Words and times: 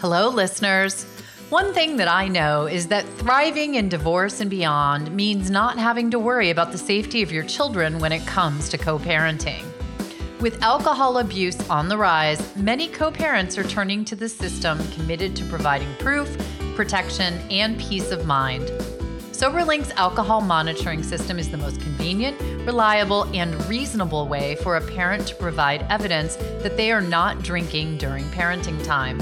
Hello, 0.00 0.30
listeners. 0.30 1.04
One 1.50 1.74
thing 1.74 1.98
that 1.98 2.08
I 2.08 2.26
know 2.26 2.64
is 2.64 2.86
that 2.86 3.06
thriving 3.18 3.74
in 3.74 3.90
divorce 3.90 4.40
and 4.40 4.48
beyond 4.48 5.14
means 5.14 5.50
not 5.50 5.76
having 5.76 6.10
to 6.12 6.18
worry 6.18 6.48
about 6.48 6.72
the 6.72 6.78
safety 6.78 7.20
of 7.20 7.30
your 7.30 7.44
children 7.44 7.98
when 7.98 8.10
it 8.10 8.26
comes 8.26 8.70
to 8.70 8.78
co 8.78 8.98
parenting. 8.98 9.62
With 10.40 10.62
alcohol 10.62 11.18
abuse 11.18 11.68
on 11.68 11.90
the 11.90 11.98
rise, 11.98 12.56
many 12.56 12.88
co 12.88 13.10
parents 13.10 13.58
are 13.58 13.64
turning 13.64 14.06
to 14.06 14.16
the 14.16 14.30
system 14.30 14.78
committed 14.92 15.36
to 15.36 15.44
providing 15.44 15.94
proof, 15.96 16.34
protection, 16.74 17.34
and 17.50 17.78
peace 17.78 18.10
of 18.10 18.24
mind. 18.24 18.68
SoberLink's 19.32 19.90
alcohol 19.98 20.40
monitoring 20.40 21.02
system 21.02 21.38
is 21.38 21.50
the 21.50 21.58
most 21.58 21.78
convenient, 21.78 22.40
reliable, 22.66 23.24
and 23.34 23.54
reasonable 23.66 24.26
way 24.28 24.54
for 24.62 24.78
a 24.78 24.80
parent 24.80 25.26
to 25.26 25.34
provide 25.34 25.84
evidence 25.90 26.36
that 26.36 26.78
they 26.78 26.90
are 26.90 27.02
not 27.02 27.42
drinking 27.42 27.98
during 27.98 28.24
parenting 28.30 28.82
time. 28.82 29.20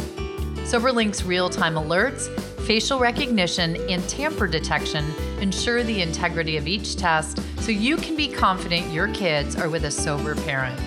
SoberLink's 0.69 1.25
real 1.25 1.49
time 1.49 1.77
alerts, 1.77 2.29
facial 2.67 2.99
recognition, 2.99 3.77
and 3.89 4.07
tamper 4.07 4.47
detection 4.47 5.03
ensure 5.41 5.83
the 5.83 6.03
integrity 6.03 6.59
of 6.59 6.69
each 6.69 6.97
test 6.97 7.41
so 7.63 7.73
you 7.73 7.97
can 7.97 8.15
be 8.15 8.29
confident 8.29 8.93
your 8.93 9.09
kids 9.15 9.57
are 9.57 9.71
with 9.71 9.87
a 9.87 9.91
sober 9.91 10.35
parent. 10.35 10.79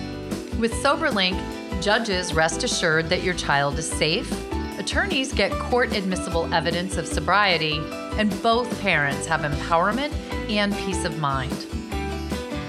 With 0.60 0.72
SoberLink, 0.74 1.82
judges 1.82 2.32
rest 2.32 2.62
assured 2.62 3.08
that 3.08 3.24
your 3.24 3.34
child 3.34 3.76
is 3.76 3.90
safe, 3.90 4.30
attorneys 4.78 5.32
get 5.32 5.50
court 5.50 5.96
admissible 5.96 6.54
evidence 6.54 6.96
of 6.96 7.08
sobriety, 7.08 7.80
and 8.18 8.30
both 8.40 8.80
parents 8.82 9.26
have 9.26 9.40
empowerment 9.40 10.12
and 10.48 10.72
peace 10.76 11.04
of 11.04 11.18
mind. 11.18 11.66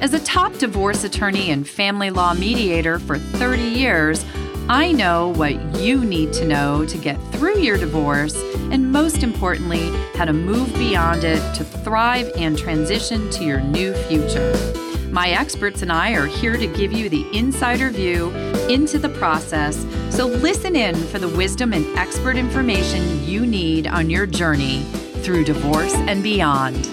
As 0.00 0.14
a 0.14 0.24
top 0.24 0.54
divorce 0.54 1.04
attorney 1.04 1.50
and 1.50 1.68
family 1.68 2.08
law 2.08 2.32
mediator 2.32 2.98
for 2.98 3.18
30 3.18 3.60
years, 3.60 4.24
I 4.70 4.92
know 4.92 5.34
what 5.34 5.52
you 5.76 6.02
need 6.02 6.32
to 6.32 6.46
know 6.46 6.86
to 6.86 6.96
get 6.96 7.20
through 7.32 7.58
your 7.58 7.76
divorce, 7.76 8.36
and 8.70 8.90
most 8.90 9.22
importantly, 9.22 9.90
how 10.14 10.24
to 10.24 10.32
move 10.32 10.72
beyond 10.72 11.22
it 11.22 11.54
to 11.56 11.62
thrive 11.62 12.32
and 12.34 12.56
transition 12.56 13.28
to 13.32 13.44
your 13.44 13.60
new 13.60 13.92
future. 14.04 14.91
My 15.12 15.28
experts 15.28 15.82
and 15.82 15.92
I 15.92 16.12
are 16.12 16.24
here 16.24 16.56
to 16.56 16.66
give 16.66 16.90
you 16.90 17.10
the 17.10 17.26
insider 17.36 17.90
view 17.90 18.30
into 18.70 18.98
the 18.98 19.10
process, 19.10 19.84
so 20.08 20.24
listen 20.26 20.74
in 20.74 20.94
for 20.94 21.18
the 21.18 21.28
wisdom 21.28 21.74
and 21.74 21.84
expert 21.98 22.34
information 22.34 23.22
you 23.22 23.44
need 23.44 23.86
on 23.86 24.08
your 24.08 24.24
journey 24.24 24.84
through 25.20 25.44
divorce 25.44 25.92
and 25.92 26.22
beyond. 26.22 26.86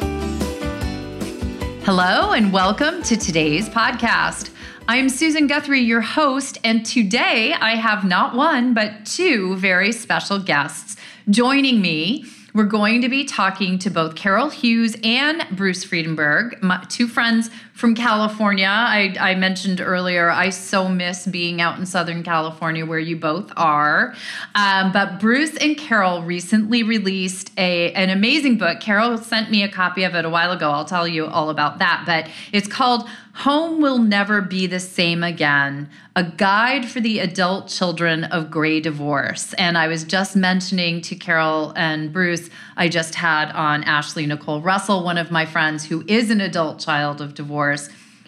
Hello, 1.85 2.34
and 2.34 2.52
welcome 2.52 3.02
to 3.03 3.16
today's 3.16 3.69
podcast. 3.69 4.50
I'm 4.90 5.08
Susan 5.08 5.47
Guthrie, 5.47 5.79
your 5.79 6.02
host, 6.02 6.58
and 6.66 6.85
today 6.85 7.53
I 7.53 7.75
have 7.75 8.03
not 8.03 8.35
one, 8.35 8.74
but 8.74 9.06
two 9.06 9.56
very 9.56 9.94
special 9.94 10.40
guests 10.40 10.97
joining 11.29 11.79
me 11.79 12.25
we're 12.53 12.63
going 12.63 13.02
to 13.02 13.09
be 13.09 13.25
talking 13.25 13.78
to 13.79 13.90
both 13.91 14.16
Carol 14.16 14.50
Hughes 14.50 14.96
and 15.03 15.46
Bruce 15.52 15.85
Fredenburg, 15.85 16.62
my, 16.62 16.84
two 16.90 17.08
friends 17.08 17.50
from 17.79 17.95
California. 17.95 18.67
I, 18.67 19.16
I, 19.17 19.35
mentioned 19.35 19.79
earlier, 19.79 20.29
I 20.29 20.50
so 20.50 20.90
miss 20.90 21.25
being 21.25 21.62
out 21.62 21.79
in 21.79 21.85
Southern 21.85 22.23
California 22.23 22.85
where 22.85 23.00
you 23.00 23.16
both 23.16 23.53
are. 23.56 24.13
Um, 24.53 24.91
but 24.91 25.17
Bruce 25.22 25.56
and 25.56 25.78
Carol 25.78 26.22
recently 26.23 26.84
released 26.84 27.51
a, 27.57 27.94
an 27.94 28.09
amazing 28.09 28.57
book. 28.57 28.81
Carol 28.81 29.17
sent 29.17 29.50
me 29.50 29.63
a 29.63 29.69
copy 29.69 30.03
of 30.03 30.13
it 30.13 30.25
a 30.25 30.29
while 30.29 30.51
ago. 30.51 30.69
I'll 30.72 30.84
tell 30.84 31.07
you 31.07 31.25
all 31.25 31.50
about 31.50 31.79
that. 31.79 32.03
But 32.06 32.29
it's 32.51 32.67
called 32.67 33.07
Home 33.40 33.79
Will 33.79 34.00
Never 34.00 34.41
Be 34.41 34.67
the 34.67 34.81
Same 34.81 35.23
Again 35.23 35.90
A 36.13 36.25
Guide 36.25 36.90
for 36.90 37.00
the 37.00 37.19
Adult 37.19 37.69
Children 37.69 38.25
of 38.25 38.51
Gray 38.51 38.81
Divorce. 38.81 39.53
And 39.53 39.78
I 39.78 39.88
was 39.88 40.03
just 40.03 40.35
mentioning 40.35 41.00
to 41.03 41.16
Carol 41.16 41.72
and 41.78 42.11
Bruce, 42.11 42.50
I 42.75 42.90
just 42.90 43.16
had 43.16 43.50
on 43.53 43.85
Ashley 43.85 44.25
Nicole 44.25 44.61
Russell, 44.61 45.06
one 45.06 45.17
of 45.17 45.31
my 45.31 45.46
friends 45.46 45.85
who 45.85 46.03
is 46.06 46.29
an 46.31 46.41
adult 46.41 46.79
child 46.79 47.22
of 47.22 47.34
divorce. 47.34 47.69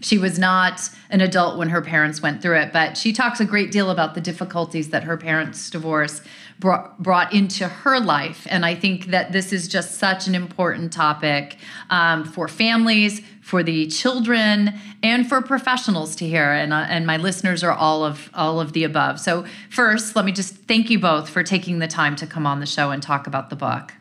She 0.01 0.17
was 0.17 0.39
not 0.39 0.89
an 1.11 1.21
adult 1.21 1.57
when 1.59 1.69
her 1.69 1.81
parents 1.81 2.21
went 2.21 2.41
through 2.41 2.57
it, 2.57 2.73
but 2.73 2.97
she 2.97 3.13
talks 3.13 3.39
a 3.39 3.45
great 3.45 3.71
deal 3.71 3.91
about 3.91 4.15
the 4.15 4.21
difficulties 4.21 4.89
that 4.89 5.03
her 5.03 5.15
parents' 5.15 5.69
divorce 5.69 6.21
brought, 6.59 7.01
brought 7.01 7.33
into 7.33 7.67
her 7.67 7.99
life. 7.99 8.47
And 8.49 8.65
I 8.65 8.73
think 8.73 9.07
that 9.07 9.31
this 9.31 9.53
is 9.53 9.67
just 9.67 9.95
such 9.95 10.27
an 10.27 10.33
important 10.33 10.91
topic 10.91 11.57
um, 11.91 12.23
for 12.23 12.47
families, 12.47 13.21
for 13.41 13.61
the 13.61 13.87
children, 13.87 14.73
and 15.03 15.27
for 15.29 15.39
professionals 15.41 16.15
to 16.15 16.27
hear. 16.27 16.51
And, 16.51 16.73
uh, 16.73 16.85
and 16.89 17.05
my 17.05 17.17
listeners 17.17 17.63
are 17.63 17.73
all 17.73 18.03
of 18.03 18.31
all 18.33 18.59
of 18.59 18.73
the 18.73 18.83
above. 18.83 19.19
So 19.19 19.45
first, 19.69 20.15
let 20.15 20.25
me 20.25 20.31
just 20.31 20.55
thank 20.67 20.89
you 20.89 20.97
both 20.97 21.29
for 21.29 21.43
taking 21.43 21.77
the 21.77 21.87
time 21.87 22.15
to 22.15 22.25
come 22.25 22.47
on 22.47 22.59
the 22.59 22.65
show 22.65 22.89
and 22.89 23.03
talk 23.03 23.27
about 23.27 23.51
the 23.51 23.55
book. 23.55 23.93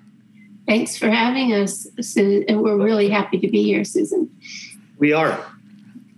Thanks 0.66 0.96
for 0.96 1.10
having 1.10 1.52
us, 1.52 1.86
and 2.16 2.62
we're 2.62 2.76
really 2.76 3.08
happy 3.08 3.38
to 3.38 3.48
be 3.48 3.64
here, 3.64 3.82
Susan. 3.82 4.30
We 5.00 5.14
are. 5.14 5.59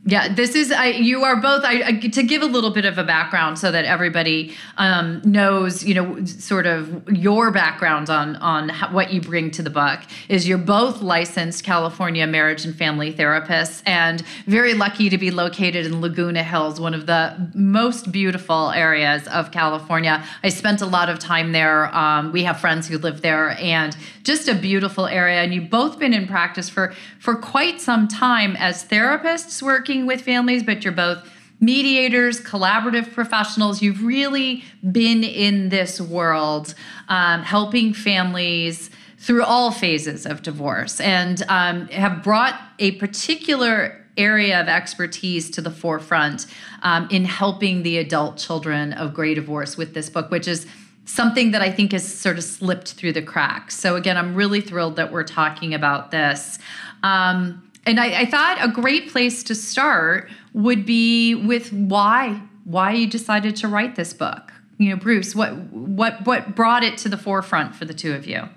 Yeah, 0.05 0.35
this 0.35 0.57
is 0.57 0.73
I, 0.73 0.87
you 0.87 1.23
are 1.23 1.37
both. 1.37 1.63
I, 1.65 1.83
I, 1.87 1.93
to 2.09 2.25
give 2.25 2.43
a 2.43 2.47
little 2.47 2.71
bit 2.71 2.85
of 2.85 2.99
a 2.99 3.05
background 3.05 3.57
so 3.57 3.71
that 3.71 3.85
everybody 3.85 4.53
um, 4.77 5.23
knows, 5.25 5.85
you 5.85 5.95
know, 5.95 6.25
sort 6.25 6.67
of 6.67 7.09
your 7.09 7.53
background 7.53 8.11
on 8.11 8.35
on 8.37 8.69
how, 8.69 8.93
what 8.93 9.13
you 9.13 9.21
bring 9.21 9.53
to 9.53 9.63
the 9.63 9.71
book. 9.71 10.01
Is 10.29 10.49
you're 10.49 10.59
both 10.59 11.03
licensed 11.03 11.63
California 11.63 12.27
marriage 12.27 12.65
and 12.65 12.75
family 12.75 13.13
therapists, 13.13 13.81
and 13.87 14.23
very 14.47 14.75
lucky 14.75 15.09
to 15.09 15.19
be 15.19 15.31
located 15.31 15.87
in 15.87 16.01
Laguna 16.01 16.43
Hills, 16.43 16.81
one 16.81 16.95
of 16.95 17.07
the 17.07 17.53
most 17.55 18.11
beautiful 18.11 18.73
areas 18.73 19.29
of 19.29 19.53
California. 19.53 20.25
I 20.43 20.49
spent 20.49 20.81
a 20.81 20.87
lot 20.87 21.11
of 21.11 21.21
time 21.21 21.53
there. 21.53 21.95
Um, 21.95 22.33
we 22.33 22.43
have 22.43 22.59
friends 22.59 22.89
who 22.89 22.99
live 22.99 23.21
there, 23.23 23.51
and 23.51 23.97
just 24.25 24.49
a 24.49 24.55
beautiful 24.57 25.07
area. 25.07 25.43
And 25.43 25.55
you've 25.55 25.71
both 25.71 26.01
been 26.01 26.13
in 26.13 26.27
practice 26.27 26.69
for 26.69 26.93
for 27.21 27.37
quite 27.37 27.81
some 27.81 28.09
time 28.09 28.57
as 28.57 28.85
therapists 28.85 29.63
working 29.63 29.92
working 29.93 30.07
with 30.07 30.23
families, 30.23 30.63
but 30.63 30.85
you're 30.85 30.93
both 30.93 31.19
mediators, 31.61 32.41
collaborative 32.41 33.13
professionals. 33.13 33.83
You've 33.83 34.03
really 34.03 34.65
been 34.91 35.23
in 35.23 35.69
this 35.69 36.01
world 36.01 36.75
um, 37.09 37.43
helping 37.43 37.93
families 37.93 38.91
through 39.19 39.45
all 39.45 39.71
phases 39.71 40.25
of 40.25 40.43
divorce 40.43 40.99
and 41.01 41.43
um, 41.49 41.89
have 41.89 42.23
brought 42.25 42.59
a 42.79 42.93
particular 42.93 44.05
area 44.17 44.61
of 44.61 44.67
expertise 44.67 45.51
to 45.51 45.61
the 45.61 45.71
forefront 45.71 46.47
um, 46.83 47.07
in 47.11 47.25
helping 47.25 47.83
the 47.83 47.99
adult 47.99 48.39
children 48.39 48.93
of 48.95 49.13
gray 49.13 49.35
divorce 49.35 49.77
with 49.77 49.93
this 49.95 50.09
book, 50.09 50.31
which 50.31 50.49
is 50.49 50.67
something 51.05 51.51
that 51.51 51.61
I 51.61 51.71
think 51.71 51.93
has 51.93 52.07
sort 52.07 52.39
of 52.39 52.45
slipped 52.45 52.93
through 52.93 53.13
the 53.13 53.23
cracks. 53.23 53.79
So, 53.79 53.97
again, 53.97 54.17
I'm 54.17 54.35
really 54.35 54.63
thrilled 54.63 54.97
that 54.97 55.13
we're 55.13 55.25
talking 55.25 55.75
about 55.75 56.11
this. 56.11 56.59
Um, 57.03 57.63
and 57.87 57.99
I, 57.99 58.21
I 58.21 58.27
thought 58.27 58.59
a 58.61 58.69
great 58.69 59.11
place 59.11 59.43
to 59.45 59.55
start 59.55 60.31
would 60.53 60.87
be 60.87 61.35
with 61.35 61.73
why 61.73 62.43
why 62.65 62.93
you 62.93 63.09
decided 63.09 63.57
to 63.57 63.69
write 63.69 63.97
this 63.97 64.13
book. 64.13 64.53
You 64.79 64.91
know, 64.91 64.97
Bruce, 64.97 65.35
what 65.35 65.55
what 65.73 66.25
what 66.27 66.55
brought 66.55 66.83
it 66.83 66.97
to 66.99 67.09
the 67.09 67.19
forefront 67.19 67.75
for 67.75 67.85
the 67.85 67.95
two 67.95 68.15
of 68.15 68.27
you? 68.27 68.49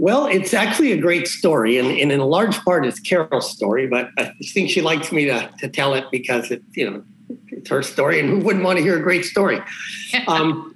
Well, 0.00 0.26
it's 0.26 0.54
actually 0.54 0.92
a 0.92 0.96
great 0.96 1.26
story, 1.26 1.76
and, 1.76 1.88
and 1.88 2.12
in 2.12 2.20
a 2.20 2.26
large 2.26 2.56
part, 2.60 2.86
it's 2.86 3.00
Carol's 3.00 3.50
story. 3.50 3.88
But 3.88 4.10
I 4.16 4.32
think 4.52 4.70
she 4.70 4.80
likes 4.80 5.10
me 5.10 5.24
to, 5.24 5.50
to 5.58 5.68
tell 5.68 5.94
it 5.94 6.04
because 6.12 6.52
it, 6.52 6.62
you 6.72 6.88
know, 6.88 7.02
it's 7.48 7.68
her 7.68 7.82
story, 7.82 8.20
and 8.20 8.28
who 8.28 8.38
wouldn't 8.38 8.64
want 8.64 8.76
to 8.76 8.82
hear 8.82 8.96
a 8.96 9.02
great 9.02 9.24
story? 9.24 9.60
Um, 10.26 10.74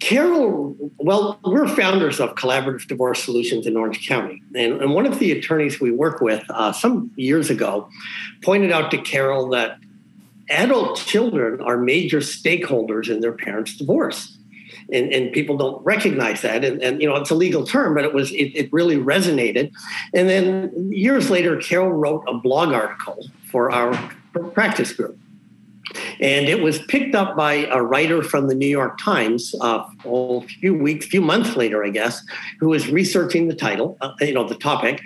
Carol, 0.00 0.76
well, 0.98 1.38
we're 1.44 1.68
founders 1.68 2.20
of 2.20 2.34
Collaborative 2.34 2.86
Divorce 2.86 3.22
Solutions 3.24 3.66
in 3.66 3.76
Orange 3.76 4.06
County. 4.06 4.42
And, 4.54 4.80
and 4.80 4.94
one 4.94 5.06
of 5.06 5.18
the 5.18 5.32
attorneys 5.32 5.80
we 5.80 5.90
work 5.90 6.20
with 6.20 6.44
uh, 6.50 6.72
some 6.72 7.10
years 7.16 7.50
ago 7.50 7.88
pointed 8.42 8.72
out 8.72 8.90
to 8.90 8.98
Carol 8.98 9.48
that 9.50 9.78
adult 10.50 10.98
children 10.98 11.60
are 11.60 11.76
major 11.78 12.18
stakeholders 12.18 13.08
in 13.08 13.20
their 13.20 13.32
parents' 13.32 13.76
divorce. 13.76 14.36
And, 14.92 15.12
and 15.12 15.32
people 15.32 15.56
don't 15.56 15.82
recognize 15.84 16.42
that. 16.42 16.64
And, 16.64 16.82
and, 16.82 17.00
you 17.00 17.08
know, 17.08 17.16
it's 17.16 17.30
a 17.30 17.34
legal 17.34 17.66
term, 17.66 17.94
but 17.94 18.04
it 18.04 18.12
was 18.12 18.30
it, 18.32 18.52
it 18.54 18.72
really 18.72 18.96
resonated. 18.96 19.72
And 20.12 20.28
then 20.28 20.92
years 20.92 21.30
later, 21.30 21.56
Carol 21.56 21.90
wrote 21.90 22.24
a 22.28 22.34
blog 22.34 22.72
article 22.72 23.26
for 23.50 23.70
our 23.70 24.12
practice 24.52 24.92
group. 24.92 25.18
And 26.20 26.48
it 26.48 26.62
was 26.62 26.78
picked 26.82 27.14
up 27.14 27.36
by 27.36 27.66
a 27.66 27.82
writer 27.82 28.22
from 28.22 28.48
the 28.48 28.54
New 28.54 28.66
York 28.66 28.98
Times 28.98 29.54
uh, 29.60 29.84
a 30.04 30.40
few 30.42 30.74
weeks, 30.74 31.06
a 31.06 31.08
few 31.08 31.20
months 31.20 31.56
later, 31.56 31.84
I 31.84 31.90
guess, 31.90 32.24
who 32.60 32.68
was 32.68 32.88
researching 32.88 33.48
the 33.48 33.54
title, 33.54 33.96
uh, 34.00 34.12
you 34.20 34.32
know, 34.32 34.46
the 34.46 34.54
topic. 34.54 35.00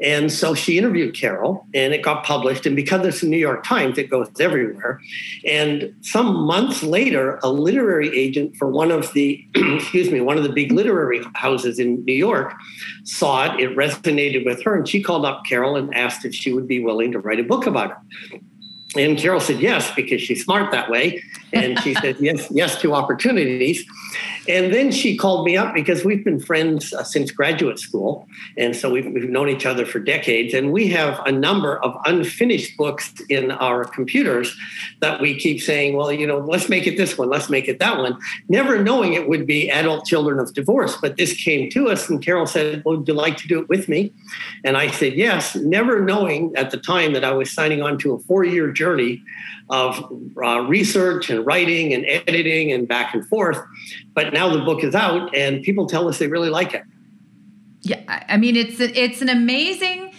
And 0.00 0.30
so 0.30 0.54
she 0.54 0.78
interviewed 0.78 1.14
Carol 1.14 1.66
and 1.74 1.92
it 1.92 2.02
got 2.02 2.24
published. 2.24 2.66
And 2.66 2.76
because 2.76 3.04
it's 3.06 3.20
the 3.20 3.26
New 3.26 3.38
York 3.38 3.64
Times, 3.64 3.98
it 3.98 4.10
goes 4.10 4.28
everywhere. 4.38 5.00
And 5.46 5.94
some 6.02 6.34
months 6.34 6.82
later, 6.82 7.38
a 7.42 7.50
literary 7.50 8.16
agent 8.16 8.56
for 8.56 8.68
one 8.68 8.90
of 8.90 9.12
the, 9.12 9.44
excuse 9.54 10.10
me, 10.10 10.20
one 10.20 10.36
of 10.36 10.42
the 10.42 10.52
big 10.52 10.72
literary 10.72 11.22
houses 11.34 11.78
in 11.78 12.04
New 12.04 12.14
York 12.14 12.54
saw 13.04 13.52
it. 13.52 13.60
It 13.60 13.76
resonated 13.76 14.44
with 14.44 14.62
her. 14.62 14.76
And 14.76 14.88
she 14.88 15.02
called 15.02 15.24
up 15.24 15.44
Carol 15.44 15.76
and 15.76 15.94
asked 15.94 16.24
if 16.24 16.34
she 16.34 16.52
would 16.52 16.68
be 16.68 16.82
willing 16.82 17.12
to 17.12 17.18
write 17.18 17.40
a 17.40 17.44
book 17.44 17.66
about 17.66 17.90
it. 18.32 18.42
And 18.96 19.16
Carol 19.16 19.40
said 19.40 19.60
yes 19.60 19.92
because 19.94 20.20
she's 20.20 20.44
smart 20.44 20.72
that 20.72 20.90
way. 20.90 21.22
And 21.52 21.78
she 21.80 21.94
said 21.94 22.16
yes, 22.20 22.48
yes 22.50 22.80
to 22.82 22.94
opportunities. 22.94 23.84
And 24.48 24.72
then 24.72 24.90
she 24.90 25.16
called 25.16 25.44
me 25.44 25.56
up 25.56 25.74
because 25.74 26.04
we've 26.04 26.24
been 26.24 26.40
friends 26.40 26.92
uh, 26.92 27.04
since 27.04 27.30
graduate 27.30 27.78
school. 27.78 28.26
And 28.56 28.74
so 28.74 28.90
we've, 28.90 29.06
we've 29.06 29.28
known 29.28 29.48
each 29.48 29.66
other 29.66 29.84
for 29.84 29.98
decades. 29.98 30.54
And 30.54 30.72
we 30.72 30.88
have 30.88 31.20
a 31.26 31.32
number 31.32 31.78
of 31.82 31.96
unfinished 32.06 32.76
books 32.76 33.12
in 33.28 33.50
our 33.50 33.84
computers 33.84 34.56
that 35.00 35.20
we 35.20 35.38
keep 35.38 35.60
saying, 35.60 35.96
well, 35.96 36.10
you 36.10 36.26
know, 36.26 36.38
let's 36.38 36.68
make 36.68 36.86
it 36.86 36.96
this 36.96 37.18
one, 37.18 37.28
let's 37.28 37.50
make 37.50 37.68
it 37.68 37.78
that 37.78 37.98
one, 37.98 38.18
never 38.48 38.82
knowing 38.82 39.12
it 39.12 39.28
would 39.28 39.46
be 39.46 39.70
adult 39.70 40.06
children 40.06 40.38
of 40.38 40.54
divorce. 40.54 40.96
But 40.96 41.16
this 41.16 41.34
came 41.34 41.70
to 41.70 41.88
us, 41.88 42.08
and 42.08 42.22
Carol 42.22 42.46
said, 42.46 42.82
well, 42.84 42.96
Would 42.96 43.08
you 43.08 43.14
like 43.14 43.36
to 43.38 43.48
do 43.48 43.60
it 43.60 43.68
with 43.68 43.88
me? 43.88 44.12
And 44.64 44.76
I 44.76 44.90
said, 44.90 45.14
yes, 45.14 45.54
never 45.54 46.00
knowing 46.00 46.54
at 46.56 46.70
the 46.70 46.78
time 46.78 47.12
that 47.12 47.24
I 47.24 47.32
was 47.32 47.50
signing 47.50 47.82
on 47.82 47.98
to 47.98 48.14
a 48.14 48.18
four 48.20 48.44
year 48.44 48.70
journey 48.72 49.22
of 49.70 50.12
uh, 50.42 50.60
research 50.62 51.30
and 51.30 51.46
writing 51.46 51.94
and 51.94 52.04
editing 52.06 52.72
and 52.72 52.86
back 52.86 53.14
and 53.14 53.26
forth. 53.28 53.58
But 54.14 54.32
now 54.32 54.48
the 54.48 54.62
book 54.62 54.84
is 54.84 54.94
out, 54.94 55.34
and 55.34 55.62
people 55.62 55.86
tell 55.86 56.08
us 56.08 56.18
they 56.18 56.26
really 56.26 56.50
like 56.50 56.74
it. 56.74 56.82
Yeah, 57.82 58.02
I 58.28 58.36
mean 58.36 58.56
it's 58.56 58.80
it's 58.80 59.22
an 59.22 59.28
amazing 59.28 60.12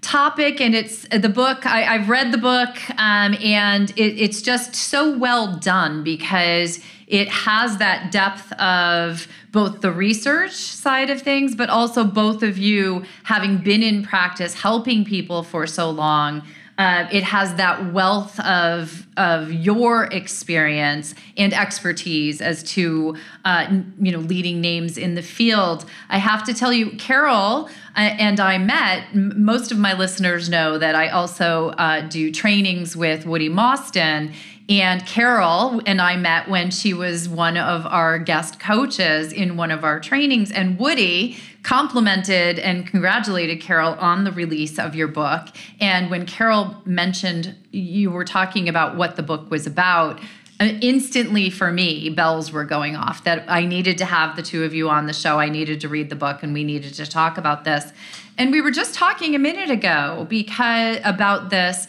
topic, 0.00 0.60
and 0.60 0.74
it's 0.74 1.08
the 1.08 1.28
book. 1.28 1.66
I, 1.66 1.98
have 1.98 2.08
read 2.08 2.30
the 2.30 2.38
book, 2.38 2.76
um, 2.98 3.34
and 3.42 3.90
it, 3.90 4.20
it's 4.20 4.42
just 4.42 4.74
so 4.74 5.16
well 5.16 5.56
done 5.58 6.04
because 6.04 6.80
it 7.06 7.28
has 7.28 7.78
that 7.78 8.12
depth 8.12 8.52
of 8.52 9.26
both 9.50 9.80
the 9.80 9.90
research 9.90 10.52
side 10.52 11.10
of 11.10 11.20
things, 11.20 11.56
but 11.56 11.68
also 11.68 12.04
both 12.04 12.44
of 12.44 12.56
you 12.56 13.04
having 13.24 13.58
been 13.58 13.82
in 13.82 14.04
practice, 14.04 14.54
helping 14.54 15.04
people 15.04 15.42
for 15.42 15.66
so 15.66 15.90
long 15.90 16.42
uh, 16.80 17.06
it 17.12 17.22
has 17.22 17.56
that 17.56 17.92
wealth 17.92 18.40
of 18.40 19.06
of 19.18 19.52
your 19.52 20.04
experience 20.04 21.14
and 21.36 21.52
expertise 21.52 22.40
as 22.40 22.62
to 22.62 23.14
uh, 23.44 23.66
you 24.00 24.10
know 24.10 24.18
leading 24.20 24.62
names 24.62 24.96
in 24.96 25.14
the 25.14 25.22
field. 25.22 25.84
I 26.08 26.16
have 26.16 26.42
to 26.44 26.54
tell 26.54 26.72
you, 26.72 26.92
Carol 26.96 27.68
uh, 27.94 28.00
and 28.00 28.40
I 28.40 28.56
met. 28.56 29.14
Most 29.14 29.70
of 29.70 29.76
my 29.76 29.92
listeners 29.92 30.48
know 30.48 30.78
that 30.78 30.94
I 30.94 31.08
also 31.08 31.68
uh, 31.70 32.00
do 32.08 32.32
trainings 32.32 32.96
with 32.96 33.26
Woody 33.26 33.50
Mosten. 33.50 34.32
And 34.70 35.04
Carol 35.04 35.82
and 35.84 36.00
I 36.00 36.16
met 36.16 36.48
when 36.48 36.70
she 36.70 36.94
was 36.94 37.28
one 37.28 37.56
of 37.56 37.84
our 37.86 38.20
guest 38.20 38.60
coaches 38.60 39.32
in 39.32 39.56
one 39.56 39.72
of 39.72 39.82
our 39.82 39.98
trainings. 39.98 40.52
And 40.52 40.78
Woody 40.78 41.38
complimented 41.64 42.60
and 42.60 42.86
congratulated 42.86 43.60
Carol 43.60 43.94
on 43.94 44.22
the 44.22 44.30
release 44.30 44.78
of 44.78 44.94
your 44.94 45.08
book. 45.08 45.48
And 45.80 46.08
when 46.08 46.24
Carol 46.24 46.76
mentioned 46.84 47.56
you 47.72 48.12
were 48.12 48.24
talking 48.24 48.68
about 48.68 48.96
what 48.96 49.16
the 49.16 49.24
book 49.24 49.50
was 49.50 49.66
about, 49.66 50.20
uh, 50.60 50.66
instantly 50.80 51.50
for 51.50 51.72
me, 51.72 52.08
bells 52.08 52.52
were 52.52 52.64
going 52.64 52.94
off 52.94 53.24
that 53.24 53.44
I 53.48 53.66
needed 53.66 53.98
to 53.98 54.04
have 54.04 54.36
the 54.36 54.42
two 54.42 54.62
of 54.62 54.72
you 54.72 54.88
on 54.88 55.06
the 55.06 55.12
show. 55.12 55.40
I 55.40 55.48
needed 55.48 55.80
to 55.80 55.88
read 55.88 56.10
the 56.10 56.16
book 56.16 56.44
and 56.44 56.54
we 56.54 56.62
needed 56.62 56.94
to 56.94 57.06
talk 57.06 57.38
about 57.38 57.64
this. 57.64 57.92
And 58.38 58.52
we 58.52 58.60
were 58.60 58.70
just 58.70 58.94
talking 58.94 59.34
a 59.34 59.38
minute 59.38 59.70
ago 59.70 60.26
because 60.30 60.98
about 61.02 61.50
this. 61.50 61.88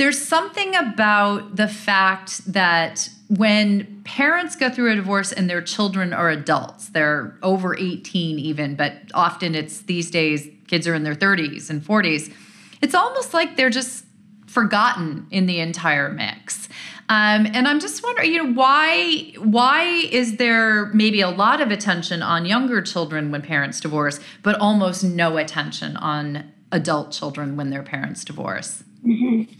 There's 0.00 0.18
something 0.18 0.74
about 0.74 1.56
the 1.56 1.68
fact 1.68 2.50
that 2.50 3.10
when 3.28 4.00
parents 4.04 4.56
go 4.56 4.70
through 4.70 4.92
a 4.92 4.96
divorce 4.96 5.30
and 5.30 5.50
their 5.50 5.60
children 5.60 6.14
are 6.14 6.30
adults, 6.30 6.88
they're 6.88 7.36
over 7.42 7.76
18 7.76 8.38
even, 8.38 8.76
but 8.76 8.94
often 9.12 9.54
it's 9.54 9.82
these 9.82 10.10
days 10.10 10.48
kids 10.68 10.88
are 10.88 10.94
in 10.94 11.02
their 11.02 11.14
30s 11.14 11.68
and 11.68 11.82
40s. 11.82 12.32
It's 12.80 12.94
almost 12.94 13.34
like 13.34 13.58
they're 13.58 13.68
just 13.68 14.06
forgotten 14.46 15.26
in 15.30 15.44
the 15.44 15.60
entire 15.60 16.08
mix. 16.08 16.70
Um, 17.10 17.46
and 17.52 17.68
I'm 17.68 17.78
just 17.78 18.02
wondering, 18.02 18.32
you 18.32 18.42
know, 18.42 18.52
why 18.54 19.34
why 19.36 19.82
is 19.82 20.38
there 20.38 20.86
maybe 20.94 21.20
a 21.20 21.28
lot 21.28 21.60
of 21.60 21.70
attention 21.70 22.22
on 22.22 22.46
younger 22.46 22.80
children 22.80 23.30
when 23.30 23.42
parents 23.42 23.80
divorce, 23.80 24.18
but 24.42 24.58
almost 24.60 25.04
no 25.04 25.36
attention 25.36 25.98
on 25.98 26.50
adult 26.72 27.12
children 27.12 27.58
when 27.58 27.68
their 27.68 27.82
parents 27.82 28.24
divorce? 28.24 28.82
Mm-hmm. 29.06 29.52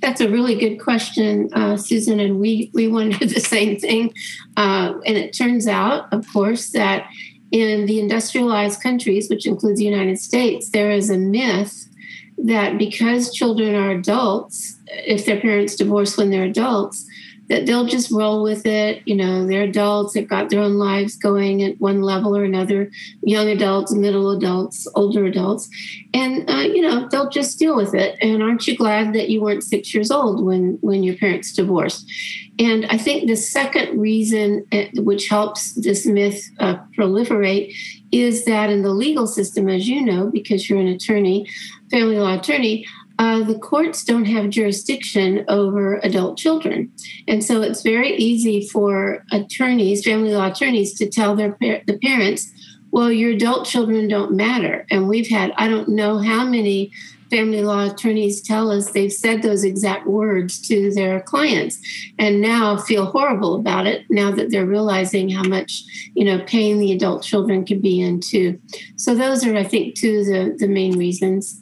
That's 0.00 0.20
a 0.20 0.28
really 0.28 0.54
good 0.54 0.76
question, 0.76 1.50
uh, 1.52 1.76
Susan. 1.76 2.20
And 2.20 2.38
we 2.40 2.70
we 2.74 2.88
wondered 2.88 3.28
the 3.28 3.40
same 3.40 3.78
thing. 3.78 4.12
Uh, 4.56 4.94
and 5.06 5.16
it 5.16 5.32
turns 5.32 5.66
out, 5.66 6.12
of 6.12 6.26
course, 6.32 6.70
that 6.70 7.06
in 7.50 7.86
the 7.86 7.98
industrialized 7.98 8.82
countries, 8.82 9.30
which 9.30 9.46
includes 9.46 9.78
the 9.78 9.84
United 9.84 10.18
States, 10.18 10.70
there 10.70 10.90
is 10.90 11.10
a 11.10 11.16
myth 11.16 11.88
that 12.36 12.78
because 12.78 13.32
children 13.32 13.74
are 13.74 13.90
adults, 13.90 14.76
if 14.86 15.26
their 15.26 15.40
parents 15.40 15.74
divorce 15.74 16.16
when 16.16 16.30
they're 16.30 16.44
adults, 16.44 17.06
that 17.48 17.66
they'll 17.66 17.86
just 17.86 18.10
roll 18.10 18.42
with 18.42 18.66
it. 18.66 19.02
You 19.06 19.16
know, 19.16 19.46
they're 19.46 19.62
adults, 19.62 20.14
they've 20.14 20.28
got 20.28 20.50
their 20.50 20.60
own 20.60 20.74
lives 20.74 21.16
going 21.16 21.62
at 21.62 21.80
one 21.80 22.02
level 22.02 22.36
or 22.36 22.44
another, 22.44 22.90
young 23.22 23.48
adults, 23.48 23.92
middle 23.94 24.30
adults, 24.30 24.86
older 24.94 25.24
adults. 25.24 25.68
And, 26.14 26.48
uh, 26.48 26.60
you 26.60 26.82
know, 26.82 27.08
they'll 27.08 27.30
just 27.30 27.58
deal 27.58 27.76
with 27.76 27.94
it. 27.94 28.18
And 28.20 28.42
aren't 28.42 28.66
you 28.66 28.76
glad 28.76 29.12
that 29.14 29.30
you 29.30 29.40
weren't 29.40 29.64
six 29.64 29.94
years 29.94 30.10
old 30.10 30.44
when, 30.44 30.78
when 30.80 31.02
your 31.02 31.16
parents 31.16 31.52
divorced? 31.52 32.10
And 32.58 32.86
I 32.86 32.98
think 32.98 33.28
the 33.28 33.36
second 33.36 33.98
reason 33.98 34.66
uh, 34.72 34.84
which 34.96 35.28
helps 35.28 35.74
this 35.74 36.04
myth 36.06 36.50
uh, 36.58 36.76
proliferate 36.96 37.72
is 38.10 38.44
that 38.46 38.70
in 38.70 38.82
the 38.82 38.90
legal 38.90 39.26
system, 39.26 39.68
as 39.68 39.88
you 39.88 40.04
know, 40.04 40.26
because 40.26 40.68
you're 40.68 40.80
an 40.80 40.88
attorney, 40.88 41.46
family 41.90 42.18
law 42.18 42.36
attorney, 42.38 42.84
uh, 43.18 43.42
the 43.42 43.58
courts 43.58 44.04
don't 44.04 44.26
have 44.26 44.50
jurisdiction 44.50 45.44
over 45.48 45.96
adult 45.98 46.38
children. 46.38 46.92
And 47.26 47.42
so 47.42 47.62
it's 47.62 47.82
very 47.82 48.14
easy 48.14 48.66
for 48.68 49.24
attorneys, 49.32 50.04
family 50.04 50.32
law 50.32 50.50
attorneys, 50.50 50.94
to 50.94 51.08
tell 51.08 51.34
their 51.34 51.56
the 51.60 51.98
parents, 52.02 52.50
well, 52.90 53.10
your 53.10 53.32
adult 53.32 53.66
children 53.66 54.08
don't 54.08 54.32
matter. 54.32 54.86
And 54.90 55.08
we've 55.08 55.28
had, 55.28 55.52
I 55.56 55.68
don't 55.68 55.88
know 55.88 56.18
how 56.18 56.44
many 56.44 56.92
family 57.30 57.62
law 57.62 57.90
attorneys 57.90 58.40
tell 58.40 58.70
us 58.70 58.90
they've 58.90 59.12
said 59.12 59.42
those 59.42 59.64
exact 59.64 60.06
words 60.06 60.60
to 60.66 60.92
their 60.92 61.20
clients 61.20 61.78
and 62.18 62.40
now 62.40 62.76
feel 62.76 63.06
horrible 63.06 63.54
about 63.54 63.86
it 63.86 64.06
now 64.08 64.30
that 64.30 64.50
they're 64.50 64.64
realizing 64.64 65.28
how 65.28 65.42
much 65.42 65.84
you 66.14 66.24
know 66.24 66.42
pain 66.46 66.78
the 66.78 66.90
adult 66.90 67.22
children 67.22 67.66
could 67.66 67.82
be 67.82 68.00
in 68.00 68.18
too 68.18 68.58
so 68.96 69.14
those 69.14 69.44
are 69.44 69.54
i 69.56 69.62
think 69.62 69.94
two 69.94 70.20
of 70.20 70.26
the, 70.26 70.56
the 70.58 70.68
main 70.68 70.98
reasons 70.98 71.60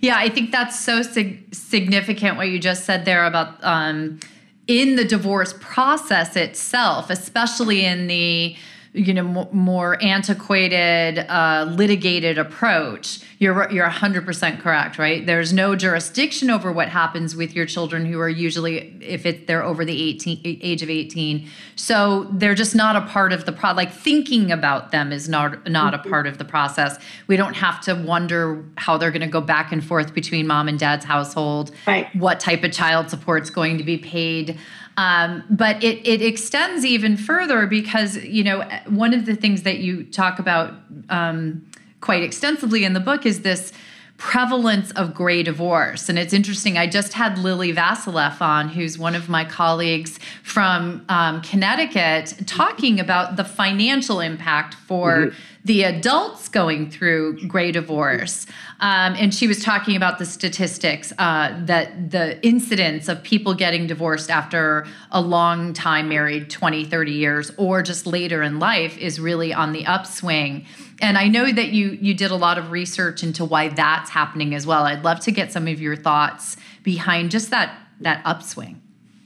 yeah, 0.00 0.16
I 0.16 0.28
think 0.28 0.52
that's 0.52 0.78
so 0.78 1.02
sig- 1.02 1.54
significant 1.54 2.36
what 2.36 2.48
you 2.48 2.58
just 2.58 2.84
said 2.84 3.04
there 3.04 3.24
about 3.24 3.62
um, 3.64 4.20
in 4.66 4.96
the 4.96 5.04
divorce 5.04 5.54
process 5.60 6.36
itself, 6.36 7.10
especially 7.10 7.84
in 7.84 8.06
the 8.06 8.56
you 8.92 9.14
know 9.14 9.42
m- 9.42 9.48
more 9.52 10.02
antiquated 10.02 11.18
uh, 11.28 11.66
litigated 11.70 12.38
approach 12.38 13.20
you're 13.38 13.70
you're 13.70 13.88
100% 13.88 14.60
correct 14.60 14.98
right? 14.98 15.24
There's 15.24 15.52
no 15.52 15.76
jurisdiction 15.76 16.50
over 16.50 16.72
what 16.72 16.88
happens 16.88 17.36
with 17.36 17.54
your 17.54 17.66
children 17.66 18.04
who 18.04 18.18
are 18.20 18.28
usually 18.28 18.96
if 19.00 19.24
it 19.24 19.46
they're 19.46 19.62
over 19.62 19.84
the 19.84 20.02
18 20.10 20.40
age 20.44 20.82
of 20.82 20.90
18 20.90 21.48
so 21.76 22.26
they're 22.32 22.54
just 22.54 22.74
not 22.74 22.96
a 22.96 23.02
part 23.02 23.32
of 23.32 23.46
the 23.46 23.52
pro 23.52 23.72
like 23.72 23.92
thinking 23.92 24.50
about 24.50 24.90
them 24.90 25.12
is 25.12 25.28
not 25.28 25.68
not 25.70 25.94
a 25.94 25.98
part 25.98 26.26
of 26.26 26.38
the 26.38 26.44
process. 26.44 26.98
We 27.26 27.36
don't 27.36 27.54
have 27.54 27.80
to 27.82 27.94
wonder 27.94 28.64
how 28.76 28.96
they're 28.98 29.10
going 29.10 29.20
to 29.22 29.26
go 29.26 29.40
back 29.40 29.70
and 29.72 29.84
forth 29.84 30.14
between 30.14 30.46
mom 30.46 30.68
and 30.68 30.78
dad's 30.78 31.04
household 31.04 31.70
right. 31.86 32.14
what 32.16 32.40
type 32.40 32.64
of 32.64 32.72
child 32.72 33.10
support 33.10 33.42
is 33.42 33.50
going 33.50 33.78
to 33.78 33.84
be 33.84 33.98
paid 33.98 34.58
um, 34.98 35.44
but 35.48 35.82
it, 35.84 36.04
it 36.04 36.22
extends 36.22 36.84
even 36.84 37.16
further 37.16 37.68
because, 37.68 38.16
you 38.16 38.42
know, 38.42 38.68
one 38.88 39.14
of 39.14 39.26
the 39.26 39.36
things 39.36 39.62
that 39.62 39.78
you 39.78 40.02
talk 40.02 40.40
about 40.40 40.74
um, 41.08 41.64
quite 42.00 42.24
extensively 42.24 42.82
in 42.82 42.94
the 42.94 43.00
book 43.00 43.24
is 43.24 43.42
this 43.42 43.72
prevalence 44.16 44.90
of 44.92 45.14
gray 45.14 45.44
divorce. 45.44 46.08
And 46.08 46.18
it's 46.18 46.32
interesting. 46.32 46.76
I 46.76 46.88
just 46.88 47.12
had 47.12 47.38
Lili 47.38 47.72
Vasileff 47.72 48.42
on, 48.42 48.70
who's 48.70 48.98
one 48.98 49.14
of 49.14 49.28
my 49.28 49.44
colleagues 49.44 50.18
from 50.42 51.04
um, 51.08 51.42
Connecticut, 51.42 52.34
talking 52.46 52.98
about 52.98 53.36
the 53.36 53.44
financial 53.44 54.18
impact 54.18 54.74
for 54.74 55.26
mm-hmm. 55.28 55.38
The 55.68 55.82
adults 55.82 56.48
going 56.48 56.90
through 56.90 57.46
gray 57.46 57.70
divorce. 57.70 58.46
Um, 58.80 59.14
and 59.18 59.34
she 59.34 59.46
was 59.46 59.62
talking 59.62 59.96
about 59.96 60.18
the 60.18 60.24
statistics 60.24 61.12
uh, 61.18 61.54
that 61.66 62.10
the 62.10 62.44
incidence 62.46 63.06
of 63.06 63.22
people 63.22 63.52
getting 63.52 63.86
divorced 63.86 64.30
after 64.30 64.86
a 65.10 65.20
long 65.20 65.74
time 65.74 66.08
married 66.08 66.48
20, 66.48 66.86
30 66.86 67.12
years, 67.12 67.52
or 67.58 67.82
just 67.82 68.06
later 68.06 68.42
in 68.42 68.58
life 68.58 68.96
is 68.96 69.20
really 69.20 69.52
on 69.52 69.72
the 69.72 69.84
upswing 69.84 70.64
and 71.00 71.16
I 71.16 71.28
know 71.28 71.52
that 71.52 71.68
you 71.68 71.96
you 72.00 72.12
did 72.12 72.32
a 72.32 72.36
lot 72.36 72.58
of 72.58 72.72
research 72.72 73.22
into 73.22 73.44
why 73.44 73.68
that's 73.68 74.10
happening 74.10 74.52
as 74.52 74.66
well. 74.66 74.82
I'd 74.82 75.04
love 75.04 75.20
to 75.20 75.30
get 75.30 75.52
some 75.52 75.68
of 75.68 75.80
your 75.80 75.94
thoughts 75.94 76.56
behind 76.82 77.30
just 77.30 77.50
that 77.50 77.78
that 78.00 78.20
upswing. 78.24 78.82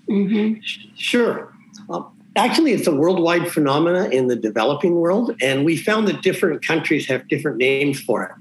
Mm-hmm. 0.06 0.60
Sure. 0.96 1.50
Uh, 1.88 2.02
actually, 2.36 2.72
it's 2.72 2.86
a 2.86 2.94
worldwide 2.94 3.50
phenomena 3.50 4.08
in 4.08 4.28
the 4.28 4.36
developing 4.36 4.96
world, 4.96 5.34
and 5.40 5.64
we 5.64 5.76
found 5.76 6.08
that 6.08 6.22
different 6.22 6.64
countries 6.66 7.06
have 7.06 7.28
different 7.28 7.58
names 7.58 8.00
for 8.00 8.24
it. 8.24 8.32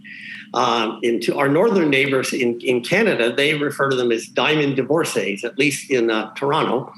Um, 0.54 1.00
into 1.02 1.38
our 1.38 1.48
northern 1.48 1.90
neighbors 1.90 2.34
in, 2.34 2.60
in 2.60 2.82
Canada, 2.82 3.34
they 3.34 3.54
refer 3.54 3.90
to 3.90 3.96
them 3.96 4.12
as 4.12 4.28
diamond 4.28 4.76
divorcees, 4.76 5.46
at 5.46 5.58
least 5.58 5.90
in 5.90 6.10
uh, 6.10 6.34
Toronto. 6.34 6.92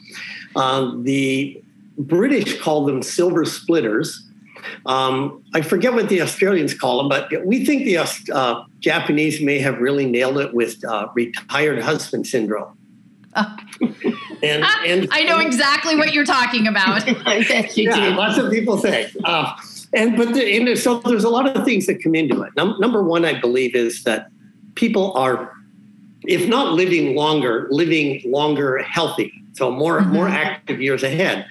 Um, 0.56 1.04
the 1.04 1.62
British 2.00 2.60
call 2.60 2.86
them 2.86 3.04
silver 3.04 3.46
splitters, 3.46 4.28
um, 4.86 5.44
I 5.54 5.62
forget 5.62 5.94
what 5.94 6.10
the 6.10 6.22
Australians 6.22 6.74
call 6.74 6.98
them, 6.98 7.10
but 7.10 7.46
we 7.46 7.66
think 7.66 7.86
the 7.86 7.98
uh, 8.34 8.64
Japanese 8.80 9.42
may 9.42 9.60
have 9.60 9.80
really 9.80 10.06
nailed 10.06 10.38
it 10.38 10.54
with 10.54 10.84
uh, 10.84 11.08
retired 11.14 11.82
husband 11.82 12.28
syndrome. 12.28 12.78
And, 14.44 14.66
and, 14.86 15.08
I 15.12 15.24
know 15.24 15.40
exactly 15.40 15.96
what 15.96 16.14
you're 16.14 16.26
talking 16.26 16.68
about. 16.68 17.08
I 17.28 17.44
bet 17.48 17.78
you 17.78 17.90
yeah, 17.90 18.10
do. 18.10 18.16
Lots 18.16 18.38
of 18.38 18.52
people 18.52 18.78
say. 18.78 19.10
Uh, 19.24 19.54
and 19.94 20.18
but 20.18 20.34
the, 20.34 20.58
and 20.58 20.78
so 20.78 21.00
there's 21.00 21.24
a 21.24 21.30
lot 21.30 21.48
of 21.48 21.64
things 21.64 21.86
that 21.86 22.04
come 22.04 22.14
into 22.14 22.42
it. 22.42 22.52
Num- 22.58 22.76
number 22.80 23.02
one, 23.02 23.24
I 23.24 23.40
believe, 23.40 23.74
is 23.74 24.04
that 24.04 24.30
people 24.76 25.14
are, 25.14 25.54
if 26.24 26.48
not 26.50 26.74
living 26.74 27.16
longer, 27.16 27.68
living 27.72 28.22
longer 28.26 28.80
healthy. 28.80 29.32
So 29.54 29.72
more 29.72 30.02
mm-hmm. 30.02 30.14
more 30.14 30.28
active 30.28 30.82
years 30.82 31.04
ahead. 31.04 31.48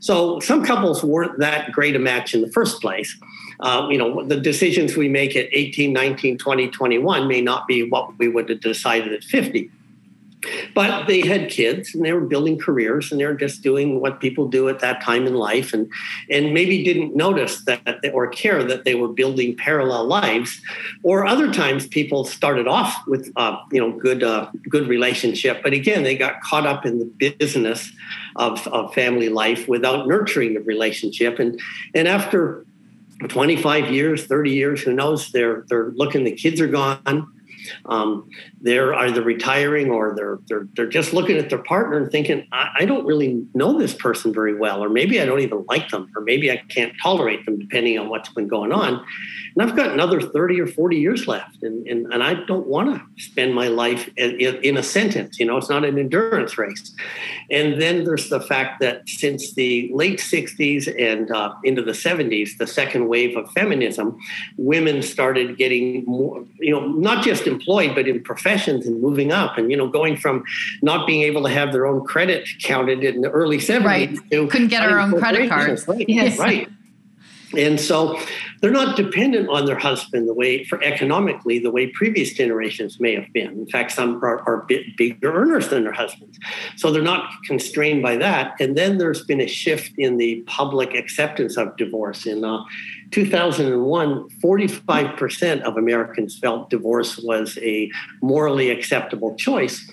So 0.00 0.40
some 0.40 0.64
couples 0.64 1.04
weren't 1.04 1.38
that 1.38 1.70
great 1.70 1.94
a 1.94 2.00
match 2.00 2.34
in 2.34 2.40
the 2.40 2.50
first 2.50 2.80
place. 2.80 3.16
Um, 3.60 3.92
you 3.92 3.98
know, 3.98 4.24
the 4.24 4.40
decisions 4.40 4.96
we 4.96 5.08
make 5.08 5.36
at 5.36 5.46
18, 5.52 5.92
19, 5.92 6.38
20, 6.38 6.68
21 6.70 7.28
may 7.28 7.40
not 7.40 7.68
be 7.68 7.88
what 7.88 8.18
we 8.18 8.26
would 8.26 8.48
have 8.48 8.60
decided 8.60 9.12
at 9.12 9.22
50. 9.22 9.70
But 10.74 11.06
they 11.06 11.20
had 11.20 11.50
kids 11.50 11.94
and 11.94 12.04
they 12.04 12.12
were 12.12 12.20
building 12.20 12.58
careers 12.58 13.12
and 13.12 13.20
they 13.20 13.26
were 13.26 13.34
just 13.34 13.62
doing 13.62 14.00
what 14.00 14.20
people 14.20 14.48
do 14.48 14.68
at 14.68 14.80
that 14.80 15.02
time 15.02 15.26
in 15.26 15.34
life 15.34 15.72
and, 15.72 15.90
and 16.30 16.52
maybe 16.52 16.82
didn't 16.82 17.14
notice 17.14 17.64
that 17.64 18.00
or 18.12 18.26
care 18.28 18.64
that 18.64 18.84
they 18.84 18.94
were 18.94 19.08
building 19.08 19.56
parallel 19.56 20.06
lives. 20.06 20.60
Or 21.02 21.26
other 21.26 21.52
times 21.52 21.86
people 21.86 22.24
started 22.24 22.66
off 22.66 23.06
with, 23.06 23.32
uh, 23.36 23.56
you 23.70 23.80
know, 23.80 23.92
good, 23.98 24.22
uh, 24.22 24.50
good 24.68 24.88
relationship. 24.88 25.62
But 25.62 25.72
again, 25.72 26.02
they 26.02 26.16
got 26.16 26.40
caught 26.42 26.66
up 26.66 26.84
in 26.84 26.98
the 26.98 27.30
business 27.36 27.92
of, 28.36 28.66
of 28.68 28.92
family 28.94 29.28
life 29.28 29.68
without 29.68 30.08
nurturing 30.08 30.54
the 30.54 30.60
relationship. 30.60 31.38
And, 31.38 31.60
and 31.94 32.08
after 32.08 32.64
25 33.28 33.92
years, 33.92 34.26
30 34.26 34.50
years, 34.50 34.82
who 34.82 34.92
knows, 34.92 35.30
they're, 35.30 35.64
they're 35.68 35.90
looking, 35.90 36.24
the 36.24 36.32
kids 36.32 36.60
are 36.60 36.66
gone 36.66 37.32
um, 37.86 38.28
they're 38.60 38.94
either 38.94 39.22
retiring 39.22 39.90
or 39.90 40.14
they're, 40.14 40.38
they're, 40.48 40.68
they're 40.74 40.88
just 40.88 41.12
looking 41.12 41.36
at 41.36 41.50
their 41.50 41.62
partner 41.62 41.96
and 41.98 42.10
thinking, 42.10 42.46
I, 42.52 42.70
I, 42.80 42.84
don't 42.84 43.06
really 43.06 43.46
know 43.54 43.78
this 43.78 43.94
person 43.94 44.32
very 44.32 44.54
well, 44.54 44.82
or 44.82 44.88
maybe 44.88 45.20
I 45.20 45.24
don't 45.24 45.40
even 45.40 45.64
like 45.68 45.90
them, 45.90 46.10
or 46.16 46.22
maybe 46.22 46.50
I 46.50 46.58
can't 46.68 46.92
tolerate 47.02 47.44
them, 47.44 47.58
depending 47.58 47.98
on 47.98 48.08
what's 48.08 48.28
been 48.30 48.48
going 48.48 48.72
on. 48.72 49.04
And 49.54 49.70
I've 49.70 49.76
got 49.76 49.92
another 49.92 50.20
30 50.20 50.60
or 50.60 50.66
40 50.66 50.96
years 50.96 51.26
left, 51.26 51.62
and, 51.62 51.86
and, 51.86 52.12
and 52.12 52.22
I 52.22 52.34
don't 52.34 52.66
want 52.66 52.94
to 52.94 53.22
spend 53.22 53.54
my 53.54 53.68
life 53.68 54.08
in, 54.16 54.40
in 54.40 54.76
a 54.76 54.82
sentence. 54.82 55.38
You 55.38 55.46
know, 55.46 55.56
it's 55.56 55.68
not 55.68 55.84
an 55.84 55.98
endurance 55.98 56.56
race. 56.56 56.94
And 57.50 57.80
then 57.80 58.04
there's 58.04 58.28
the 58.28 58.40
fact 58.40 58.80
that 58.80 59.08
since 59.08 59.54
the 59.54 59.90
late 59.92 60.18
60s 60.18 60.92
and 60.98 61.30
uh, 61.30 61.54
into 61.64 61.82
the 61.82 61.92
70s, 61.92 62.56
the 62.58 62.66
second 62.66 63.08
wave 63.08 63.36
of 63.36 63.50
feminism, 63.52 64.18
women 64.56 65.02
started 65.02 65.58
getting 65.58 66.04
more, 66.04 66.44
you 66.58 66.72
know, 66.72 66.86
not 66.86 67.24
just 67.24 67.46
employed, 67.52 67.94
but 67.94 68.08
in 68.08 68.22
professions 68.22 68.86
and 68.86 69.00
moving 69.00 69.32
up 69.32 69.58
and, 69.58 69.70
you 69.70 69.76
know, 69.76 69.88
going 69.88 70.16
from 70.16 70.44
not 70.82 71.06
being 71.06 71.22
able 71.22 71.42
to 71.42 71.50
have 71.50 71.72
their 71.72 71.86
own 71.86 72.04
credit 72.04 72.48
counted 72.62 73.04
in 73.04 73.20
the 73.20 73.30
early 73.30 73.58
70s 73.58 73.84
right. 73.84 74.30
to 74.30 74.46
couldn't 74.48 74.68
get 74.68 74.82
our 74.82 74.98
own 74.98 75.18
credit 75.18 75.48
cards. 75.48 75.86
Right. 75.86 76.08
Yes. 76.08 76.38
right. 76.38 76.68
And 77.56 77.80
so 77.80 78.18
they're 78.60 78.70
not 78.70 78.96
dependent 78.96 79.48
on 79.48 79.66
their 79.66 79.78
husband 79.78 80.28
the 80.28 80.34
way, 80.34 80.64
for 80.64 80.82
economically, 80.82 81.58
the 81.58 81.70
way 81.70 81.88
previous 81.88 82.32
generations 82.32 83.00
may 83.00 83.14
have 83.14 83.32
been. 83.32 83.50
In 83.50 83.66
fact, 83.66 83.92
some 83.92 84.22
are, 84.24 84.40
are 84.48 84.64
bit 84.68 84.96
bigger 84.96 85.32
earners 85.34 85.68
than 85.68 85.84
their 85.84 85.92
husbands. 85.92 86.38
So 86.76 86.92
they're 86.92 87.02
not 87.02 87.30
constrained 87.44 88.02
by 88.02 88.16
that. 88.16 88.54
And 88.60 88.76
then 88.76 88.98
there's 88.98 89.24
been 89.24 89.40
a 89.40 89.46
shift 89.46 89.92
in 89.98 90.16
the 90.16 90.42
public 90.46 90.94
acceptance 90.94 91.56
of 91.56 91.76
divorce. 91.76 92.26
In 92.26 92.44
uh, 92.44 92.62
2001, 93.10 94.28
45% 94.42 95.62
of 95.62 95.76
Americans 95.76 96.38
felt 96.38 96.70
divorce 96.70 97.18
was 97.18 97.58
a 97.60 97.90
morally 98.22 98.70
acceptable 98.70 99.34
choice. 99.36 99.90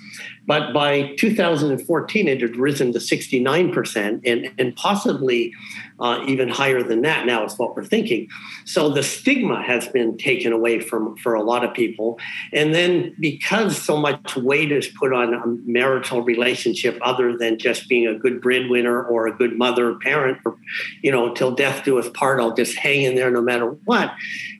But 0.49 0.73
by 0.73 1.13
2014, 1.17 2.27
it 2.27 2.41
had 2.41 2.55
risen 2.55 2.91
to 2.93 2.99
69% 2.99 4.21
and, 4.25 4.51
and 4.57 4.75
possibly 4.75 5.53
uh, 5.99 6.23
even 6.27 6.49
higher 6.49 6.81
than 6.81 7.01
that 7.01 7.25
now 7.25 7.45
is 7.45 7.57
what 7.57 7.75
we're 7.75 7.83
thinking. 7.83 8.27
So 8.65 8.89
the 8.89 9.03
stigma 9.03 9.61
has 9.61 9.87
been 9.87 10.17
taken 10.17 10.53
away 10.53 10.79
from 10.79 11.17
for 11.17 11.33
a 11.33 11.43
lot 11.43 11.63
of 11.63 11.73
people. 11.73 12.19
And 12.53 12.73
then 12.73 13.15
because 13.19 13.81
so 13.81 13.97
much 13.97 14.35
weight 14.35 14.71
is 14.71 14.87
put 14.87 15.13
on 15.13 15.33
a 15.33 15.45
marital 15.69 16.21
relationship 16.21 16.97
other 17.01 17.37
than 17.37 17.57
just 17.57 17.89
being 17.89 18.07
a 18.07 18.15
good 18.15 18.41
breadwinner 18.41 19.03
or 19.03 19.27
a 19.27 19.33
good 19.33 19.57
mother 19.57 19.89
or 19.89 19.99
parent 19.99 20.39
or, 20.45 20.57
you 21.01 21.11
know, 21.11 21.33
till 21.33 21.51
death 21.51 21.83
do 21.83 21.99
us 21.99 22.09
part, 22.09 22.39
I'll 22.39 22.55
just 22.55 22.77
hang 22.77 23.03
in 23.03 23.15
there 23.15 23.31
no 23.31 23.41
matter 23.41 23.71
what 23.85 24.13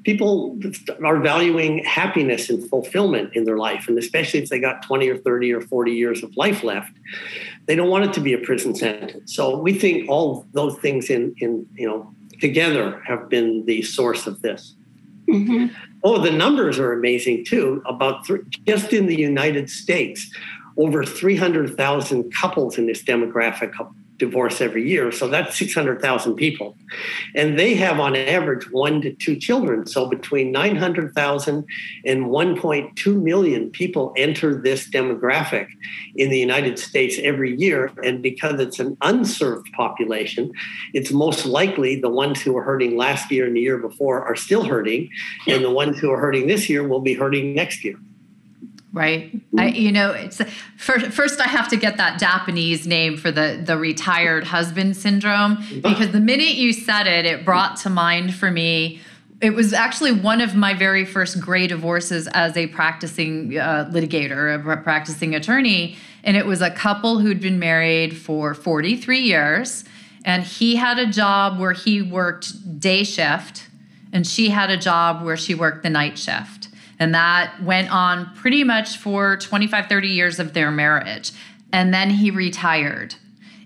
people 0.03 0.57
are 1.03 1.19
valuing 1.19 1.83
happiness 1.83 2.49
and 2.49 2.67
fulfillment 2.69 3.31
in 3.35 3.43
their 3.43 3.57
life 3.57 3.87
and 3.87 3.97
especially 3.97 4.41
if 4.41 4.49
they 4.49 4.59
got 4.59 4.81
20 4.83 5.09
or 5.09 5.17
30 5.17 5.53
or 5.53 5.61
40 5.61 5.91
years 5.91 6.23
of 6.23 6.35
life 6.37 6.63
left 6.63 6.91
they 7.69 7.75
don't 7.75 7.89
want 7.89 8.03
it 8.03 8.13
to 8.13 8.19
be 8.19 8.33
a 8.33 8.37
prison 8.39 8.73
sentence. 8.73 9.35
So 9.35 9.55
we 9.55 9.75
think 9.75 10.09
all 10.09 10.47
those 10.53 10.75
things 10.79 11.11
in 11.11 11.35
in 11.37 11.67
you 11.75 11.87
know 11.87 12.11
together 12.41 12.99
have 13.05 13.29
been 13.29 13.63
the 13.65 13.83
source 13.83 14.25
of 14.25 14.41
this. 14.41 14.75
Mm-hmm. 15.29 15.67
oh 16.03 16.19
the 16.19 16.31
numbers 16.31 16.79
are 16.79 16.91
amazing 16.91 17.45
too. 17.45 17.83
About 17.85 18.25
th- 18.25 18.41
just 18.67 18.91
in 18.91 19.05
the 19.05 19.15
united 19.15 19.69
states 19.69 20.19
over 20.77 21.03
300000 21.03 22.33
couples 22.33 22.79
in 22.79 22.87
this 22.87 23.03
demographic 23.03 23.71
divorce 24.19 24.61
every 24.61 24.87
year. 24.87 25.11
So 25.11 25.27
that's 25.27 25.57
600,000 25.57 26.35
people. 26.35 26.75
And 27.33 27.57
they 27.57 27.73
have 27.75 27.99
on 27.99 28.15
average 28.15 28.69
one 28.71 29.01
to 29.01 29.13
two 29.13 29.35
children. 29.37 29.87
So 29.87 30.07
between 30.07 30.51
900,000 30.51 31.65
and 32.05 32.25
1.2 32.25 33.21
million 33.21 33.71
people 33.71 34.13
enter 34.15 34.61
this 34.61 34.87
demographic 34.87 35.67
in 36.15 36.29
the 36.29 36.37
United 36.37 36.77
States 36.77 37.17
every 37.23 37.55
year. 37.55 37.91
And 38.03 38.21
because 38.21 38.59
it's 38.59 38.79
an 38.79 38.97
unserved 39.01 39.71
population, 39.73 40.51
it's 40.93 41.11
most 41.11 41.45
likely 41.45 41.99
the 41.99 42.09
ones 42.09 42.41
who 42.41 42.53
were 42.53 42.63
hurting 42.63 42.97
last 42.97 43.31
year 43.31 43.47
and 43.47 43.55
the 43.55 43.61
year 43.61 43.77
before 43.77 44.23
are 44.23 44.35
still 44.35 44.63
hurting. 44.63 45.09
And 45.47 45.63
the 45.63 45.71
ones 45.71 45.97
who 45.97 46.11
are 46.11 46.19
hurting 46.19 46.47
this 46.47 46.69
year 46.69 46.87
will 46.87 47.01
be 47.01 47.13
hurting 47.13 47.55
next 47.55 47.83
year. 47.83 47.97
Right? 48.91 49.31
I, 49.57 49.67
you 49.67 49.91
know 49.91 50.11
it's 50.11 50.41
first, 50.77 51.07
first 51.07 51.39
i 51.39 51.47
have 51.47 51.67
to 51.69 51.77
get 51.77 51.97
that 51.97 52.19
japanese 52.19 52.87
name 52.87 53.17
for 53.17 53.31
the 53.31 53.61
the 53.63 53.77
retired 53.77 54.45
husband 54.45 54.95
syndrome 54.97 55.63
because 55.81 56.11
the 56.11 56.19
minute 56.19 56.55
you 56.55 56.73
said 56.73 57.07
it 57.07 57.25
it 57.25 57.45
brought 57.45 57.77
to 57.77 57.89
mind 57.89 58.33
for 58.33 58.49
me 58.49 59.01
it 59.41 59.53
was 59.53 59.71
actually 59.71 60.11
one 60.11 60.41
of 60.41 60.53
my 60.55 60.73
very 60.73 61.05
first 61.05 61.39
gray 61.39 61.65
divorces 61.65 62.27
as 62.29 62.57
a 62.57 62.67
practicing 62.67 63.57
uh, 63.57 63.89
litigator 63.91 64.55
a 64.55 64.77
practicing 64.77 65.35
attorney 65.35 65.95
and 66.23 66.35
it 66.35 66.45
was 66.45 66.61
a 66.61 66.71
couple 66.71 67.19
who'd 67.19 67.39
been 67.39 67.59
married 67.59 68.17
for 68.17 68.53
43 68.53 69.19
years 69.19 69.85
and 70.25 70.43
he 70.43 70.75
had 70.75 70.99
a 70.99 71.07
job 71.07 71.59
where 71.59 71.73
he 71.73 72.01
worked 72.01 72.79
day 72.79 73.03
shift 73.03 73.67
and 74.11 74.25
she 74.25 74.49
had 74.49 74.69
a 74.69 74.77
job 74.77 75.23
where 75.23 75.37
she 75.37 75.55
worked 75.55 75.83
the 75.83 75.89
night 75.89 76.17
shift 76.17 76.58
and 76.99 77.13
that 77.13 77.61
went 77.63 77.91
on 77.91 78.33
pretty 78.35 78.63
much 78.63 78.97
for 78.97 79.37
25, 79.37 79.87
30 79.87 80.07
years 80.07 80.39
of 80.39 80.53
their 80.53 80.69
marriage. 80.71 81.31
And 81.71 81.93
then 81.93 82.09
he 82.09 82.31
retired 82.31 83.15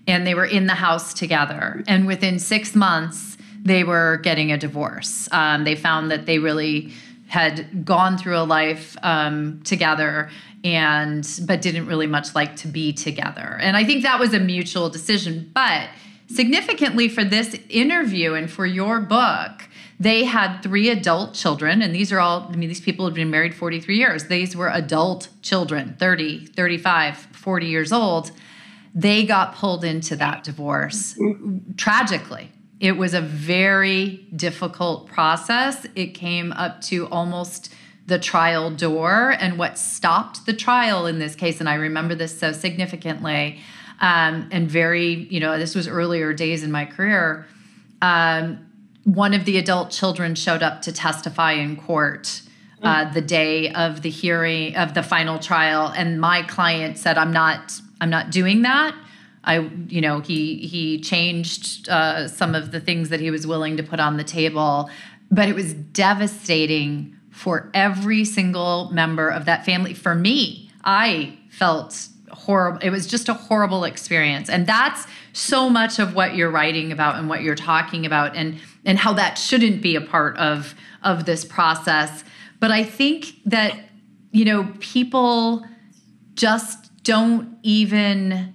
and 0.06 0.26
they 0.26 0.34
were 0.34 0.44
in 0.44 0.66
the 0.66 0.74
house 0.74 1.14
together. 1.14 1.82
And 1.88 2.06
within 2.06 2.38
six 2.38 2.74
months, 2.74 3.36
they 3.64 3.82
were 3.82 4.18
getting 4.18 4.52
a 4.52 4.58
divorce. 4.58 5.28
Um, 5.32 5.64
they 5.64 5.74
found 5.74 6.10
that 6.10 6.26
they 6.26 6.38
really 6.38 6.92
had 7.28 7.84
gone 7.84 8.18
through 8.18 8.36
a 8.36 8.44
life 8.44 8.96
um, 9.02 9.60
together 9.64 10.30
and 10.62 11.28
but 11.46 11.60
didn't 11.60 11.86
really 11.86 12.06
much 12.06 12.34
like 12.34 12.56
to 12.56 12.68
be 12.68 12.92
together 12.92 13.58
and 13.60 13.76
i 13.76 13.84
think 13.84 14.02
that 14.02 14.18
was 14.18 14.32
a 14.32 14.40
mutual 14.40 14.88
decision 14.88 15.50
but 15.54 15.88
significantly 16.28 17.08
for 17.08 17.22
this 17.22 17.56
interview 17.68 18.34
and 18.34 18.50
for 18.50 18.64
your 18.64 18.98
book 19.00 19.68
they 19.98 20.24
had 20.24 20.60
three 20.60 20.90
adult 20.90 21.34
children, 21.34 21.80
and 21.80 21.94
these 21.94 22.12
are 22.12 22.18
all, 22.18 22.48
I 22.50 22.56
mean, 22.56 22.68
these 22.68 22.80
people 22.80 23.04
had 23.04 23.14
been 23.14 23.30
married 23.30 23.54
43 23.54 23.96
years. 23.96 24.24
These 24.24 24.56
were 24.56 24.68
adult 24.68 25.28
children, 25.42 25.96
30, 25.98 26.46
35, 26.46 27.16
40 27.16 27.66
years 27.66 27.92
old. 27.92 28.32
They 28.94 29.24
got 29.24 29.54
pulled 29.54 29.84
into 29.84 30.16
that 30.16 30.44
divorce 30.44 31.18
tragically. 31.76 32.50
It 32.80 32.96
was 32.96 33.14
a 33.14 33.20
very 33.20 34.28
difficult 34.34 35.06
process. 35.06 35.86
It 35.94 36.08
came 36.08 36.52
up 36.52 36.80
to 36.82 37.06
almost 37.08 37.72
the 38.06 38.18
trial 38.18 38.70
door. 38.70 39.34
And 39.38 39.58
what 39.58 39.78
stopped 39.78 40.46
the 40.46 40.52
trial 40.52 41.06
in 41.06 41.18
this 41.18 41.34
case, 41.34 41.60
and 41.60 41.68
I 41.68 41.74
remember 41.74 42.14
this 42.14 42.38
so 42.38 42.52
significantly, 42.52 43.60
um, 44.00 44.48
and 44.50 44.68
very, 44.68 45.26
you 45.30 45.40
know, 45.40 45.56
this 45.58 45.74
was 45.74 45.88
earlier 45.88 46.32
days 46.32 46.62
in 46.62 46.70
my 46.70 46.84
career. 46.84 47.46
Um, 48.02 48.66
one 49.04 49.34
of 49.34 49.44
the 49.44 49.58
adult 49.58 49.90
children 49.90 50.34
showed 50.34 50.62
up 50.62 50.82
to 50.82 50.92
testify 50.92 51.52
in 51.52 51.76
court 51.76 52.42
uh, 52.82 53.10
the 53.12 53.20
day 53.22 53.72
of 53.72 54.02
the 54.02 54.10
hearing 54.10 54.76
of 54.76 54.92
the 54.92 55.02
final 55.02 55.38
trial 55.38 55.88
and 55.96 56.20
my 56.20 56.42
client 56.42 56.98
said 56.98 57.16
i'm 57.16 57.32
not 57.32 57.72
i'm 58.00 58.10
not 58.10 58.30
doing 58.30 58.62
that. 58.62 58.94
I 59.42 59.58
you 59.88 60.00
know 60.00 60.20
he 60.20 60.56
he 60.56 61.00
changed 61.00 61.88
uh, 61.88 62.28
some 62.28 62.54
of 62.54 62.72
the 62.72 62.80
things 62.80 63.10
that 63.10 63.20
he 63.20 63.30
was 63.30 63.46
willing 63.46 63.76
to 63.76 63.82
put 63.82 64.00
on 64.00 64.16
the 64.16 64.24
table 64.24 64.90
but 65.30 65.48
it 65.48 65.54
was 65.54 65.72
devastating 65.74 67.16
for 67.30 67.70
every 67.74 68.24
single 68.24 68.90
member 68.92 69.28
of 69.28 69.46
that 69.46 69.64
family. 69.64 69.94
For 69.94 70.14
me 70.14 70.70
i 70.84 71.38
felt 71.50 72.08
horrible 72.34 72.78
it 72.82 72.90
was 72.90 73.06
just 73.06 73.28
a 73.28 73.34
horrible 73.34 73.84
experience. 73.84 74.50
And 74.50 74.66
that's 74.66 75.06
so 75.32 75.70
much 75.70 75.98
of 75.98 76.14
what 76.14 76.34
you're 76.34 76.50
writing 76.50 76.92
about 76.92 77.16
and 77.16 77.28
what 77.28 77.42
you're 77.42 77.54
talking 77.54 78.04
about 78.04 78.36
and 78.36 78.58
and 78.84 78.98
how 78.98 79.12
that 79.14 79.38
shouldn't 79.38 79.80
be 79.80 79.96
a 79.96 80.00
part 80.00 80.36
of 80.36 80.74
of 81.02 81.24
this 81.24 81.44
process. 81.44 82.24
But 82.60 82.70
i 82.70 82.82
think 82.82 83.26
that 83.44 83.78
you 84.32 84.44
know 84.44 84.72
people 84.80 85.64
just 86.34 86.90
don't 87.04 87.56
even 87.62 88.54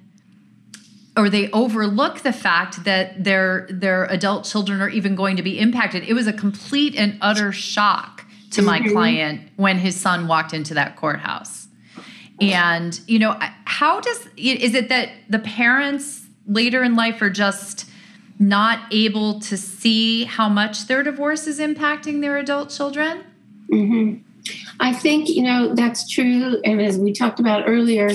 or 1.16 1.30
they 1.30 1.50
overlook 1.52 2.22
the 2.22 2.34
fact 2.34 2.84
that 2.84 3.24
their 3.24 3.68
their 3.70 4.06
adult 4.06 4.46
children 4.46 4.82
are 4.82 4.90
even 4.90 5.16
going 5.16 5.36
to 5.38 5.44
be 5.44 5.60
impacted. 5.60 6.04
It 6.04 6.14
was 6.14 6.28
a 6.28 6.34
complete 6.34 6.96
and 6.96 7.18
utter 7.22 7.52
shock 7.52 8.26
to 8.52 8.62
my 8.62 8.80
mm-hmm. 8.80 8.92
client 8.92 9.42
when 9.58 9.78
his 9.78 9.96
son 9.96 10.28
walked 10.28 10.54
into 10.54 10.74
that 10.74 10.96
courthouse 10.96 11.69
and 12.42 13.00
you 13.08 13.20
know 13.20 13.38
how 13.66 14.00
does 14.00 14.28
is 14.38 14.74
it 14.74 14.90
that 14.90 15.10
the 15.30 15.40
parents 15.40 16.26
later 16.48 16.84
in 16.84 16.96
life 16.96 17.22
are 17.22 17.30
just 17.30 17.86
not 18.40 18.80
able 18.92 19.40
to 19.42 19.58
see 19.58 20.24
how 20.24 20.48
much 20.48 20.88
their 20.88 21.04
divorce 21.04 21.46
is 21.46 21.60
impacting 21.60 22.22
their 22.22 22.38
adult 22.38 22.70
children? 22.70 23.24
Mm-hmm. 23.72 24.24
I 24.80 24.94
think, 24.94 25.28
you 25.28 25.44
know, 25.44 25.76
that's 25.76 26.10
true. 26.10 26.62
And 26.64 26.82
as 26.82 26.98
we 26.98 27.12
talked 27.12 27.42
about 27.42 27.68
earlier, 27.68 28.10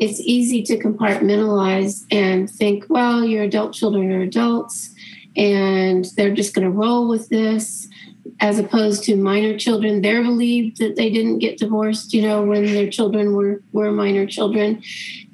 it's 0.00 0.20
easy 0.20 0.62
to 0.64 0.76
compartmentalize 0.76 2.04
and 2.10 2.50
think, 2.50 2.86
well, 2.88 3.24
your 3.24 3.44
adult 3.44 3.72
children 3.72 4.10
are 4.10 4.22
adults 4.22 4.90
and 5.36 6.06
they're 6.16 6.34
just 6.34 6.54
going 6.54 6.64
to 6.64 6.70
roll 6.70 7.06
with 7.08 7.28
this 7.28 7.86
as 8.40 8.58
opposed 8.58 9.04
to 9.04 9.16
minor 9.16 9.58
children. 9.58 10.00
They're 10.00 10.22
believed 10.22 10.78
that 10.78 10.96
they 10.96 11.10
didn't 11.10 11.38
get 11.38 11.58
divorced, 11.58 12.12
you 12.12 12.22
know, 12.22 12.42
when 12.42 12.64
their 12.64 12.90
children 12.90 13.34
were, 13.34 13.62
were 13.72 13.92
minor 13.92 14.26
children. 14.26 14.82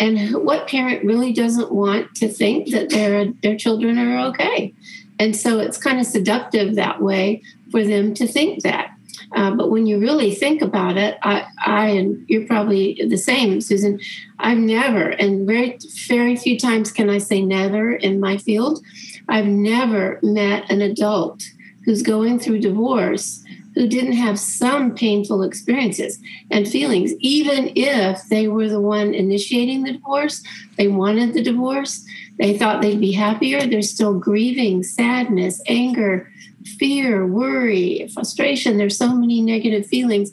And 0.01 0.44
what 0.44 0.68
parent 0.68 1.05
really 1.05 1.33
doesn't 1.33 1.72
want 1.72 2.14
to 2.16 2.29
think 2.29 2.70
that 2.70 2.90
their 2.90 3.33
their 3.42 3.57
children 3.57 3.99
are 3.99 4.27
okay? 4.29 4.75
And 5.18 5.35
so 5.35 5.59
it's 5.61 5.79
kind 5.79 5.99
of 5.99 6.07
seductive 6.07 6.75
that 6.75 7.01
way 7.01 7.42
for 7.70 7.85
them 7.85 8.12
to 8.14 8.27
think 8.27 8.62
that. 8.62 8.90
Uh, 9.33 9.51
but 9.51 9.70
when 9.70 9.87
you 9.87 9.99
really 9.99 10.35
think 10.35 10.62
about 10.62 10.96
it, 10.96 11.18
I, 11.22 11.46
I 11.64 11.88
and 11.88 12.25
you're 12.29 12.46
probably 12.46 13.01
the 13.09 13.16
same, 13.16 13.61
Susan. 13.61 13.99
I've 14.38 14.59
never, 14.59 15.11
and 15.11 15.46
very 15.46 15.79
very 16.07 16.37
few 16.37 16.59
times 16.59 16.92
can 16.92 17.11
I 17.11 17.18
say 17.18 17.42
never 17.42 17.92
in 17.92 18.20
my 18.20 18.37
field. 18.37 18.83
I've 19.29 19.46
never 19.46 20.20
met 20.22 20.70
an 20.70 20.81
adult 20.81 21.42
who's 21.87 22.03
going 22.03 22.38
through 22.38 22.61
divorce 22.61 23.42
who 23.77 23.87
didn't 23.87 24.12
have 24.12 24.40
some 24.40 24.94
painful 24.94 25.42
experiences 25.42 26.18
and 26.51 26.66
feelings, 26.66 27.12
even 27.20 27.70
if 27.77 28.27
they 28.31 28.49
were 28.49 28.68
the 28.68 28.81
one 28.81 29.12
initiating 29.12 29.85
the 29.85 29.92
divorce, 29.92 30.42
they 30.79 30.88
wanted 30.88 31.35
the 31.35 31.42
divorce, 31.42 32.05
they 32.38 32.57
thought 32.57 32.81
they'd 32.81 33.01
be 33.01 33.12
happier, 33.12 33.66
they're 33.66 33.83
still 33.83 34.18
grieving, 34.18 34.83
sadness, 34.83 35.62
anger, 35.68 36.33
fear, 36.79 37.27
worry, 37.27 38.09
frustration. 38.14 38.79
There's 38.79 38.96
so 38.96 39.14
many 39.14 39.42
negative 39.42 39.87
feelings. 39.87 40.33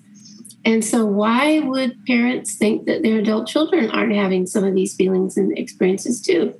And 0.63 0.83
so, 0.83 1.05
why 1.05 1.59
would 1.59 2.05
parents 2.05 2.55
think 2.55 2.85
that 2.85 3.03
their 3.03 3.19
adult 3.19 3.47
children 3.47 3.89
aren't 3.89 4.15
having 4.15 4.47
some 4.47 4.63
of 4.63 4.73
these 4.73 4.95
feelings 4.95 5.35
and 5.35 5.57
experiences 5.57 6.21
too? 6.21 6.53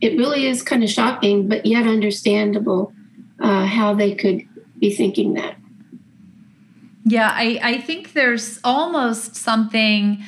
It 0.00 0.16
really 0.16 0.46
is 0.46 0.62
kind 0.62 0.82
of 0.82 0.88
shocking, 0.88 1.48
but 1.48 1.66
yet 1.66 1.86
understandable 1.86 2.94
uh, 3.40 3.66
how 3.66 3.94
they 3.94 4.14
could 4.14 4.46
be 4.78 4.94
thinking 4.94 5.34
that. 5.34 5.56
Yeah, 7.04 7.30
I, 7.32 7.58
I 7.62 7.80
think 7.80 8.12
there's 8.12 8.60
almost 8.64 9.34
something, 9.34 10.22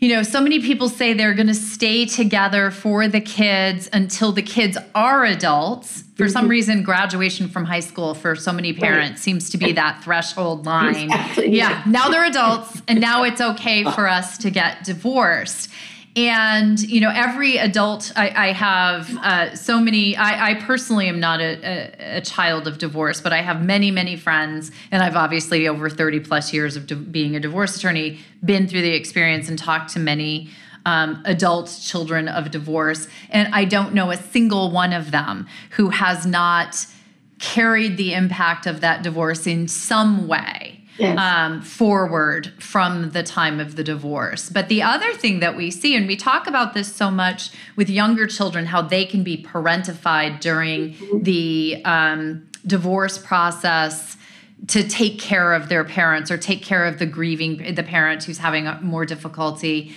you 0.00 0.08
know, 0.08 0.24
so 0.24 0.40
many 0.40 0.60
people 0.60 0.88
say 0.88 1.12
they're 1.12 1.34
going 1.34 1.46
to 1.46 1.54
stay 1.54 2.06
together 2.06 2.72
for 2.72 3.06
the 3.06 3.20
kids 3.20 3.88
until 3.92 4.32
the 4.32 4.42
kids 4.42 4.76
are 4.96 5.24
adults. 5.24 6.02
For 6.16 6.24
mm-hmm. 6.24 6.32
some 6.32 6.48
reason, 6.48 6.82
graduation 6.82 7.48
from 7.48 7.66
high 7.66 7.80
school 7.80 8.14
for 8.14 8.34
so 8.34 8.52
many 8.52 8.72
parents 8.72 9.10
right. 9.10 9.18
seems 9.18 9.50
to 9.50 9.58
be 9.58 9.72
that 9.72 10.02
threshold 10.02 10.66
line. 10.66 11.04
Exactly. 11.04 11.56
Yeah, 11.56 11.84
now 11.86 12.08
they're 12.08 12.26
adults, 12.26 12.82
and 12.88 13.00
now 13.00 13.22
it's 13.22 13.40
okay 13.40 13.84
for 13.84 14.08
us 14.08 14.38
to 14.38 14.50
get 14.50 14.82
divorced 14.82 15.70
and 16.18 16.80
you 16.80 17.00
know 17.00 17.12
every 17.14 17.58
adult 17.58 18.12
i, 18.16 18.48
I 18.48 18.52
have 18.52 19.16
uh, 19.18 19.54
so 19.54 19.78
many 19.78 20.16
I, 20.16 20.50
I, 20.50 20.54
personally 20.54 21.08
am 21.08 21.20
not 21.20 21.40
a, 21.40 21.60
a, 21.62 22.16
a, 22.16 22.20
child 22.20 22.66
of 22.66 22.78
divorce 22.78 23.20
but 23.20 23.32
i 23.32 23.40
have 23.40 23.64
many 23.64 23.92
many 23.92 24.16
friends. 24.16 24.72
And 24.90 25.02
i've 25.02 25.14
obviously 25.14 25.68
over 25.68 25.88
30 25.88 26.20
plus 26.20 26.52
years 26.52 26.76
of 26.76 26.88
di- 26.88 26.96
being 26.96 27.36
a 27.36 27.40
divorce 27.40 27.76
attorney 27.76 28.18
been 28.44 28.66
through 28.66 28.82
the 28.82 28.94
experience 28.94 29.48
and 29.48 29.56
talked 29.56 29.92
to 29.92 30.00
many 30.00 30.50
um, 30.86 31.22
adult 31.24 31.78
children 31.82 32.26
of 32.26 32.50
divorce. 32.50 33.06
And 33.30 33.54
i 33.54 33.64
don't 33.64 33.94
know 33.94 34.10
a 34.10 34.16
single 34.16 34.72
one 34.72 34.92
of 34.92 35.12
them 35.12 35.46
who 35.70 35.90
has 35.90 36.26
not 36.26 36.84
carried 37.38 37.96
the 37.96 38.12
impact 38.14 38.66
of 38.66 38.80
that 38.80 39.04
divorce 39.04 39.46
in 39.46 39.68
some 39.68 40.26
way 40.26 40.77
yes. 40.98 41.18
um, 41.18 41.62
forward 41.62 42.52
from 42.58 43.10
the 43.10 43.22
time 43.22 43.60
of 43.60 43.76
the 43.76 43.84
divorce. 43.84 44.50
But 44.50 44.68
the 44.68 44.82
other 44.82 45.14
thing 45.14 45.40
that 45.40 45.56
we 45.56 45.70
see, 45.70 45.96
and 45.96 46.06
we 46.06 46.16
talk 46.16 46.46
about 46.46 46.74
this 46.74 46.94
so 46.94 47.10
much 47.10 47.50
with 47.76 47.88
younger 47.88 48.26
children, 48.26 48.66
how 48.66 48.82
they 48.82 49.04
can 49.04 49.22
be 49.22 49.42
parentified 49.42 50.40
during 50.40 50.94
mm-hmm. 50.94 51.22
the 51.22 51.82
um, 51.84 52.48
divorce 52.66 53.18
process 53.18 54.16
to 54.66 54.86
take 54.86 55.18
care 55.18 55.54
of 55.54 55.68
their 55.68 55.84
parents 55.84 56.30
or 56.30 56.36
take 56.36 56.62
care 56.62 56.84
of 56.84 56.98
the 56.98 57.06
grieving 57.06 57.74
the 57.74 57.82
parent 57.82 58.24
who's 58.24 58.38
having 58.38 58.68
more 58.82 59.06
difficulty 59.06 59.94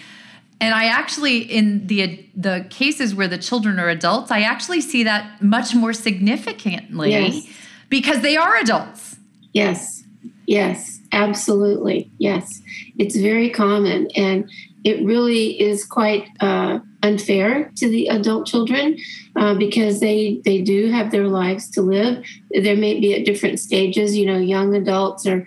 and 0.60 0.76
i 0.76 0.86
actually 0.86 1.40
in 1.40 1.88
the 1.88 2.24
the 2.36 2.66
cases 2.70 3.16
where 3.16 3.28
the 3.28 3.40
children 3.40 3.80
are 3.80 3.90
adults 3.90 4.30
i 4.30 4.42
actually 4.42 4.80
see 4.80 5.04
that 5.04 5.42
much 5.42 5.74
more 5.74 5.94
significantly 5.94 7.10
yes. 7.10 7.48
because 7.90 8.22
they 8.22 8.38
are 8.38 8.56
adults 8.58 9.18
yes 9.52 10.01
Yes. 10.46 11.00
Absolutely. 11.12 12.10
Yes. 12.18 12.62
It's 12.98 13.16
very 13.16 13.50
common. 13.50 14.08
And 14.16 14.50
it 14.84 15.06
really 15.06 15.62
is 15.62 15.86
quite 15.86 16.28
uh, 16.40 16.80
unfair 17.04 17.72
to 17.76 17.90
the 17.90 18.08
adult 18.08 18.48
children 18.48 18.98
uh, 19.36 19.54
because 19.56 20.00
they 20.00 20.42
they 20.46 20.62
do 20.62 20.90
have 20.90 21.12
their 21.12 21.28
lives 21.28 21.70
to 21.72 21.82
live. 21.82 22.26
There 22.52 22.78
may 22.78 23.00
be 23.00 23.14
at 23.14 23.26
different 23.26 23.60
stages. 23.60 24.16
You 24.16 24.26
know, 24.26 24.38
young 24.38 24.74
adults 24.76 25.28
are 25.28 25.46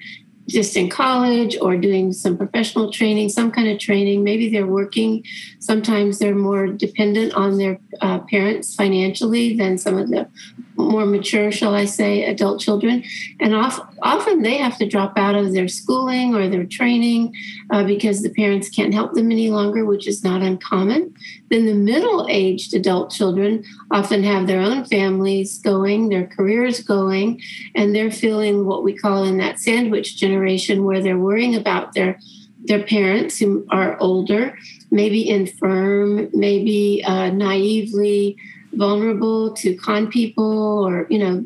just 0.48 0.76
in 0.76 0.90
college 0.90 1.56
or 1.60 1.76
doing 1.76 2.12
some 2.12 2.37
professional 2.37 2.92
training, 2.92 3.30
some 3.30 3.50
kind 3.50 3.68
of 3.68 3.78
training. 3.78 4.22
Maybe 4.22 4.50
they're 4.50 4.66
working. 4.66 5.24
Sometimes 5.58 6.18
they're 6.18 6.34
more 6.34 6.66
dependent 6.66 7.32
on 7.34 7.56
their 7.56 7.78
uh, 8.02 8.18
parents 8.30 8.74
financially 8.74 9.56
than 9.56 9.78
some 9.78 9.96
of 9.96 10.10
the 10.10 10.28
more 10.76 11.06
mature, 11.06 11.52
shall 11.52 11.74
I 11.74 11.84
say, 11.84 12.24
adult 12.24 12.60
children. 12.60 13.04
And 13.40 13.54
often 13.54 14.42
they 14.42 14.56
have 14.56 14.76
to 14.78 14.88
drop 14.88 15.16
out 15.16 15.34
of 15.34 15.52
their 15.52 15.68
schooling 15.68 16.34
or 16.34 16.48
their 16.48 16.64
training 16.64 17.34
uh, 17.70 17.84
because 17.84 18.22
the 18.22 18.30
parents 18.30 18.68
can't 18.68 18.94
help 18.94 19.14
them 19.14 19.30
any 19.30 19.50
longer, 19.50 19.84
which 19.84 20.06
is 20.06 20.24
not 20.24 20.42
uncommon. 20.42 21.14
Then 21.50 21.66
the 21.66 21.74
middle 21.74 22.26
aged 22.28 22.74
adult 22.74 23.10
children 23.10 23.64
often 23.90 24.24
have 24.24 24.46
their 24.46 24.60
own 24.60 24.84
families 24.84 25.58
going, 25.58 26.08
their 26.08 26.26
careers 26.26 26.80
going, 26.80 27.40
and 27.74 27.94
they're 27.94 28.10
feeling 28.10 28.66
what 28.66 28.82
we 28.82 28.96
call 28.96 29.24
in 29.24 29.38
that 29.38 29.60
sandwich 29.60 30.16
generation 30.16 30.84
where 30.84 31.02
they're 31.02 31.18
worrying 31.18 31.54
about 31.54 31.94
their 31.94 32.18
their 32.66 32.82
parents 32.82 33.38
who 33.38 33.66
are 33.68 33.98
older, 34.00 34.56
maybe 34.90 35.28
infirm, 35.28 36.30
maybe 36.32 37.04
uh, 37.04 37.28
naively 37.28 38.38
vulnerable 38.76 39.52
to 39.54 39.76
con 39.76 40.10
people 40.10 40.84
or 40.87 41.06
you 41.10 41.18
know 41.18 41.44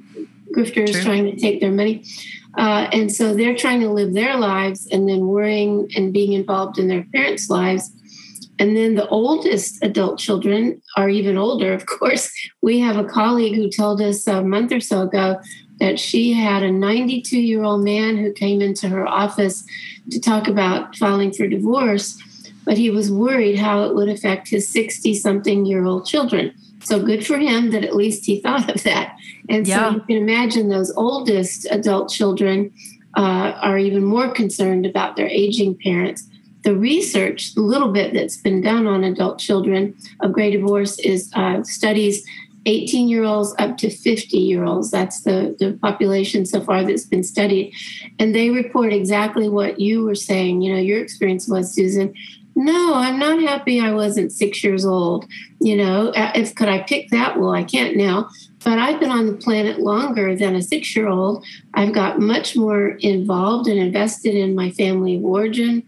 grifters 0.54 0.92
True. 0.92 1.02
trying 1.02 1.24
to 1.24 1.36
take 1.36 1.60
their 1.60 1.70
money. 1.70 2.04
Uh, 2.56 2.88
and 2.92 3.12
so 3.12 3.34
they're 3.34 3.54
trying 3.54 3.80
to 3.80 3.90
live 3.90 4.14
their 4.14 4.36
lives 4.36 4.88
and 4.90 5.08
then 5.08 5.26
worrying 5.26 5.90
and 5.94 6.12
being 6.12 6.32
involved 6.32 6.78
in 6.78 6.88
their 6.88 7.04
parents 7.14 7.50
lives. 7.50 7.92
And 8.58 8.76
then 8.76 8.96
the 8.96 9.06
oldest 9.08 9.78
adult 9.84 10.18
children 10.18 10.82
are 10.96 11.08
even 11.08 11.36
older 11.36 11.72
of 11.72 11.86
course. 11.86 12.32
We 12.62 12.80
have 12.80 12.96
a 12.96 13.04
colleague 13.04 13.54
who 13.54 13.70
told 13.70 14.00
us 14.00 14.26
a 14.26 14.42
month 14.42 14.72
or 14.72 14.80
so 14.80 15.02
ago 15.02 15.40
that 15.80 16.00
she 16.00 16.32
had 16.32 16.62
a 16.62 16.72
92 16.72 17.38
year 17.38 17.62
old 17.62 17.84
man 17.84 18.16
who 18.16 18.32
came 18.32 18.60
into 18.60 18.88
her 18.88 19.06
office 19.06 19.64
to 20.10 20.20
talk 20.20 20.48
about 20.48 20.96
filing 20.96 21.32
for 21.32 21.46
divorce 21.46 22.20
but 22.64 22.76
he 22.76 22.90
was 22.90 23.10
worried 23.10 23.58
how 23.58 23.84
it 23.84 23.94
would 23.94 24.10
affect 24.10 24.48
his 24.48 24.68
60 24.68 25.14
something 25.14 25.64
year 25.64 25.86
old 25.86 26.06
children 26.06 26.52
so 26.80 27.02
good 27.02 27.26
for 27.26 27.38
him 27.38 27.70
that 27.70 27.84
at 27.84 27.96
least 27.96 28.24
he 28.24 28.40
thought 28.40 28.70
of 28.74 28.82
that. 28.84 29.16
And 29.48 29.66
yeah. 29.66 29.90
so 29.90 29.94
you 29.96 30.00
can 30.02 30.16
imagine 30.16 30.68
those 30.68 30.92
oldest 30.96 31.66
adult 31.70 32.10
children 32.10 32.72
uh, 33.16 33.52
are 33.60 33.78
even 33.78 34.04
more 34.04 34.30
concerned 34.30 34.86
about 34.86 35.16
their 35.16 35.28
aging 35.28 35.76
parents. 35.82 36.26
The 36.62 36.76
research, 36.76 37.54
the 37.54 37.62
little 37.62 37.92
bit 37.92 38.14
that's 38.14 38.36
been 38.36 38.60
done 38.60 38.86
on 38.86 39.04
adult 39.04 39.38
children 39.38 39.96
of 40.20 40.32
gray 40.32 40.50
divorce, 40.50 40.98
is 40.98 41.30
uh, 41.34 41.62
studies 41.62 42.24
18 42.66 43.08
year 43.08 43.24
olds 43.24 43.54
up 43.58 43.78
to 43.78 43.90
50 43.90 44.36
year 44.36 44.64
olds. 44.64 44.90
That's 44.90 45.22
the, 45.22 45.56
the 45.58 45.78
population 45.80 46.44
so 46.44 46.60
far 46.60 46.84
that's 46.84 47.06
been 47.06 47.22
studied. 47.22 47.72
And 48.18 48.34
they 48.34 48.50
report 48.50 48.92
exactly 48.92 49.48
what 49.48 49.80
you 49.80 50.04
were 50.04 50.14
saying. 50.14 50.60
You 50.62 50.74
know, 50.74 50.80
your 50.80 51.00
experience 51.00 51.48
was, 51.48 51.72
Susan, 51.72 52.12
no, 52.58 52.94
I'm 52.94 53.20
not 53.20 53.40
happy 53.40 53.78
I 53.78 53.92
wasn't 53.92 54.32
six 54.32 54.64
years 54.64 54.84
old. 54.84 55.26
You 55.60 55.76
know, 55.76 56.12
if 56.14 56.56
could 56.56 56.68
I 56.68 56.80
pick 56.82 57.08
that? 57.10 57.38
Well, 57.38 57.52
I 57.52 57.62
can't 57.62 57.96
now. 57.96 58.28
But 58.64 58.80
I've 58.80 58.98
been 58.98 59.12
on 59.12 59.26
the 59.26 59.34
planet 59.34 59.78
longer 59.78 60.34
than 60.34 60.56
a 60.56 60.62
six 60.62 60.96
year 60.96 61.06
old. 61.06 61.44
I've 61.74 61.92
got 61.92 62.18
much 62.18 62.56
more 62.56 62.98
involved 62.98 63.68
and 63.68 63.78
invested 63.78 64.34
in 64.34 64.56
my 64.56 64.72
family 64.72 65.14
of 65.14 65.24
origin, 65.24 65.84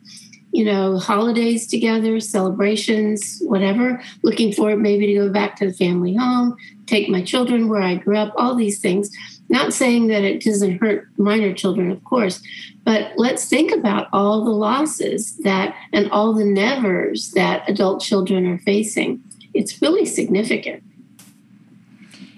you 0.52 0.64
know, 0.64 0.96
holidays 0.96 1.66
together, 1.66 2.20
celebrations, 2.20 3.40
whatever. 3.42 4.00
Looking 4.22 4.52
forward 4.52 4.78
maybe 4.78 5.08
to 5.08 5.14
go 5.14 5.28
back 5.28 5.56
to 5.56 5.66
the 5.66 5.74
family 5.74 6.14
home, 6.14 6.56
take 6.86 7.08
my 7.08 7.22
children 7.22 7.68
where 7.68 7.82
I 7.82 7.96
grew 7.96 8.16
up, 8.16 8.32
all 8.36 8.54
these 8.54 8.78
things. 8.78 9.10
Not 9.50 9.74
saying 9.74 10.06
that 10.06 10.22
it 10.22 10.44
doesn't 10.44 10.78
hurt 10.78 11.08
minor 11.18 11.52
children, 11.52 11.90
of 11.90 12.02
course, 12.04 12.40
but 12.84 13.12
let's 13.16 13.46
think 13.46 13.72
about 13.72 14.06
all 14.12 14.44
the 14.44 14.50
losses 14.50 15.36
that 15.38 15.74
and 15.92 16.08
all 16.12 16.32
the 16.32 16.44
nevers 16.44 17.32
that 17.32 17.68
adult 17.68 18.00
children 18.00 18.46
are 18.46 18.58
facing. 18.58 19.20
It's 19.52 19.82
really 19.82 20.06
significant. 20.06 20.84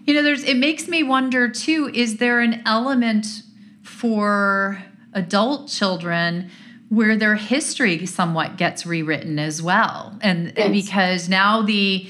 You 0.07 0.15
know, 0.15 0.23
there's 0.23 0.43
it 0.43 0.57
makes 0.57 0.89
me 0.89 1.03
wonder 1.03 1.51
too, 1.51 1.91
is 1.93 2.17
there 2.17 2.41
an 2.41 2.63
element 2.65 3.43
for 3.83 4.83
adult 5.13 5.69
children 5.69 6.51
where 6.89 7.17
their 7.17 7.37
history 7.37 8.07
somewhat 8.07 8.57
gets 8.57 8.87
rewritten 8.87 9.39
as 9.39 9.61
well? 9.61 10.19
And 10.23 10.55
yes. 10.57 10.71
because 10.71 11.29
now 11.29 11.61
the 11.61 12.07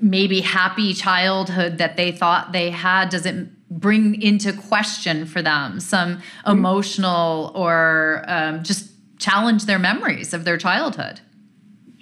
maybe 0.00 0.40
happy 0.40 0.94
childhood 0.94 1.78
that 1.78 1.96
they 1.96 2.12
thought 2.12 2.52
they 2.52 2.70
had 2.70 3.10
doesn't 3.10 3.54
bring 3.70 4.20
into 4.20 4.52
question 4.52 5.24
for 5.24 5.42
them 5.42 5.80
some 5.80 6.16
mm-hmm. 6.16 6.50
emotional 6.50 7.52
or 7.54 8.24
um, 8.26 8.62
just 8.62 8.90
challenge 9.18 9.66
their 9.66 9.78
memories 9.78 10.34
of 10.34 10.44
their 10.44 10.56
childhood 10.56 11.20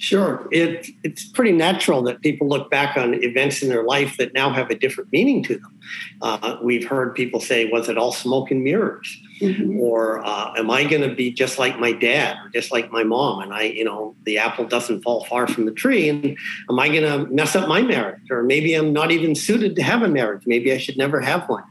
Sure. 0.00 0.46
It, 0.52 0.87
it's 1.02 1.24
pretty 1.24 1.50
natural 1.50 2.02
that 2.02 2.20
people 2.20 2.48
look 2.48 2.70
back 2.70 2.96
on 2.96 3.14
events 3.14 3.62
in 3.62 3.68
their 3.68 3.82
life 3.82 4.16
that 4.18 4.32
now 4.32 4.52
have 4.52 4.70
a 4.70 4.76
different 4.76 5.12
meaning 5.12 5.42
to 5.42 5.56
them. 5.56 5.80
Uh, 6.22 6.56
we've 6.62 6.87
heard 6.87 7.16
people 7.16 7.40
say, 7.40 7.68
was 7.68 7.88
it 7.88 7.98
all 7.98 8.12
smoke 8.12 8.52
and 8.52 8.62
mirrors? 8.62 9.20
Mm-hmm. 9.40 9.80
Or 9.80 10.24
uh, 10.24 10.54
am 10.56 10.70
I 10.70 10.84
going 10.84 11.02
to 11.02 11.12
be 11.12 11.32
just 11.32 11.58
like 11.58 11.80
my 11.80 11.90
dad 11.90 12.37
or 12.44 12.48
just 12.50 12.70
like 12.70 12.92
my 12.92 13.02
mom? 13.02 13.40
And 13.40 13.52
I, 13.52 13.62
you 13.62 13.84
know, 13.84 14.14
the 14.22 14.38
apple 14.38 14.66
doesn't 14.66 15.02
fall 15.02 15.24
far 15.24 15.48
from 15.48 15.64
the 15.64 15.72
tree. 15.72 16.08
And 16.08 16.38
am 16.70 16.78
I 16.78 16.88
going 16.88 17.02
to 17.02 17.32
mess 17.32 17.56
up 17.56 17.68
my 17.68 17.82
marriage? 17.82 18.30
Or 18.30 18.44
maybe 18.44 18.74
I'm 18.74 18.92
not 18.92 19.11
even 19.11 19.34
suited 19.34 19.74
to 19.76 19.82
have 19.82 20.02
a 20.02 20.08
marriage. 20.08 20.44
Maybe 20.46 20.72
I 20.72 20.78
should 20.78 20.96
never 20.96 21.20
have 21.20 21.48
one. 21.48 21.64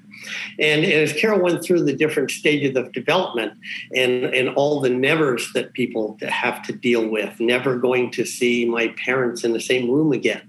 And, 0.59 0.85
as 0.85 1.13
Carol 1.13 1.39
went 1.39 1.63
through 1.63 1.83
the 1.83 1.93
different 1.93 2.31
stages 2.31 2.75
of 2.75 2.91
development 2.91 3.53
and, 3.95 4.25
and 4.25 4.49
all 4.49 4.81
the 4.81 4.89
nevers 4.89 5.51
that 5.53 5.73
people 5.73 6.17
have 6.27 6.61
to 6.63 6.73
deal 6.73 7.07
with, 7.07 7.39
never 7.39 7.77
going 7.77 8.11
to 8.11 8.25
see 8.25 8.65
my 8.65 8.89
parents 8.89 9.43
in 9.43 9.53
the 9.53 9.59
same 9.59 9.89
room 9.89 10.11
again. 10.11 10.41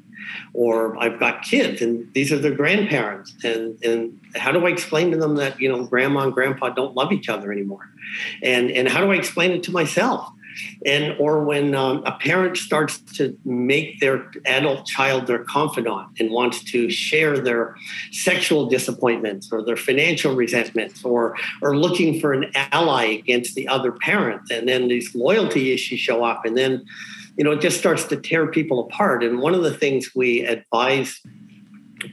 Or 0.53 0.97
I've 1.03 1.19
got 1.19 1.43
kids 1.43 1.81
and 1.81 2.13
these 2.13 2.33
are 2.33 2.39
their 2.39 2.55
grandparents. 2.55 3.35
And, 3.45 3.83
and 3.83 4.21
how 4.35 4.53
do 4.53 4.67
I 4.67 4.71
explain 4.71 5.11
to 5.13 5.17
them 5.17 5.37
that, 5.37 5.59
you 5.61 5.69
know, 5.69 5.85
grandma 5.85 6.25
and 6.25 6.33
grandpa 6.33 6.71
don't 6.71 6.95
love 6.95 7.13
each 7.13 7.29
other 7.29 7.51
anymore? 7.53 7.89
And, 8.43 8.71
and 8.71 8.89
how 8.89 9.01
do 9.01 9.11
I 9.11 9.17
explain 9.17 9.53
it 9.53 9.63
to 9.65 9.73
myself? 9.73 10.29
And 10.85 11.17
or 11.19 11.45
when 11.45 11.75
um, 11.75 12.03
a 12.05 12.13
parent 12.13 12.57
starts 12.57 12.99
to 13.17 13.37
make 13.45 14.01
their 14.01 14.31
adult 14.47 14.87
child 14.87 15.27
their 15.27 15.45
confidant 15.45 16.09
and 16.19 16.31
wants 16.31 16.63
to 16.65 16.91
share 16.91 17.39
their 17.39 17.77
sexual 18.13 18.67
disappointments 18.69 19.51
or 19.53 19.65
their 19.65 19.77
financial 19.77 20.35
resentments 20.35 21.05
or 21.05 21.37
or 21.63 21.77
looking 21.77 22.21
for 22.21 22.33
an 22.33 22.51
ally 22.55 23.05
against 23.05 23.55
the 23.55 23.67
other 23.69 23.93
parent 23.93 24.43
and 24.51 24.69
then 24.69 24.89
these 24.89 25.15
loyalty 25.15 25.73
issues 25.73 25.99
show 25.99 26.25
up 26.25 26.45
and 26.45 26.57
then 26.57 26.85
you 27.37 27.45
know 27.45 27.53
it 27.53 27.61
just 27.61 27.79
starts 27.79 28.05
to 28.05 28.17
tear 28.17 28.47
people 28.47 28.81
apart 28.81 29.23
and 29.23 29.41
one 29.41 29.55
of 29.55 29.63
the 29.63 29.75
things 29.75 30.11
we 30.15 30.41
advise 30.41 31.21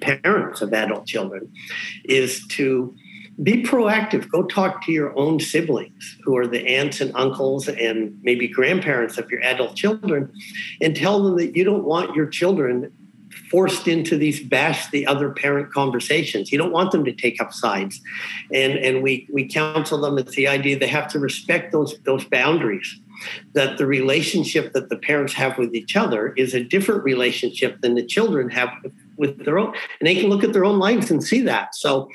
parents 0.01 0.61
of 0.61 0.73
adult 0.73 1.05
children 1.05 1.51
is 2.05 2.45
to 2.47 2.95
be 3.43 3.63
proactive. 3.63 4.29
Go 4.29 4.43
talk 4.43 4.83
to 4.85 4.91
your 4.91 5.17
own 5.17 5.39
siblings 5.39 6.17
who 6.23 6.37
are 6.37 6.47
the 6.47 6.65
aunts 6.67 7.01
and 7.01 7.11
uncles 7.15 7.67
and 7.67 8.17
maybe 8.23 8.47
grandparents 8.47 9.17
of 9.17 9.29
your 9.29 9.41
adult 9.41 9.75
children 9.75 10.31
and 10.81 10.95
tell 10.95 11.21
them 11.21 11.37
that 11.37 11.55
you 11.55 11.63
don't 11.63 11.83
want 11.83 12.15
your 12.15 12.27
children 12.27 12.91
forced 13.51 13.87
into 13.87 14.17
these 14.17 14.41
bash 14.41 14.89
the 14.89 15.05
other 15.05 15.29
parent 15.29 15.71
conversations. 15.71 16.51
You 16.51 16.57
don't 16.57 16.71
want 16.71 16.91
them 16.91 17.03
to 17.05 17.11
take 17.11 17.41
up 17.41 17.53
sides. 17.53 18.01
And 18.53 18.73
and 18.73 19.03
we 19.03 19.27
we 19.31 19.47
counsel 19.47 19.99
them 19.99 20.17
it's 20.17 20.35
the 20.35 20.47
idea 20.47 20.79
they 20.79 20.87
have 20.87 21.09
to 21.09 21.19
respect 21.19 21.71
those 21.71 21.97
those 22.03 22.23
boundaries. 22.25 22.99
That 23.53 23.77
the 23.77 23.85
relationship 23.85 24.73
that 24.73 24.89
the 24.89 24.97
parents 24.97 25.33
have 25.33 25.57
with 25.57 25.73
each 25.73 25.95
other 25.95 26.33
is 26.33 26.53
a 26.53 26.63
different 26.63 27.03
relationship 27.03 27.81
than 27.81 27.95
the 27.95 28.05
children 28.05 28.49
have 28.49 28.69
with 29.17 29.45
their 29.45 29.57
own. 29.57 29.73
And 29.99 30.07
they 30.07 30.15
can 30.15 30.29
look 30.29 30.43
at 30.43 30.53
their 30.53 30.65
own 30.65 30.79
lives 30.79 31.11
and 31.11 31.23
see 31.23 31.41
that. 31.41 31.75
So 31.75 32.09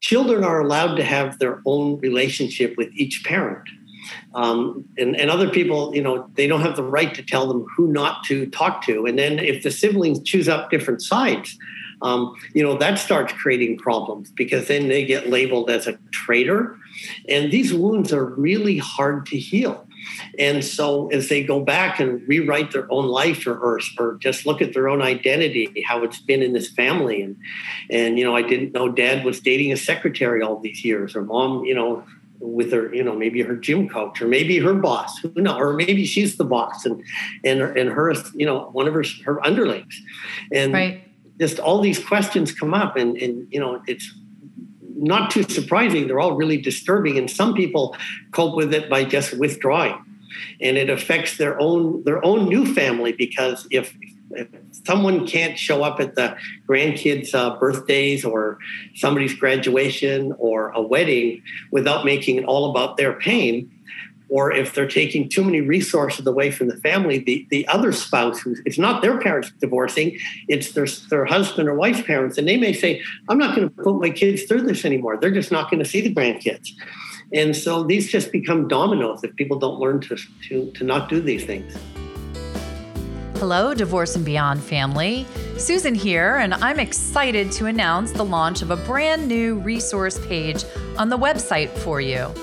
children 0.00 0.44
are 0.44 0.60
allowed 0.60 0.94
to 0.96 1.04
have 1.04 1.38
their 1.38 1.60
own 1.66 1.98
relationship 1.98 2.76
with 2.76 2.88
each 2.94 3.24
parent. 3.24 3.68
Um, 4.34 4.84
and, 4.96 5.16
and 5.16 5.30
other 5.30 5.50
people, 5.50 5.94
you 5.94 6.02
know, 6.02 6.30
they 6.34 6.46
don't 6.46 6.60
have 6.60 6.76
the 6.76 6.82
right 6.82 7.14
to 7.14 7.22
tell 7.22 7.46
them 7.46 7.66
who 7.76 7.88
not 7.88 8.24
to 8.24 8.46
talk 8.46 8.82
to. 8.86 9.06
And 9.06 9.18
then 9.18 9.38
if 9.38 9.62
the 9.62 9.70
siblings 9.70 10.22
choose 10.22 10.48
up 10.48 10.70
different 10.70 11.02
sides, 11.02 11.58
um, 12.02 12.34
you 12.54 12.62
know, 12.62 12.76
that 12.78 12.98
starts 12.98 13.32
creating 13.32 13.78
problems 13.78 14.30
because 14.30 14.68
then 14.68 14.88
they 14.88 15.04
get 15.04 15.28
labeled 15.28 15.68
as 15.68 15.86
a 15.86 15.98
traitor. 16.12 16.76
And 17.28 17.50
these 17.50 17.74
wounds 17.74 18.12
are 18.12 18.24
really 18.24 18.78
hard 18.78 19.26
to 19.26 19.38
heal. 19.38 19.87
And 20.38 20.64
so 20.64 21.08
as 21.08 21.28
they 21.28 21.42
go 21.42 21.60
back 21.60 22.00
and 22.00 22.26
rewrite 22.28 22.72
their 22.72 22.90
own 22.90 23.06
life 23.06 23.46
or, 23.46 23.54
or, 23.54 23.80
or, 23.98 24.14
just 24.18 24.46
look 24.46 24.60
at 24.60 24.74
their 24.74 24.88
own 24.88 25.02
identity, 25.02 25.82
how 25.86 26.02
it's 26.02 26.20
been 26.20 26.42
in 26.42 26.52
this 26.52 26.68
family. 26.68 27.22
And, 27.22 27.36
and, 27.90 28.18
you 28.18 28.24
know, 28.24 28.34
I 28.34 28.42
didn't 28.42 28.72
know 28.72 28.88
dad 28.88 29.24
was 29.24 29.40
dating 29.40 29.72
a 29.72 29.76
secretary 29.76 30.42
all 30.42 30.58
these 30.58 30.84
years 30.84 31.14
or 31.14 31.22
mom, 31.22 31.64
you 31.64 31.74
know, 31.74 32.04
with 32.40 32.72
her, 32.72 32.94
you 32.94 33.02
know, 33.02 33.14
maybe 33.14 33.42
her 33.42 33.56
gym 33.56 33.88
coach 33.88 34.22
or 34.22 34.28
maybe 34.28 34.58
her 34.58 34.74
boss, 34.74 35.18
who 35.18 35.32
know, 35.40 35.58
or 35.58 35.72
maybe 35.72 36.04
she's 36.04 36.36
the 36.36 36.44
boss 36.44 36.84
and 36.84 37.02
and 37.44 37.60
and 37.60 37.90
her, 37.90 38.14
you 38.34 38.46
know, 38.46 38.70
one 38.72 38.86
of 38.86 38.94
her 38.94 39.04
her 39.24 39.44
underlings, 39.44 40.00
and 40.52 40.72
right. 40.72 41.02
just 41.38 41.58
all 41.58 41.80
these 41.80 41.98
questions 41.98 42.52
come 42.52 42.74
up, 42.74 42.96
and 42.96 43.16
and 43.16 43.46
you 43.50 43.58
know, 43.58 43.82
it's 43.86 44.14
not 44.98 45.30
too 45.30 45.44
surprising. 45.44 46.06
They're 46.06 46.20
all 46.20 46.34
really 46.34 46.58
disturbing, 46.58 47.18
and 47.18 47.30
some 47.30 47.54
people 47.54 47.96
cope 48.32 48.56
with 48.56 48.74
it 48.74 48.90
by 48.90 49.04
just 49.04 49.38
withdrawing, 49.38 49.94
and 50.60 50.76
it 50.76 50.90
affects 50.90 51.36
their 51.36 51.60
own 51.60 52.04
their 52.04 52.24
own 52.24 52.48
new 52.48 52.72
family 52.74 53.12
because 53.12 53.66
if 53.70 53.94
if 54.30 54.48
someone 54.84 55.26
can't 55.26 55.58
show 55.58 55.82
up 55.82 56.00
at 56.00 56.14
the 56.14 56.36
grandkids' 56.68 57.34
uh, 57.34 57.58
birthdays 57.58 58.24
or 58.24 58.58
somebody's 58.94 59.34
graduation 59.34 60.34
or 60.38 60.70
a 60.70 60.82
wedding 60.82 61.42
without 61.70 62.04
making 62.04 62.36
it 62.36 62.44
all 62.44 62.70
about 62.70 62.96
their 62.96 63.14
pain, 63.14 63.70
or 64.28 64.52
if 64.52 64.74
they're 64.74 64.88
taking 64.88 65.28
too 65.28 65.42
many 65.42 65.60
resources 65.60 66.26
away 66.26 66.50
from 66.50 66.68
the 66.68 66.76
family, 66.76 67.18
the, 67.18 67.46
the 67.50 67.66
other 67.68 67.92
spouse, 67.92 68.40
who 68.40 68.54
it's 68.64 68.78
not 68.78 69.02
their 69.02 69.18
parents 69.18 69.50
divorcing, 69.60 70.18
it's 70.48 70.72
their, 70.72 70.86
their 71.10 71.24
husband 71.24 71.68
or 71.68 71.74
wife's 71.74 72.02
parents, 72.02 72.38
and 72.38 72.46
they 72.46 72.56
may 72.56 72.72
say, 72.72 73.02
I'm 73.28 73.38
not 73.38 73.56
going 73.56 73.68
to 73.68 73.74
put 73.82 74.00
my 74.00 74.10
kids 74.10 74.44
through 74.44 74.62
this 74.62 74.84
anymore. 74.84 75.16
They're 75.16 75.30
just 75.30 75.52
not 75.52 75.70
going 75.70 75.82
to 75.82 75.88
see 75.88 76.00
the 76.00 76.14
grandkids. 76.14 76.70
And 77.32 77.54
so 77.54 77.82
these 77.82 78.10
just 78.10 78.32
become 78.32 78.68
dominoes 78.68 79.22
if 79.22 79.34
people 79.36 79.58
don't 79.58 79.78
learn 79.78 80.00
to, 80.02 80.16
to, 80.48 80.70
to 80.72 80.84
not 80.84 81.08
do 81.08 81.20
these 81.20 81.44
things. 81.44 81.76
Hello, 83.38 83.72
Divorce 83.72 84.16
and 84.16 84.24
Beyond 84.24 84.60
family. 84.60 85.24
Susan 85.58 85.94
here, 85.94 86.38
and 86.38 86.54
I'm 86.54 86.80
excited 86.80 87.52
to 87.52 87.66
announce 87.66 88.10
the 88.10 88.24
launch 88.24 88.62
of 88.62 88.70
a 88.72 88.76
brand 88.76 89.28
new 89.28 89.60
resource 89.60 90.18
page 90.26 90.64
on 90.96 91.08
the 91.08 91.18
website 91.18 91.68
for 91.68 92.00
you. 92.00 92.34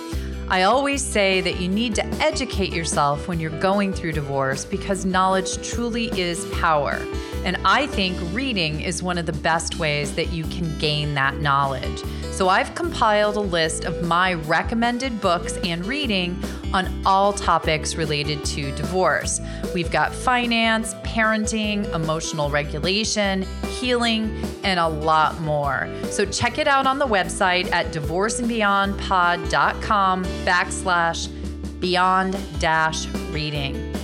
I 0.48 0.62
always 0.64 1.04
say 1.04 1.42
that 1.42 1.60
you 1.60 1.68
need 1.68 1.96
to 1.96 2.06
educate 2.22 2.72
yourself 2.72 3.28
when 3.28 3.40
you're 3.40 3.60
going 3.60 3.92
through 3.92 4.12
divorce 4.12 4.64
because 4.64 5.04
knowledge 5.04 5.68
truly 5.68 6.08
is 6.20 6.46
power. 6.54 7.04
And 7.46 7.56
I 7.64 7.88
think 7.88 8.18
reading 8.34 8.82
is 8.82 9.02
one 9.02 9.18
of 9.18 9.26
the 9.28 9.34
best 9.34 9.80
ways 9.80 10.14
that 10.16 10.34
you 10.34 10.44
can 10.46 10.78
gain 10.80 11.14
that 11.14 11.38
knowledge. 11.38 12.04
So 12.32 12.50
I've 12.50 12.76
compiled 12.76 13.38
a 13.38 13.42
list 13.42 13.86
of 13.86 14.04
my 14.04 14.34
recommended 14.34 15.22
books 15.22 15.56
and 15.64 15.86
reading 15.86 16.38
on 16.74 17.02
all 17.06 17.32
topics 17.32 17.96
related 17.96 18.44
to 18.46 18.76
divorce. 18.76 19.40
We've 19.74 19.90
got 19.90 20.14
finance, 20.14 20.94
parenting, 20.96 21.86
emotional 21.94 22.50
regulation, 22.50 23.44
healing, 23.80 24.38
and 24.66 24.78
a 24.80 24.90
lot 24.90 25.40
more. 25.40 25.88
So 26.10 26.26
check 26.26 26.58
it 26.58 26.68
out 26.68 26.86
on 26.88 27.00
the 27.00 27.08
website 27.08 27.72
at 27.72 27.94
divorceandbeyondpod.com 27.94 30.26
backslash 30.26 31.80
beyond 31.80 32.38
dash 32.60 33.08
reading. 33.32 33.95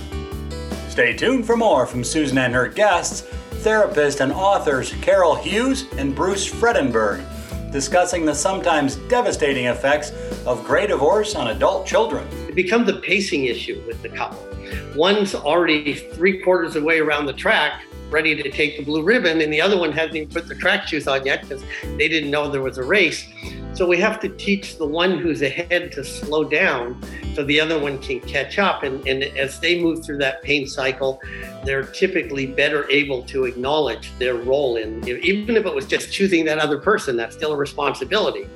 Stay 0.92 1.14
tuned 1.14 1.46
for 1.46 1.56
more 1.56 1.86
from 1.86 2.04
Susan 2.04 2.36
and 2.36 2.52
her 2.52 2.68
guests, 2.68 3.22
therapist 3.62 4.20
and 4.20 4.30
authors 4.30 4.92
Carol 5.00 5.34
Hughes 5.34 5.86
and 5.96 6.14
Bruce 6.14 6.46
Fredenburg 6.46 7.24
discussing 7.72 8.26
the 8.26 8.34
sometimes 8.34 8.96
devastating 9.08 9.68
effects 9.68 10.12
of 10.44 10.62
gray 10.64 10.86
divorce 10.86 11.34
on 11.34 11.48
adult 11.48 11.86
children. 11.86 12.28
It 12.46 12.54
becomes 12.54 12.90
a 12.90 12.96
pacing 12.96 13.46
issue 13.46 13.82
with 13.86 14.02
the 14.02 14.10
couple. 14.10 14.46
One's 14.94 15.34
already 15.34 15.94
three 15.94 16.42
quarters 16.42 16.76
of 16.76 16.82
the 16.82 16.86
way 16.86 16.98
around 16.98 17.24
the 17.24 17.32
track, 17.32 17.84
ready 18.10 18.36
to 18.36 18.50
take 18.50 18.76
the 18.76 18.84
blue 18.84 19.02
ribbon, 19.02 19.40
and 19.40 19.50
the 19.50 19.62
other 19.62 19.78
one 19.78 19.92
hasn't 19.92 20.16
even 20.16 20.28
put 20.28 20.46
their 20.46 20.58
track 20.58 20.86
shoes 20.86 21.08
on 21.08 21.24
yet 21.24 21.40
because 21.40 21.64
they 21.96 22.06
didn't 22.06 22.30
know 22.30 22.50
there 22.50 22.60
was 22.60 22.76
a 22.76 22.84
race. 22.84 23.26
So 23.74 23.86
we 23.86 23.98
have 24.00 24.20
to 24.20 24.28
teach 24.28 24.76
the 24.76 24.86
one 24.86 25.18
who's 25.18 25.40
ahead 25.40 25.92
to 25.92 26.04
slow 26.04 26.44
down 26.44 27.02
so 27.34 27.42
the 27.42 27.58
other 27.58 27.78
one 27.78 27.98
can 27.98 28.20
catch 28.20 28.58
up. 28.58 28.82
And, 28.82 29.06
and 29.08 29.22
as 29.22 29.58
they 29.60 29.80
move 29.80 30.04
through 30.04 30.18
that 30.18 30.42
pain 30.42 30.66
cycle, 30.66 31.22
they're 31.64 31.84
typically 31.84 32.46
better 32.46 32.88
able 32.90 33.22
to 33.24 33.44
acknowledge 33.44 34.10
their 34.18 34.34
role 34.34 34.76
in, 34.76 35.06
even 35.08 35.56
if 35.56 35.64
it 35.64 35.74
was 35.74 35.86
just 35.86 36.12
choosing 36.12 36.44
that 36.44 36.58
other 36.58 36.78
person, 36.78 37.16
that's 37.16 37.34
still 37.34 37.52
a 37.52 37.56
responsibility. 37.56 38.46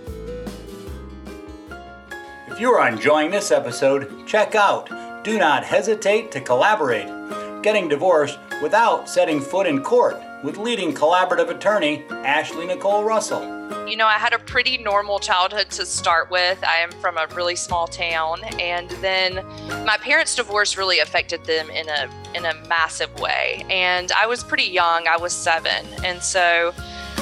If 2.48 2.61
you 2.61 2.70
are 2.72 2.87
enjoying 2.87 3.31
this 3.31 3.50
episode, 3.50 4.26
check 4.26 4.55
out 4.55 4.90
Do 5.24 5.38
Not 5.38 5.64
Hesitate 5.64 6.31
to 6.33 6.42
Collaborate 6.42 7.09
Getting 7.62 7.88
Divorced 7.88 8.38
Without 8.62 9.09
Setting 9.09 9.40
Foot 9.40 9.66
in 9.66 9.83
Court 9.83 10.22
with 10.42 10.57
leading 10.59 10.94
collaborative 10.94 11.49
attorney 11.49 12.05
Ashley 12.11 12.66
Nicole 12.66 13.05
Russell. 13.05 13.42
You 13.88 13.96
know, 13.96 14.07
I 14.07 14.18
had 14.18 14.33
a 14.33 14.38
pretty 14.38 14.79
normal 14.79 15.18
childhood 15.18 15.70
to 15.70 15.87
start 15.87 16.31
with. 16.31 16.62
I 16.64 16.77
am 16.77 16.90
from 16.92 17.16
a 17.16 17.27
really 17.35 17.57
small 17.57 17.87
town, 17.87 18.42
and 18.61 18.90
then 19.03 19.44
my 19.85 19.96
parents' 20.01 20.35
divorce 20.35 20.77
really 20.77 21.01
affected 21.01 21.44
them 21.44 21.70
in 21.70 21.88
a 21.88 22.09
in 22.35 22.44
a 22.44 22.55
massive 22.68 23.18
way. 23.20 23.64
And 23.70 24.12
I 24.12 24.27
was 24.27 24.44
pretty 24.44 24.64
young; 24.64 25.07
I 25.07 25.16
was 25.16 25.33
seven, 25.33 25.87
and 26.05 26.22
so. 26.22 26.72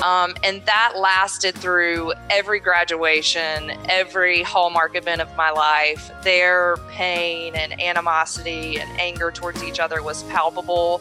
Um, 0.02 0.34
and 0.42 0.64
that 0.66 0.94
lasted 0.96 1.54
through 1.54 2.12
every 2.30 2.60
graduation, 2.60 3.70
every 3.88 4.42
hallmark 4.42 4.96
event 4.96 5.20
of 5.20 5.34
my 5.36 5.50
life. 5.50 6.10
Their 6.22 6.76
pain 6.90 7.54
and 7.54 7.80
animosity 7.80 8.78
and 8.78 8.90
anger 9.00 9.30
towards 9.30 9.62
each 9.62 9.80
other 9.80 10.02
was 10.02 10.22
palpable 10.24 11.00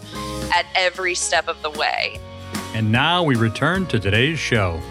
at 0.54 0.66
every 0.76 1.16
step 1.16 1.48
of 1.48 1.62
the 1.62 1.72
way. 1.72 2.20
And 2.74 2.92
now 2.92 3.24
we 3.24 3.36
return 3.36 3.86
to 3.88 4.00
today's 4.00 4.40
show. 4.40 4.82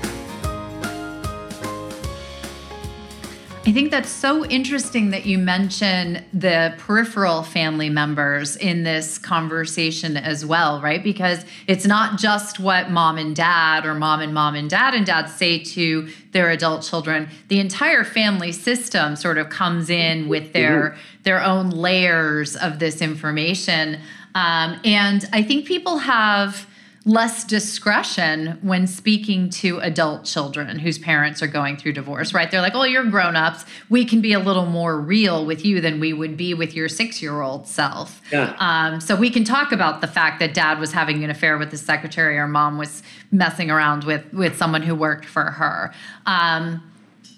I 3.65 3.71
think 3.71 3.93
that's 3.93 4.09
so 4.09 4.45
interesting 4.47 5.11
that 5.11 5.25
you 5.25 5.39
mention 5.39 6.25
the 6.33 6.75
peripheral 6.79 7.45
family 7.45 7.89
members 7.89 8.57
in 8.57 8.83
this 8.83 9.19
conversation 9.19 10.17
as 10.17 10.45
well, 10.45 10.81
right? 10.81 11.03
Because 11.03 11.45
it's 11.69 11.87
not 11.87 12.19
just 12.19 12.59
what 12.59 12.91
mom 12.91 13.19
and 13.19 13.37
dad 13.37 13.87
or 13.87 13.95
mom 13.95 14.21
and 14.21 14.35
mom 14.35 14.57
and 14.57 14.69
dad 14.69 14.95
and 14.95 15.07
dad 15.07 15.27
say 15.27 15.61
to 15.61 16.09
their 16.33 16.51
adult 16.51 16.83
children. 16.83 17.29
The 17.47 17.61
entire 17.61 18.03
family 18.03 18.51
system 18.51 19.15
sort 19.15 19.39
of 19.39 19.49
comes 19.49 19.91
in 19.91 20.29
with 20.29 20.53
their 20.53 20.97
their 21.23 21.41
own 21.41 21.71
layers 21.71 22.57
of 22.57 22.81
this 22.81 23.01
information. 23.01 24.01
Um, 24.35 24.81
and 24.85 25.25
I 25.33 25.45
think 25.45 25.67
people 25.67 25.99
have 25.99 26.67
less 27.05 27.43
discretion 27.45 28.59
when 28.63 28.87
speaking 28.87 29.51
to 29.51 29.79
adult 29.79 30.25
children 30.25 30.79
whose 30.79 30.99
parents 30.99 31.43
are 31.43 31.49
going 31.49 31.77
through 31.77 31.93
divorce, 31.93 32.33
right? 32.33 32.51
They're 32.51 32.61
like, 32.61 32.75
oh, 32.75 32.85
you're 32.85 33.05
grown 33.05 33.35
ups. 33.35 33.65
We 33.89 34.05
can 34.05 34.21
be 34.21 34.33
a 34.33 34.39
little 34.39 34.67
more 34.67 35.01
real 35.01 35.45
with 35.45 35.65
you 35.65 35.81
than 35.81 35.99
we 35.99 36.13
would 36.13 36.37
be 36.37 36.55
with 36.55 36.75
your 36.75 36.89
six 36.89 37.21
year 37.21 37.41
old 37.41 37.67
self. 37.67 38.21
Yeah. 38.31 38.55
Um, 38.59 39.01
so 39.01 39.17
we 39.17 39.31
can 39.31 39.43
talk 39.43 39.73
about 39.73 40.01
the 40.01 40.07
fact 40.07 40.39
that 40.41 40.55
dad 40.55 40.79
was 40.79 40.93
having 40.93 41.25
an 41.25 41.31
affair 41.31 41.59
with 41.59 41.73
his 41.73 41.81
secretary 41.81 42.39
or 42.39 42.47
mom 42.47 42.79
was 42.79 43.03
messing 43.33 43.71
around 43.71 44.05
with, 44.05 44.33
with 44.33 44.57
someone 44.57 44.83
who 44.83 44.95
worked 44.95 45.25
for 45.25 45.45
her. 45.45 45.93
Um, 46.27 46.83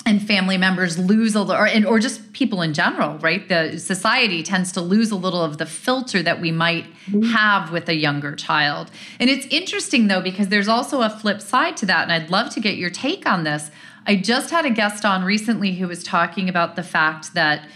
and 0.07 0.27
family 0.27 0.59
members 0.59 0.99
lose 0.99 1.35
a 1.35 1.41
little, 1.41 1.63
or, 1.63 1.95
or 1.95 1.99
just 1.99 2.33
people 2.35 2.61
in 2.61 2.75
general, 2.75 3.17
right? 3.19 3.49
The 3.49 3.79
society 3.79 4.43
tends 4.43 4.71
to 4.73 4.83
lose 4.83 5.11
a 5.11 5.17
little 5.17 5.43
of 5.43 5.57
the 5.57 5.65
filter 5.65 6.23
that 6.23 6.41
we 6.41 6.53
might 6.53 6.85
mm-hmm. 7.07 7.23
have 7.23 7.73
with 7.73 7.89
a 7.89 7.95
younger 7.95 8.35
child. 8.35 8.91
And 9.19 9.31
it's 9.31 9.47
interesting 9.47 10.09
though, 10.09 10.21
because 10.21 10.49
there's 10.49 10.69
also 10.69 11.01
a 11.01 11.09
flip 11.09 11.41
side 11.41 11.77
to 11.79 11.87
that. 11.87 12.03
And 12.03 12.13
I'd 12.13 12.29
love 12.29 12.53
to 12.55 12.61
get 12.61 12.77
your 12.77 12.91
take 12.91 13.27
on 13.27 13.45
this. 13.45 13.71
I 14.07 14.17
just 14.17 14.51
had 14.51 14.67
a 14.67 14.71
guest 14.71 15.07
on 15.07 15.25
recently 15.25 15.73
who 15.77 15.89
was 15.89 16.03
talking 16.03 16.51
about 16.51 16.77
the 16.77 16.83
fact 16.83 17.33
that 17.33 17.67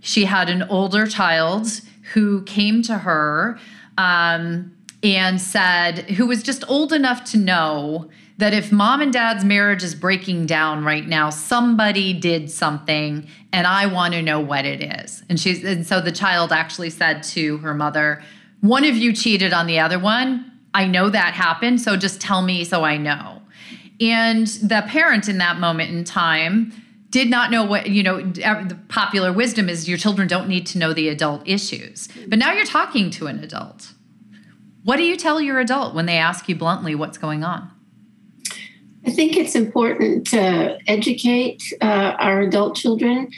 she 0.00 0.24
had 0.24 0.50
an 0.50 0.64
older 0.64 1.06
child 1.06 1.68
who 2.14 2.42
came 2.42 2.82
to 2.82 2.98
her 2.98 3.58
um, 3.96 4.72
and 5.04 5.40
said, 5.40 6.10
who 6.10 6.26
was 6.26 6.42
just 6.42 6.64
old 6.68 6.92
enough 6.92 7.24
to 7.30 7.38
know 7.38 8.10
that 8.38 8.52
if 8.52 8.70
mom 8.70 9.00
and 9.00 9.12
dad's 9.12 9.44
marriage 9.44 9.82
is 9.82 9.94
breaking 9.94 10.46
down 10.46 10.84
right 10.84 11.06
now, 11.06 11.30
somebody 11.30 12.12
did 12.12 12.50
something 12.50 13.26
and 13.52 13.66
I 13.66 13.86
want 13.86 14.14
to 14.14 14.22
know 14.22 14.40
what 14.40 14.64
it 14.64 14.82
is. 14.82 15.22
And 15.28 15.40
she's 15.40 15.64
and 15.64 15.86
so 15.86 16.00
the 16.00 16.12
child 16.12 16.52
actually 16.52 16.90
said 16.90 17.22
to 17.24 17.58
her 17.58 17.74
mother, 17.74 18.22
"One 18.60 18.84
of 18.84 18.96
you 18.96 19.12
cheated 19.12 19.52
on 19.52 19.66
the 19.66 19.78
other 19.78 19.98
one. 19.98 20.52
I 20.74 20.86
know 20.86 21.08
that 21.08 21.34
happened, 21.34 21.80
so 21.80 21.96
just 21.96 22.20
tell 22.20 22.42
me 22.42 22.64
so 22.64 22.84
I 22.84 22.98
know." 22.98 23.42
And 24.00 24.46
the 24.46 24.84
parent 24.86 25.28
in 25.28 25.38
that 25.38 25.58
moment 25.58 25.90
in 25.90 26.04
time 26.04 26.72
did 27.08 27.30
not 27.30 27.50
know 27.50 27.64
what, 27.64 27.88
you 27.88 28.02
know, 28.02 28.20
the 28.20 28.78
popular 28.88 29.32
wisdom 29.32 29.70
is 29.70 29.88
your 29.88 29.96
children 29.96 30.28
don't 30.28 30.48
need 30.48 30.66
to 30.66 30.78
know 30.78 30.92
the 30.92 31.08
adult 31.08 31.42
issues. 31.46 32.08
But 32.28 32.38
now 32.38 32.52
you're 32.52 32.66
talking 32.66 33.08
to 33.12 33.26
an 33.26 33.42
adult. 33.42 33.92
What 34.82 34.96
do 34.96 35.04
you 35.04 35.16
tell 35.16 35.40
your 35.40 35.58
adult 35.58 35.94
when 35.94 36.04
they 36.04 36.18
ask 36.18 36.46
you 36.48 36.54
bluntly 36.54 36.94
what's 36.94 37.16
going 37.16 37.42
on? 37.42 37.70
I 39.06 39.10
think 39.10 39.36
it's 39.36 39.54
important 39.54 40.26
to 40.28 40.78
educate 40.88 41.62
uh, 41.80 42.16
our 42.18 42.40
adult 42.40 42.74
children. 42.74 43.30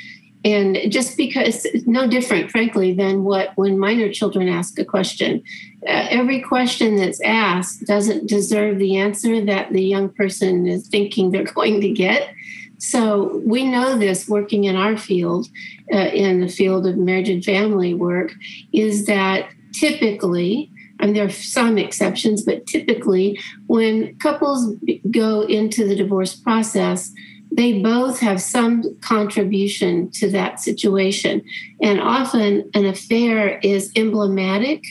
And 0.44 0.78
just 0.88 1.16
because 1.16 1.66
no 1.84 2.08
different, 2.08 2.50
frankly, 2.50 2.94
than 2.94 3.24
what 3.24 3.50
when 3.56 3.78
minor 3.78 4.10
children 4.10 4.48
ask 4.48 4.78
a 4.78 4.84
question. 4.84 5.42
Uh, 5.86 6.06
every 6.10 6.40
question 6.40 6.96
that's 6.96 7.20
asked 7.22 7.84
doesn't 7.86 8.28
deserve 8.28 8.78
the 8.78 8.96
answer 8.96 9.44
that 9.44 9.72
the 9.72 9.82
young 9.82 10.08
person 10.08 10.66
is 10.66 10.88
thinking 10.88 11.30
they're 11.30 11.44
going 11.54 11.80
to 11.80 11.90
get. 11.90 12.32
So 12.78 13.42
we 13.44 13.64
know 13.64 13.98
this 13.98 14.28
working 14.28 14.64
in 14.64 14.76
our 14.76 14.96
field, 14.96 15.48
uh, 15.92 15.96
in 15.96 16.40
the 16.40 16.48
field 16.48 16.86
of 16.86 16.96
marriage 16.96 17.28
and 17.28 17.44
family 17.44 17.92
work, 17.92 18.32
is 18.72 19.06
that 19.06 19.50
typically, 19.72 20.70
and 21.00 21.14
there 21.14 21.26
are 21.26 21.30
some 21.30 21.78
exceptions, 21.78 22.42
but 22.42 22.66
typically 22.66 23.38
when 23.66 24.16
couples 24.18 24.74
go 25.10 25.42
into 25.42 25.86
the 25.86 25.94
divorce 25.94 26.34
process, 26.34 27.12
they 27.50 27.80
both 27.80 28.20
have 28.20 28.40
some 28.40 28.82
contribution 29.00 30.10
to 30.12 30.30
that 30.30 30.60
situation. 30.60 31.42
And 31.82 32.00
often 32.00 32.70
an 32.74 32.84
affair 32.84 33.58
is 33.62 33.90
emblematic 33.96 34.84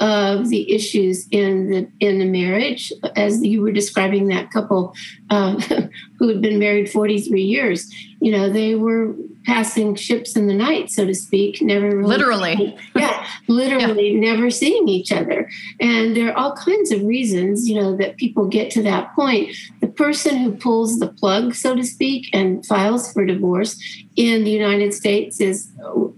of 0.00 0.48
the 0.48 0.72
issues 0.74 1.26
in 1.30 1.70
the 1.70 1.88
in 2.00 2.18
the 2.18 2.24
marriage, 2.24 2.92
as 3.14 3.44
you 3.44 3.62
were 3.62 3.70
describing 3.70 4.26
that 4.28 4.50
couple 4.50 4.92
uh, 5.30 5.58
who 6.18 6.28
had 6.28 6.42
been 6.42 6.58
married 6.58 6.90
43 6.90 7.42
years. 7.42 7.94
You 8.20 8.32
know, 8.32 8.50
they 8.50 8.74
were 8.74 9.14
passing 9.44 9.94
ships 9.94 10.36
in 10.36 10.46
the 10.46 10.54
night, 10.54 10.90
so 10.90 11.06
to 11.06 11.14
speak, 11.14 11.60
never 11.60 11.96
really 11.96 12.08
literally, 12.08 12.76
yeah, 12.96 13.26
literally 13.46 14.12
yeah. 14.12 14.20
never 14.20 14.50
seeing 14.50 14.88
each 14.88 15.12
other. 15.12 15.48
And 15.80 16.16
there 16.16 16.30
are 16.30 16.36
all 16.36 16.56
kinds 16.56 16.90
of 16.90 17.02
reasons, 17.02 17.68
you 17.68 17.80
know, 17.80 17.96
that 17.96 18.16
people 18.16 18.46
get 18.46 18.70
to 18.72 18.82
that 18.82 19.14
point. 19.14 19.54
The 19.80 19.88
person 19.88 20.38
who 20.38 20.52
pulls 20.52 20.98
the 20.98 21.08
plug, 21.08 21.54
so 21.54 21.74
to 21.74 21.84
speak, 21.84 22.28
and 22.32 22.64
files 22.64 23.12
for 23.12 23.24
divorce 23.24 23.80
in 24.16 24.44
the 24.44 24.50
United 24.50 24.94
States 24.94 25.40
is 25.40 25.70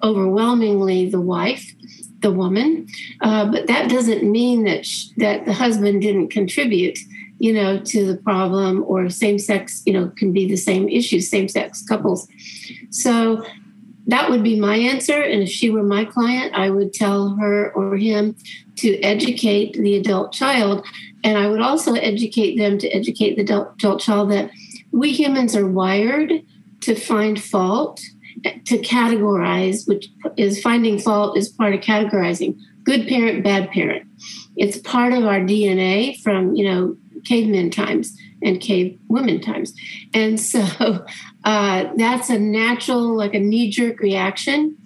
overwhelmingly 0.02 1.10
the 1.10 1.20
wife 1.20 1.72
the 2.20 2.32
woman, 2.32 2.88
uh, 3.20 3.44
but 3.50 3.66
that 3.66 3.90
doesn't 3.90 4.22
mean 4.22 4.64
that 4.64 4.86
sh- 4.86 5.08
that 5.18 5.44
the 5.44 5.52
husband 5.52 6.00
didn't 6.02 6.28
contribute, 6.28 6.98
you 7.38 7.52
know, 7.52 7.78
to 7.78 8.06
the 8.06 8.16
problem. 8.16 8.84
Or 8.86 9.08
same 9.10 9.38
sex, 9.38 9.82
you 9.86 9.92
know, 9.92 10.08
can 10.16 10.32
be 10.32 10.48
the 10.48 10.56
same 10.56 10.88
issue. 10.88 11.20
Same 11.20 11.48
sex 11.48 11.82
couples. 11.82 12.28
So 12.90 13.44
that 14.06 14.30
would 14.30 14.42
be 14.42 14.58
my 14.58 14.76
answer. 14.76 15.20
And 15.20 15.42
if 15.42 15.48
she 15.48 15.70
were 15.70 15.82
my 15.82 16.04
client, 16.04 16.54
I 16.54 16.70
would 16.70 16.92
tell 16.92 17.36
her 17.36 17.72
or 17.72 17.96
him 17.96 18.36
to 18.76 19.00
educate 19.00 19.72
the 19.74 19.96
adult 19.96 20.32
child, 20.32 20.86
and 21.24 21.38
I 21.38 21.48
would 21.48 21.60
also 21.60 21.94
educate 21.94 22.56
them 22.56 22.78
to 22.78 22.88
educate 22.88 23.34
the 23.34 23.42
adult, 23.42 23.74
adult 23.78 24.00
child 24.00 24.30
that 24.30 24.50
we 24.92 25.12
humans 25.12 25.56
are 25.56 25.66
wired 25.66 26.32
to 26.82 26.94
find 26.94 27.42
fault 27.42 28.00
to 28.44 28.78
categorize, 28.78 29.88
which 29.88 30.08
is 30.36 30.60
finding 30.60 30.98
fault 30.98 31.36
is 31.36 31.48
part 31.48 31.74
of 31.74 31.80
categorizing 31.80 32.58
good 32.84 33.08
parent, 33.08 33.42
bad 33.42 33.70
parent. 33.70 34.06
It's 34.56 34.78
part 34.78 35.12
of 35.12 35.24
our 35.24 35.40
DNA 35.40 36.20
from, 36.22 36.54
you 36.54 36.64
know, 36.64 36.96
cavemen 37.26 37.70
times 37.70 38.16
and 38.42 38.60
cave 38.60 38.98
women 39.08 39.40
times. 39.40 39.74
And 40.14 40.38
so 40.38 40.60
uh, 41.44 41.84
that's 41.96 42.30
a 42.30 42.38
natural, 42.38 43.14
like 43.14 43.34
a 43.34 43.40
knee 43.40 43.70
jerk 43.70 44.00
reaction, 44.00 44.76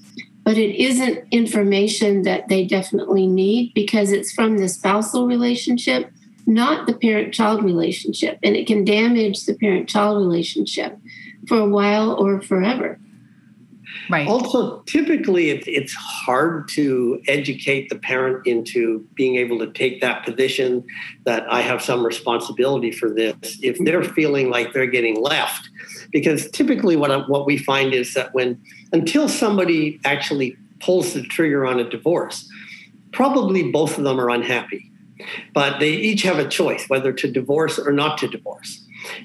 but 0.44 0.56
it 0.56 0.74
isn't 0.76 1.26
information 1.30 2.22
that 2.22 2.48
they 2.48 2.64
definitely 2.64 3.26
need 3.26 3.74
because 3.74 4.12
it's 4.12 4.32
from 4.32 4.58
the 4.58 4.68
spousal 4.68 5.26
relationship, 5.26 6.10
not 6.46 6.86
the 6.86 6.94
parent 6.94 7.34
child 7.34 7.62
relationship. 7.62 8.38
And 8.42 8.56
it 8.56 8.66
can 8.66 8.84
damage 8.84 9.44
the 9.44 9.54
parent 9.54 9.88
child 9.88 10.18
relationship 10.18 10.98
for 11.46 11.58
a 11.58 11.68
while 11.68 12.12
or 12.12 12.40
forever. 12.40 12.98
Right. 14.08 14.26
Also, 14.26 14.80
typically, 14.82 15.50
it, 15.50 15.66
it's 15.66 15.94
hard 15.94 16.68
to 16.70 17.20
educate 17.28 17.88
the 17.88 17.96
parent 17.96 18.46
into 18.46 19.06
being 19.14 19.36
able 19.36 19.58
to 19.60 19.70
take 19.72 20.00
that 20.00 20.24
position 20.24 20.84
that 21.24 21.50
I 21.50 21.60
have 21.60 21.82
some 21.82 22.04
responsibility 22.04 22.90
for 22.90 23.10
this 23.10 23.58
if 23.62 23.78
they're 23.84 24.04
feeling 24.04 24.50
like 24.50 24.72
they're 24.72 24.86
getting 24.86 25.20
left. 25.20 25.68
Because 26.12 26.50
typically, 26.50 26.96
what, 26.96 27.10
I, 27.10 27.18
what 27.18 27.46
we 27.46 27.56
find 27.56 27.94
is 27.94 28.14
that 28.14 28.34
when, 28.34 28.60
until 28.92 29.28
somebody 29.28 30.00
actually 30.04 30.56
pulls 30.80 31.14
the 31.14 31.22
trigger 31.22 31.66
on 31.66 31.78
a 31.78 31.88
divorce, 31.88 32.48
probably 33.12 33.70
both 33.70 33.98
of 33.98 34.04
them 34.04 34.20
are 34.20 34.30
unhappy. 34.30 34.90
But 35.52 35.80
they 35.80 35.90
each 35.90 36.22
have 36.22 36.38
a 36.38 36.48
choice 36.48 36.88
whether 36.88 37.12
to 37.12 37.30
divorce 37.30 37.78
or 37.78 37.92
not 37.92 38.18
to 38.18 38.28
divorce. 38.28 38.84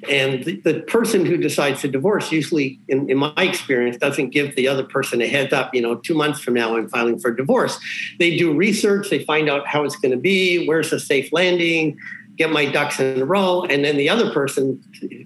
And 0.10 0.44
the, 0.44 0.62
the, 0.62 0.80
person 0.82 1.26
who 1.26 1.38
decides 1.38 1.82
to 1.82 1.88
divorce 1.88 2.32
usually, 2.32 2.80
in, 2.88 3.10
in, 3.10 3.18
my 3.18 3.34
experience, 3.38 3.98
doesn't 3.98 4.30
give 4.30 4.56
the 4.56 4.68
other 4.68 4.84
person 4.84 5.22
a 5.22 5.28
heads 5.28 5.54
up, 5.54 5.74
you 5.74 5.82
know, 5.82 5.96
two 5.96 6.14
months 6.14 6.40
from 6.40 6.54
now 6.54 6.78
I'm 6.78 6.88
filing 6.90 7.20
for 7.20 7.32
divorce. 7.32 7.78
They 8.20 8.38
do 8.38 8.54
research, 8.54 9.10
they 9.10 9.24
find 9.24 9.50
out 9.50 9.68
how 9.68 9.84
it's 9.84 9.96
going 9.96 10.12
to 10.12 10.18
be, 10.18 10.68
where's 10.68 10.94
a 10.94 11.00
safe 11.00 11.32
landing, 11.34 11.98
get 12.38 12.52
my 12.52 12.66
ducks 12.66 13.00
in 13.00 13.22
a 13.22 13.26
row, 13.26 13.64
and 13.64 13.84
then 13.84 13.98
the 13.98 14.10
other 14.10 14.32
person 14.32 14.82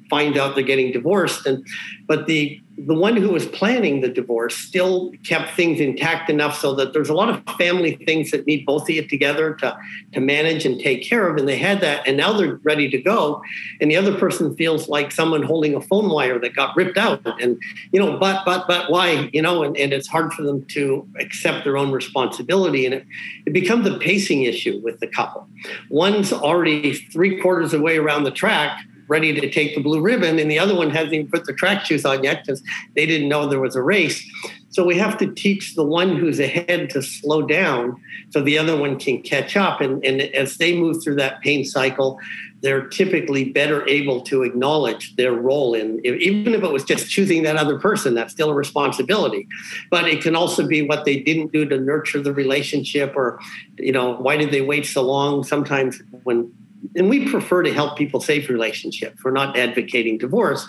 finds 0.09 0.37
out 0.37 0.55
they're 0.55 0.63
getting 0.63 0.91
divorced. 0.91 1.45
And 1.45 1.65
but 2.09 2.25
the 2.25 2.59
the 2.85 2.93
one 2.93 3.15
who 3.15 3.29
was 3.29 3.45
planning 3.45 4.01
the 4.01 4.09
divorce 4.09 4.55
still 4.55 5.11
kept 5.25 5.55
things 5.55 5.79
intact 5.79 6.29
enough 6.29 6.57
so 6.57 6.73
that 6.75 6.93
there's 6.93 7.09
a 7.09 7.13
lot 7.13 7.29
of 7.29 7.43
family 7.57 7.97
things 8.05 8.31
that 8.31 8.47
need 8.47 8.65
both 8.65 8.83
of 8.83 8.89
you 8.89 9.05
together 9.05 9.53
to, 9.55 9.77
to 10.13 10.21
manage 10.21 10.65
and 10.65 10.79
take 10.79 11.03
care 11.03 11.27
of. 11.27 11.35
And 11.35 11.47
they 11.47 11.57
had 11.57 11.81
that, 11.81 12.07
and 12.07 12.15
now 12.15 12.31
they're 12.31 12.55
ready 12.63 12.89
to 12.89 12.97
go. 12.97 13.41
And 13.81 13.91
the 13.91 13.97
other 13.97 14.17
person 14.17 14.55
feels 14.55 14.87
like 14.87 15.11
someone 15.11 15.43
holding 15.43 15.75
a 15.75 15.81
phone 15.81 16.09
wire 16.09 16.39
that 16.39 16.55
got 16.55 16.75
ripped 16.75 16.97
out. 16.97 17.21
And, 17.41 17.61
you 17.91 17.99
know, 17.99 18.17
but, 18.17 18.45
but, 18.45 18.65
but 18.65 18.89
why, 18.89 19.29
you 19.33 19.41
know, 19.41 19.63
and, 19.63 19.75
and 19.75 19.91
it's 19.91 20.07
hard 20.07 20.31
for 20.33 20.43
them 20.43 20.65
to 20.67 21.05
accept 21.19 21.65
their 21.65 21.75
own 21.75 21.91
responsibility. 21.91 22.85
And 22.85 22.95
it, 22.95 23.05
it 23.45 23.51
becomes 23.51 23.85
a 23.87 23.97
pacing 23.97 24.43
issue 24.43 24.79
with 24.81 25.01
the 25.01 25.07
couple. 25.07 25.49
One's 25.89 26.31
already 26.31 26.93
three 26.93 27.41
quarters 27.41 27.73
of 27.73 27.81
the 27.81 27.83
way 27.83 27.97
around 27.97 28.23
the 28.23 28.31
track 28.31 28.79
ready 29.09 29.33
to 29.33 29.49
take 29.49 29.75
the 29.75 29.81
blue 29.81 30.01
ribbon, 30.01 30.39
and 30.39 30.49
the 30.49 30.59
other 30.59 30.75
one 30.75 30.89
hasn't 30.89 31.13
even 31.13 31.27
put 31.29 31.45
their 31.45 31.55
track 31.55 31.85
shoes 31.85 32.05
on 32.05 32.23
yet 32.23 32.45
because 32.45 32.63
they 32.95 33.05
didn't 33.05 33.27
know 33.27 33.47
there 33.47 33.59
was 33.59 33.75
a 33.75 33.81
race. 33.81 34.23
So 34.69 34.85
we 34.85 34.97
have 34.97 35.17
to 35.17 35.33
teach 35.33 35.75
the 35.75 35.83
one 35.83 36.15
who's 36.15 36.39
ahead 36.39 36.91
to 36.91 37.01
slow 37.01 37.41
down 37.41 37.99
so 38.29 38.41
the 38.41 38.57
other 38.57 38.77
one 38.77 38.99
can 38.99 39.21
catch 39.23 39.57
up. 39.57 39.81
And, 39.81 40.05
and 40.05 40.21
as 40.21 40.57
they 40.57 40.79
move 40.79 41.03
through 41.03 41.15
that 41.15 41.41
pain 41.41 41.65
cycle, 41.65 42.19
they're 42.61 42.87
typically 42.87 43.45
better 43.45 43.87
able 43.87 44.21
to 44.21 44.43
acknowledge 44.43 45.15
their 45.15 45.31
role 45.31 45.73
in 45.73 46.05
even 46.05 46.53
if 46.53 46.63
it 46.63 46.71
was 46.71 46.83
just 46.83 47.09
choosing 47.09 47.43
that 47.43 47.55
other 47.55 47.79
person 47.79 48.13
that's 48.13 48.33
still 48.33 48.49
a 48.49 48.53
responsibility 48.53 49.47
but 49.89 50.07
it 50.07 50.21
can 50.21 50.35
also 50.35 50.67
be 50.67 50.81
what 50.81 51.05
they 51.05 51.19
didn't 51.19 51.51
do 51.51 51.65
to 51.65 51.79
nurture 51.79 52.21
the 52.21 52.33
relationship 52.33 53.13
or 53.15 53.39
you 53.77 53.91
know 53.91 54.15
why 54.15 54.35
did 54.35 54.51
they 54.51 54.61
wait 54.61 54.85
so 54.85 55.01
long 55.01 55.43
sometimes 55.43 56.01
when 56.23 56.51
and 56.95 57.09
we 57.09 57.29
prefer 57.29 57.63
to 57.63 57.73
help 57.73 57.97
people 57.97 58.19
save 58.19 58.49
relationships. 58.49 59.23
We're 59.23 59.31
not 59.31 59.57
advocating 59.57 60.17
divorce. 60.17 60.67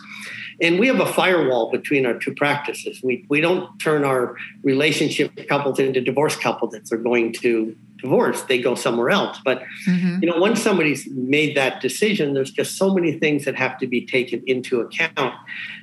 And 0.63 0.79
we 0.79 0.89
have 0.89 1.01
a 1.01 1.07
firewall 1.07 1.71
between 1.71 2.05
our 2.05 2.19
two 2.19 2.35
practices. 2.35 3.01
We, 3.03 3.25
we 3.29 3.41
don't 3.41 3.79
turn 3.79 4.05
our 4.05 4.37
relationship 4.63 5.49
couples 5.49 5.79
into 5.79 6.01
divorce 6.01 6.37
couples 6.37 6.73
that 6.73 6.93
are 6.93 6.99
going 6.99 7.33
to 7.35 7.75
divorce. 7.99 8.43
They 8.43 8.61
go 8.61 8.75
somewhere 8.75 9.11
else. 9.11 9.39
But 9.43 9.63
mm-hmm. 9.87 10.19
you 10.23 10.31
know, 10.31 10.39
once 10.39 10.61
somebody's 10.61 11.09
made 11.09 11.57
that 11.57 11.81
decision, 11.81 12.35
there's 12.35 12.51
just 12.51 12.77
so 12.77 12.93
many 12.93 13.19
things 13.19 13.45
that 13.47 13.55
have 13.55 13.79
to 13.79 13.87
be 13.87 14.05
taken 14.05 14.43
into 14.47 14.81
account 14.81 15.35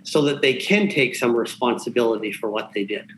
so 0.04 0.22
that 0.24 0.42
they 0.42 0.54
can 0.54 0.90
take 0.90 1.16
some 1.16 1.36
responsibility 1.36 2.32
for 2.32 2.50
what 2.50 2.74
they 2.74 2.84
did. 2.84 3.12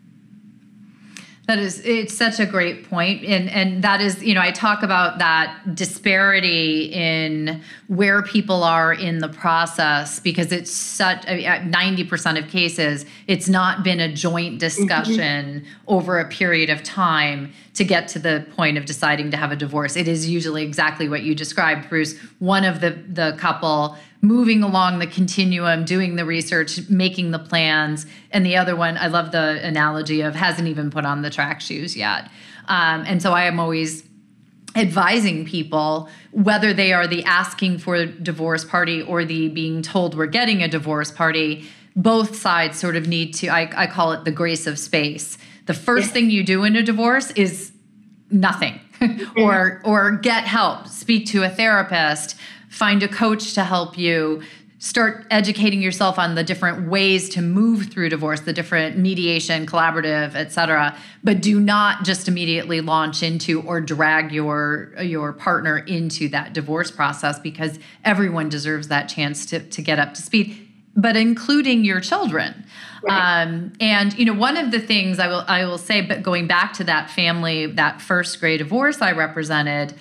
That 1.50 1.58
is, 1.58 1.84
it's 1.84 2.16
such 2.16 2.40
a 2.40 2.46
great 2.46 2.88
point, 2.88 3.26
and 3.26 3.50
and 3.50 3.84
that 3.84 4.02
is, 4.02 4.22
you 4.22 4.36
know, 4.36 4.42
I 4.42 4.52
talk 4.52 4.84
about 4.84 5.18
that 5.18 5.74
disparity 5.74 6.92
in 6.94 7.64
where 7.88 8.22
people 8.22 8.64
are 8.64 8.94
in 8.94 9.18
the 9.18 9.30
process 9.30 10.20
because 10.20 10.52
it's 10.52 10.70
such 10.70 11.26
ninety 11.26 12.04
percent 12.04 12.38
of 12.38 12.50
cases, 12.50 13.04
it's 13.26 13.50
not 13.50 13.84
been 13.84 14.00
a 14.00 14.14
joint 14.14 14.60
discussion 14.60 15.62
mm-hmm. 15.62 15.68
over 15.88 16.20
a 16.20 16.30
period 16.30 16.70
of 16.70 16.84
time 16.84 17.52
to 17.74 17.84
get 17.84 18.08
to 18.10 18.20
the 18.20 18.46
point 18.56 18.78
of 18.78 18.86
deciding 18.86 19.32
to 19.32 19.38
have 19.38 19.52
a 19.52 19.56
divorce. 19.56 19.96
It 19.96 20.08
is 20.08 20.30
usually 20.30 20.64
exactly 20.64 21.08
what 21.08 21.24
you 21.24 21.36
described, 21.36 21.90
Bruce. 21.90 22.18
One 22.40 22.66
of 22.66 22.82
the 22.82 22.92
the 22.92 23.36
couple 23.38 23.98
moving 24.22 24.64
along 24.64 25.00
the 25.00 25.08
continuum, 25.08 25.86
doing 25.86 26.16
the 26.16 26.26
research, 26.26 26.90
making 26.90 27.32
the 27.32 27.40
plans. 27.40 28.06
And 28.32 28.46
the 28.46 28.58
other 28.58 28.76
one, 28.76 28.98
I 28.98 29.08
love 29.08 29.32
the 29.32 29.66
analogy 29.66 30.22
of 30.22 30.36
hasn't 30.36 30.68
even 30.68 30.92
put 30.92 31.06
on 31.06 31.22
the 31.22 31.30
track 31.30 31.62
shoes 31.62 31.96
yet. 31.96 32.30
Um, 32.68 33.04
and 33.08 33.22
so 33.22 33.32
I 33.32 33.44
am 33.44 33.60
always 33.60 34.04
advising 34.76 35.46
people 35.46 36.10
whether 36.32 36.74
they 36.74 36.94
are 36.94 37.08
the 37.08 37.24
asking 37.24 37.80
for 37.80 38.06
divorce 38.06 38.64
party 38.64 39.02
or 39.02 39.26
the 39.26 39.50
being 39.50 39.82
told 39.82 40.16
we're 40.16 40.28
getting 40.28 40.62
a 40.62 40.68
divorce 40.68 41.12
party 41.12 41.68
both 41.96 42.36
sides 42.36 42.78
sort 42.78 42.96
of 42.96 43.08
need 43.08 43.34
to 43.34 43.48
i, 43.48 43.68
I 43.76 43.88
call 43.88 44.12
it 44.12 44.26
the 44.26 44.32
grace 44.32 44.68
of 44.68 44.78
space 44.78 45.40
the 45.70 45.76
first 45.76 46.10
thing 46.10 46.32
you 46.32 46.44
do 46.44 46.64
in 46.64 46.76
a 46.76 46.82
divorce 46.82 47.30
is 47.32 47.72
nothing 48.32 48.80
or 49.38 49.82
or 49.86 50.12
get 50.18 50.46
help. 50.46 50.88
Speak 50.88 51.28
to 51.28 51.44
a 51.44 51.50
therapist 51.50 52.36
find 52.70 53.02
a 53.04 53.08
coach 53.08 53.54
to 53.56 53.64
help 53.64 53.98
you 53.98 54.42
start 54.78 55.26
educating 55.30 55.82
yourself 55.82 56.18
on 56.18 56.36
the 56.36 56.44
different 56.44 56.88
ways 56.88 57.28
to 57.28 57.42
move 57.42 57.88
through 57.88 58.08
divorce 58.08 58.42
the 58.42 58.54
different 58.54 58.98
mediation 58.98 59.66
collaborative 59.66 60.36
etc 60.36 60.96
but 61.24 61.42
do 61.42 61.60
not 61.60 62.06
just 62.06 62.30
immediately 62.30 62.80
launch 62.80 63.22
into 63.22 63.62
or 63.64 63.82
drag 63.82 64.32
your 64.32 64.94
your 65.02 65.34
partner 65.34 65.80
into 65.80 66.30
that 66.30 66.54
divorce 66.54 66.92
process 66.92 67.40
because 67.40 67.78
everyone 68.06 68.48
deserves 68.48 68.88
that 68.88 69.10
chance 69.10 69.46
to, 69.48 69.60
to 69.60 69.82
get 69.82 70.00
up 70.00 70.14
to 70.14 70.22
speed 70.22 70.69
but 71.02 71.16
including 71.16 71.86
your 71.86 72.02
children. 72.02 72.66
Right. 73.02 73.44
Um, 73.44 73.74
and 73.80 74.18
you 74.18 74.26
know, 74.26 74.34
one 74.34 74.58
of 74.58 74.72
the 74.72 74.80
things 74.80 75.20
I 75.20 75.28
will 75.28 75.44
I 75.48 75.66
will 75.66 75.78
say, 75.78 76.02
but 76.02 76.22
going 76.22 76.48
back 76.48 76.74
to 76.74 76.84
that 76.86 77.10
family, 77.10 77.66
that 77.66 78.02
first 78.02 78.40
gray 78.40 78.58
divorce 78.58 79.02
I 79.02 79.14
represented, 79.14 79.94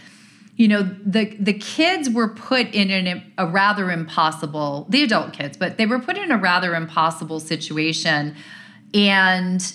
you 0.56 0.66
know, 0.66 0.82
the 0.82 1.36
the 1.38 1.52
kids 1.52 2.10
were 2.10 2.28
put 2.28 2.74
in 2.74 2.90
an, 2.90 3.32
a 3.38 3.46
rather 3.46 3.90
impossible, 3.90 4.86
the 4.88 5.04
adult 5.04 5.32
kids, 5.32 5.56
but 5.56 5.78
they 5.78 5.86
were 5.86 6.00
put 6.00 6.18
in 6.18 6.32
a 6.32 6.38
rather 6.38 6.74
impossible 6.74 7.38
situation, 7.38 8.34
and 8.92 9.74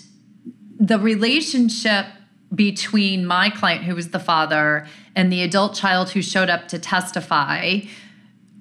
the 0.77 0.99
relationship 0.99 2.07
between 2.53 3.25
my 3.25 3.49
client, 3.49 3.85
who 3.85 3.95
was 3.95 4.09
the 4.09 4.19
father, 4.19 4.85
and 5.15 5.31
the 5.31 5.41
adult 5.41 5.75
child 5.75 6.09
who 6.09 6.21
showed 6.21 6.49
up 6.49 6.67
to 6.67 6.77
testify 6.77 7.79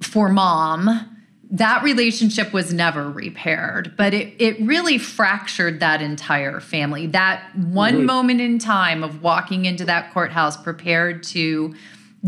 for 0.01 0.29
mom 0.29 1.12
that 1.53 1.83
relationship 1.83 2.53
was 2.53 2.73
never 2.73 3.11
repaired, 3.11 3.95
but 3.97 4.15
it, 4.15 4.35
it 4.39 4.59
really 4.61 4.97
fractured 4.97 5.81
that 5.81 6.01
entire 6.01 6.61
family. 6.61 7.07
That 7.07 7.45
one 7.57 7.97
mm-hmm. 7.97 8.07
moment 8.07 8.41
in 8.41 8.59
time 8.59 9.05
of 9.05 9.23
walking 9.23 9.67
into 9.67 9.85
that 9.85 10.13
courthouse 10.13 10.57
prepared 10.57 11.23
to 11.25 11.75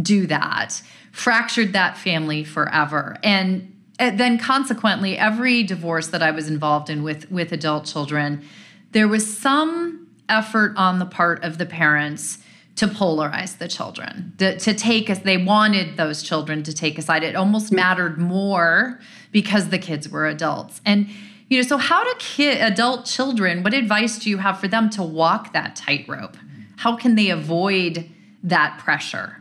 do 0.00 0.26
that 0.26 0.82
fractured 1.14 1.72
that 1.72 1.96
family 1.96 2.42
forever. 2.42 3.16
And, 3.22 3.72
and 4.00 4.18
then 4.18 4.36
consequently, 4.36 5.16
every 5.16 5.62
divorce 5.62 6.08
that 6.08 6.24
I 6.24 6.32
was 6.32 6.48
involved 6.48 6.90
in 6.90 7.04
with, 7.04 7.30
with 7.30 7.52
adult 7.52 7.86
children, 7.86 8.42
there 8.90 9.06
was 9.06 9.38
some 9.38 10.08
effort 10.28 10.74
on 10.76 10.98
the 10.98 11.06
part 11.06 11.44
of 11.44 11.58
the 11.58 11.66
parents 11.66 12.38
to 12.76 12.88
polarize 12.88 13.58
the 13.58 13.68
children, 13.68 14.32
to, 14.38 14.58
to 14.58 14.74
take 14.74 15.08
us, 15.08 15.20
they 15.20 15.36
wanted 15.36 15.96
those 15.96 16.22
children 16.22 16.62
to 16.64 16.72
take 16.72 16.98
a 16.98 17.02
side. 17.02 17.22
It 17.22 17.36
almost 17.36 17.70
mattered 17.70 18.18
more 18.18 19.00
because 19.30 19.68
the 19.68 19.78
kids 19.78 20.08
were 20.08 20.26
adults. 20.26 20.80
And, 20.84 21.08
you 21.48 21.58
know, 21.58 21.62
so 21.62 21.76
how 21.76 22.02
do 22.02 22.12
kid, 22.18 22.60
adult 22.60 23.06
children, 23.06 23.62
what 23.62 23.74
advice 23.74 24.18
do 24.18 24.28
you 24.28 24.38
have 24.38 24.58
for 24.58 24.66
them 24.66 24.90
to 24.90 25.02
walk 25.02 25.52
that 25.52 25.76
tightrope? 25.76 26.36
How 26.76 26.96
can 26.96 27.14
they 27.14 27.30
avoid 27.30 28.10
that 28.42 28.78
pressure? 28.78 29.40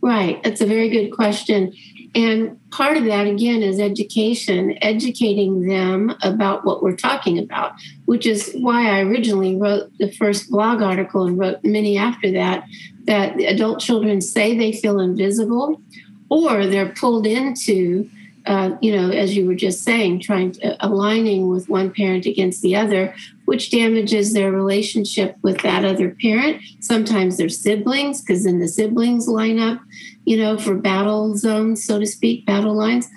Right. 0.00 0.42
That's 0.42 0.60
a 0.60 0.66
very 0.66 0.88
good 0.88 1.10
question. 1.10 1.74
And 2.16 2.58
part 2.70 2.96
of 2.96 3.04
that, 3.04 3.26
again, 3.26 3.62
is 3.62 3.78
education, 3.78 4.78
educating 4.80 5.68
them 5.68 6.16
about 6.22 6.64
what 6.64 6.82
we're 6.82 6.96
talking 6.96 7.38
about, 7.38 7.72
which 8.06 8.24
is 8.24 8.56
why 8.58 8.88
I 8.88 9.02
originally 9.02 9.54
wrote 9.54 9.92
the 9.98 10.10
first 10.10 10.50
blog 10.50 10.80
article 10.80 11.26
and 11.26 11.38
wrote 11.38 11.62
many 11.62 11.98
after 11.98 12.32
that, 12.32 12.64
that 13.04 13.38
adult 13.38 13.80
children 13.80 14.22
say 14.22 14.56
they 14.56 14.72
feel 14.72 14.98
invisible 14.98 15.82
or 16.30 16.66
they're 16.66 16.94
pulled 16.94 17.26
into 17.26 18.08
uh, 18.46 18.76
you 18.80 18.94
know, 18.94 19.10
as 19.10 19.36
you 19.36 19.44
were 19.44 19.56
just 19.56 19.82
saying, 19.82 20.20
trying 20.20 20.52
to, 20.52 20.76
aligning 20.86 21.50
with 21.50 21.68
one 21.68 21.92
parent 21.92 22.26
against 22.26 22.62
the 22.62 22.76
other, 22.76 23.12
which 23.46 23.70
damages 23.70 24.32
their 24.32 24.52
relationship 24.52 25.36
with 25.42 25.58
that 25.62 25.84
other 25.84 26.10
parent. 26.20 26.62
Sometimes 26.80 27.36
they're 27.36 27.48
siblings, 27.48 28.20
because 28.20 28.44
then 28.44 28.60
the 28.60 28.68
siblings 28.68 29.26
line 29.26 29.58
up, 29.58 29.80
you 30.24 30.36
know, 30.36 30.58
for 30.58 30.74
battle 30.74 31.36
zones, 31.36 31.84
so 31.84 31.98
to 31.98 32.06
speak, 32.06 32.44
battle 32.44 32.74
lines. 32.74 33.08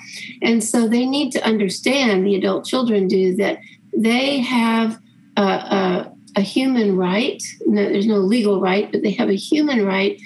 And 0.42 0.64
so 0.64 0.88
they 0.88 1.06
need 1.06 1.32
to 1.34 1.46
understand, 1.46 2.26
the 2.26 2.36
adult 2.36 2.66
children 2.66 3.08
do, 3.08 3.36
that 3.36 3.60
they 3.96 4.40
have 4.40 5.00
a, 5.36 5.42
a, 5.42 6.14
a 6.38 6.42
human 6.42 6.96
right. 6.96 7.44
No, 7.66 7.84
there's 7.84 8.08
no 8.08 8.18
legal 8.18 8.62
right, 8.62 8.92
but 8.92 9.02
they 9.02 9.12
have 9.12 9.30
a 9.30 9.36
human 9.36 9.86
right 9.86 10.20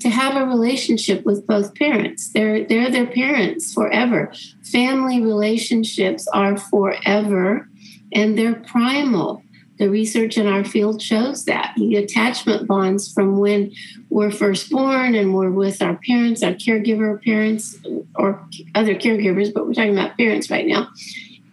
to 0.00 0.08
have 0.08 0.34
a 0.34 0.46
relationship 0.46 1.26
with 1.26 1.46
both 1.46 1.74
parents. 1.74 2.30
They're 2.32 2.64
they're 2.64 2.90
their 2.90 3.06
parents 3.06 3.74
forever. 3.74 4.32
Family 4.62 5.20
relationships 5.20 6.26
are 6.32 6.56
forever 6.56 7.68
and 8.12 8.38
they're 8.38 8.54
primal. 8.54 9.42
The 9.80 9.88
research 9.88 10.36
in 10.36 10.46
our 10.46 10.62
field 10.62 11.00
shows 11.00 11.46
that 11.46 11.72
the 11.76 11.96
attachment 11.96 12.68
bonds 12.68 13.10
from 13.10 13.38
when 13.38 13.72
we're 14.10 14.30
first 14.30 14.70
born 14.70 15.14
and 15.14 15.34
we're 15.34 15.50
with 15.50 15.80
our 15.80 15.96
parents, 16.06 16.42
our 16.42 16.52
caregiver 16.52 17.20
parents, 17.24 17.78
or 18.14 18.46
other 18.74 18.94
caregivers, 18.94 19.52
but 19.52 19.66
we're 19.66 19.72
talking 19.72 19.96
about 19.96 20.18
parents 20.18 20.50
right 20.50 20.66
now, 20.66 20.88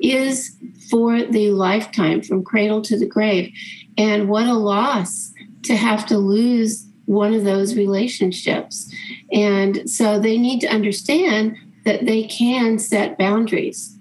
is 0.01 0.57
for 0.91 1.23
the 1.23 1.51
lifetime 1.51 2.21
from 2.21 2.43
cradle 2.43 2.81
to 2.81 2.99
the 2.99 3.05
grave. 3.05 3.51
And 3.97 4.27
what 4.27 4.45
a 4.45 4.53
loss 4.53 5.31
to 5.63 5.77
have 5.77 6.05
to 6.07 6.17
lose 6.17 6.85
one 7.05 7.33
of 7.33 7.45
those 7.45 7.77
relationships. 7.77 8.93
And 9.31 9.89
so 9.89 10.19
they 10.19 10.37
need 10.37 10.59
to 10.59 10.67
understand 10.67 11.55
that 11.85 12.05
they 12.05 12.23
can 12.23 12.77
set 12.77 13.17
boundaries. 13.17 13.96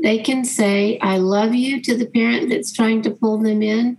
They 0.00 0.18
can 0.18 0.44
say, 0.44 0.98
I 1.00 1.18
love 1.18 1.54
you 1.54 1.80
to 1.82 1.96
the 1.96 2.06
parent 2.06 2.50
that's 2.50 2.72
trying 2.72 3.02
to 3.02 3.10
pull 3.10 3.38
them 3.38 3.62
in. 3.62 3.98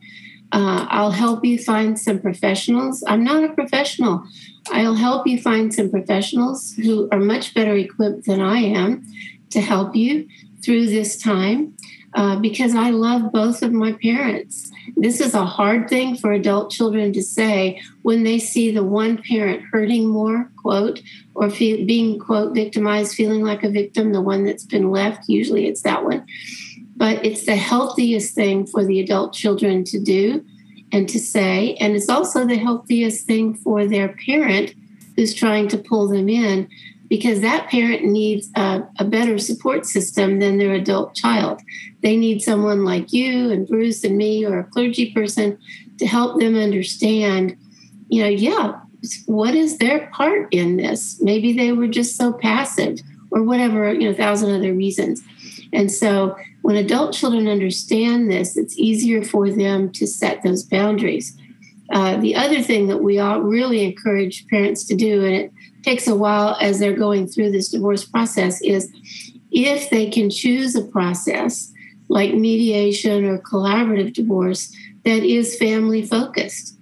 Uh, 0.51 0.87
I'll 0.89 1.11
help 1.11 1.45
you 1.45 1.59
find 1.59 1.99
some 1.99 2.19
professionals. 2.19 3.03
I'm 3.05 3.23
not 3.23 3.43
a 3.43 3.53
professional. 3.53 4.23
I'll 4.71 4.95
help 4.95 5.27
you 5.27 5.41
find 5.41 5.73
some 5.73 5.89
professionals 5.89 6.73
who 6.73 7.07
are 7.11 7.19
much 7.19 7.53
better 7.53 7.75
equipped 7.75 8.25
than 8.25 8.41
I 8.41 8.59
am 8.59 9.05
to 9.51 9.61
help 9.61 9.95
you 9.95 10.27
through 10.63 10.87
this 10.87 11.21
time 11.21 11.75
uh, 12.13 12.39
because 12.39 12.75
I 12.75 12.89
love 12.89 13.31
both 13.31 13.61
of 13.61 13.71
my 13.71 13.93
parents. 13.93 14.71
This 14.95 15.21
is 15.21 15.33
a 15.33 15.45
hard 15.45 15.89
thing 15.89 16.15
for 16.15 16.31
adult 16.31 16.71
children 16.71 17.13
to 17.13 17.23
say 17.23 17.81
when 18.01 18.23
they 18.23 18.39
see 18.39 18.71
the 18.71 18.83
one 18.83 19.21
parent 19.21 19.63
hurting 19.71 20.07
more, 20.07 20.49
quote, 20.57 21.01
or 21.35 21.49
feel, 21.49 21.85
being, 21.85 22.19
quote, 22.19 22.53
victimized, 22.53 23.15
feeling 23.15 23.43
like 23.43 23.63
a 23.63 23.69
victim, 23.69 24.11
the 24.11 24.21
one 24.21 24.43
that's 24.43 24.65
been 24.65 24.91
left. 24.91 25.27
Usually 25.27 25.67
it's 25.67 25.81
that 25.83 26.03
one. 26.03 26.25
But 26.95 27.25
it's 27.25 27.45
the 27.45 27.55
healthiest 27.55 28.35
thing 28.35 28.65
for 28.65 28.85
the 28.85 28.99
adult 28.99 29.33
children 29.33 29.83
to 29.85 29.99
do 29.99 30.45
and 30.91 31.07
to 31.09 31.19
say. 31.19 31.75
And 31.75 31.95
it's 31.95 32.09
also 32.09 32.45
the 32.45 32.57
healthiest 32.57 33.25
thing 33.25 33.55
for 33.55 33.85
their 33.85 34.09
parent 34.25 34.73
who's 35.15 35.33
trying 35.33 35.67
to 35.69 35.77
pull 35.77 36.07
them 36.07 36.29
in 36.29 36.67
because 37.09 37.41
that 37.41 37.69
parent 37.69 38.05
needs 38.05 38.49
a, 38.55 38.83
a, 38.99 39.03
better 39.03 39.39
support 39.39 39.85
system 39.85 40.39
than 40.39 40.57
their 40.57 40.73
adult 40.73 41.15
child. 41.15 41.59
They 42.01 42.15
need 42.15 42.41
someone 42.41 42.85
like 42.85 43.11
you 43.11 43.51
and 43.51 43.67
Bruce 43.67 44.03
and 44.03 44.15
me 44.15 44.45
or 44.45 44.59
a 44.59 44.63
clergy 44.63 45.11
person 45.11 45.57
to 45.97 46.05
help 46.05 46.39
them 46.39 46.55
understand, 46.55 47.57
you 48.09 48.21
know, 48.21 48.29
yeah, 48.29 48.79
what 49.25 49.55
is 49.55 49.79
their 49.79 50.07
part 50.13 50.47
in 50.51 50.77
this? 50.77 51.19
Maybe 51.21 51.51
they 51.51 51.71
were 51.71 51.87
just 51.87 52.15
so 52.15 52.31
passive 52.31 52.99
or 53.31 53.43
whatever, 53.43 53.91
you 53.91 54.01
know, 54.01 54.11
a 54.11 54.15
thousand 54.15 54.53
other 54.53 54.73
reasons. 54.73 55.23
And 55.73 55.91
so 55.91 56.35
when 56.61 56.75
adult 56.75 57.13
children 57.13 57.47
understand 57.47 58.29
this, 58.29 58.57
it's 58.57 58.77
easier 58.77 59.23
for 59.23 59.49
them 59.49 59.91
to 59.93 60.05
set 60.05 60.43
those 60.43 60.63
boundaries. 60.63 61.35
Uh, 61.91 62.17
the 62.17 62.35
other 62.35 62.61
thing 62.61 62.87
that 62.87 63.01
we 63.01 63.17
all 63.17 63.41
really 63.41 63.83
encourage 63.83 64.47
parents 64.47 64.85
to 64.85 64.95
do, 64.95 65.25
and 65.25 65.35
it 65.35 65.53
takes 65.83 66.07
a 66.07 66.15
while 66.15 66.57
as 66.61 66.79
they're 66.79 66.95
going 66.95 67.27
through 67.27 67.51
this 67.51 67.69
divorce 67.69 68.05
process 68.05 68.61
is 68.61 68.91
if 69.51 69.89
they 69.89 70.09
can 70.09 70.29
choose 70.29 70.75
a 70.75 70.83
process 70.83 71.71
like 72.07 72.33
mediation 72.33 73.25
or 73.25 73.37
collaborative 73.39 74.13
divorce 74.13 74.75
that 75.05 75.23
is 75.23 75.57
family 75.57 76.05
focused. 76.05 76.75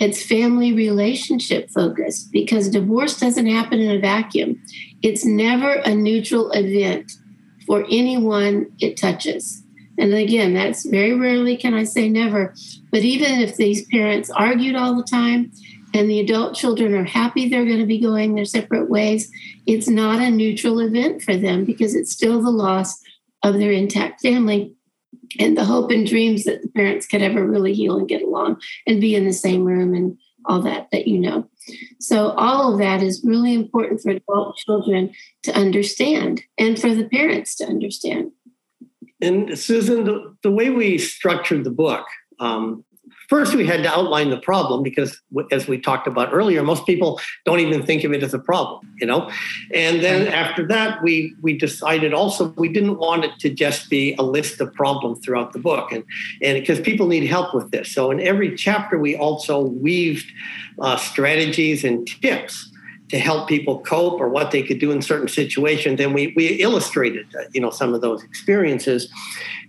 It's 0.00 0.22
family 0.22 0.72
relationship 0.72 1.70
focused 1.70 2.32
because 2.32 2.68
divorce 2.68 3.18
doesn't 3.18 3.46
happen 3.46 3.80
in 3.80 3.96
a 3.96 4.00
vacuum. 4.00 4.60
It's 5.02 5.24
never 5.24 5.72
a 5.72 5.94
neutral 5.94 6.50
event 6.52 7.12
for 7.66 7.84
anyone 7.90 8.72
it 8.80 8.96
touches. 8.96 9.62
And 9.96 10.12
again, 10.12 10.54
that's 10.54 10.84
very 10.84 11.14
rarely 11.14 11.56
can 11.56 11.74
I 11.74 11.84
say 11.84 12.08
never. 12.08 12.54
But 12.90 13.00
even 13.00 13.40
if 13.40 13.56
these 13.56 13.86
parents 13.86 14.30
argued 14.30 14.74
all 14.74 14.96
the 14.96 15.04
time 15.04 15.52
and 15.94 16.10
the 16.10 16.20
adult 16.20 16.54
children 16.54 16.92
are 16.94 17.04
happy 17.04 17.48
they're 17.48 17.64
going 17.64 17.78
to 17.78 17.86
be 17.86 18.00
going 18.00 18.34
their 18.34 18.44
separate 18.44 18.90
ways, 18.90 19.30
it's 19.66 19.88
not 19.88 20.20
a 20.20 20.30
neutral 20.30 20.80
event 20.80 21.22
for 21.22 21.36
them 21.36 21.64
because 21.64 21.94
it's 21.94 22.12
still 22.12 22.42
the 22.42 22.50
loss 22.50 23.00
of 23.44 23.54
their 23.54 23.70
intact 23.70 24.20
family 24.20 24.74
and 25.38 25.56
the 25.56 25.64
hope 25.64 25.90
and 25.90 26.06
dreams 26.06 26.44
that 26.44 26.62
the 26.62 26.68
parents 26.68 27.06
could 27.06 27.22
ever 27.22 27.46
really 27.46 27.72
heal 27.72 27.96
and 27.96 28.08
get 28.08 28.22
along 28.22 28.60
and 28.86 29.00
be 29.00 29.14
in 29.14 29.24
the 29.24 29.32
same 29.32 29.64
room 29.64 29.94
and 29.94 30.18
all 30.46 30.60
that 30.60 30.88
that 30.90 31.06
you 31.06 31.18
know. 31.18 31.48
So 32.00 32.30
all 32.30 32.72
of 32.72 32.78
that 32.78 33.02
is 33.02 33.22
really 33.24 33.54
important 33.54 34.00
for 34.00 34.10
adult 34.10 34.56
children 34.56 35.12
to 35.44 35.52
understand 35.52 36.42
and 36.58 36.78
for 36.78 36.94
the 36.94 37.08
parents 37.08 37.54
to 37.56 37.64
understand. 37.64 38.32
And 39.20 39.58
Susan, 39.58 40.04
the, 40.04 40.36
the 40.42 40.50
way 40.50 40.68
we 40.70 40.98
structured 40.98 41.64
the 41.64 41.70
book, 41.70 42.04
um, 42.40 42.84
First, 43.28 43.54
we 43.54 43.66
had 43.66 43.82
to 43.82 43.88
outline 43.88 44.30
the 44.30 44.38
problem 44.38 44.82
because, 44.82 45.20
as 45.50 45.66
we 45.66 45.78
talked 45.78 46.06
about 46.06 46.32
earlier, 46.32 46.62
most 46.62 46.86
people 46.86 47.20
don't 47.44 47.60
even 47.60 47.84
think 47.84 48.04
of 48.04 48.12
it 48.12 48.22
as 48.22 48.34
a 48.34 48.38
problem, 48.38 48.86
you 49.00 49.06
know. 49.06 49.30
And 49.72 50.02
then 50.02 50.28
after 50.28 50.66
that, 50.68 51.02
we 51.02 51.34
we 51.40 51.56
decided 51.56 52.12
also 52.12 52.48
we 52.56 52.68
didn't 52.68 52.98
want 52.98 53.24
it 53.24 53.32
to 53.40 53.50
just 53.50 53.88
be 53.88 54.14
a 54.18 54.22
list 54.22 54.60
of 54.60 54.72
problems 54.74 55.24
throughout 55.24 55.52
the 55.52 55.58
book, 55.58 55.92
and 55.92 56.04
and 56.42 56.58
because 56.58 56.80
people 56.80 57.06
need 57.06 57.24
help 57.24 57.54
with 57.54 57.70
this. 57.70 57.92
So 57.92 58.10
in 58.10 58.20
every 58.20 58.54
chapter, 58.54 58.98
we 58.98 59.16
also 59.16 59.60
weaved 59.60 60.30
uh, 60.80 60.96
strategies 60.96 61.84
and 61.84 62.06
tips 62.06 62.70
to 63.10 63.18
help 63.18 63.48
people 63.48 63.80
cope 63.80 64.20
or 64.20 64.28
what 64.28 64.50
they 64.50 64.62
could 64.62 64.78
do 64.78 64.90
in 64.90 65.02
certain 65.02 65.28
situations. 65.28 66.00
And 66.00 66.14
we, 66.14 66.32
we 66.36 66.48
illustrated, 66.54 67.26
uh, 67.38 67.44
you 67.52 67.60
know, 67.60 67.70
some 67.70 67.94
of 67.94 68.00
those 68.00 68.22
experiences. 68.24 69.08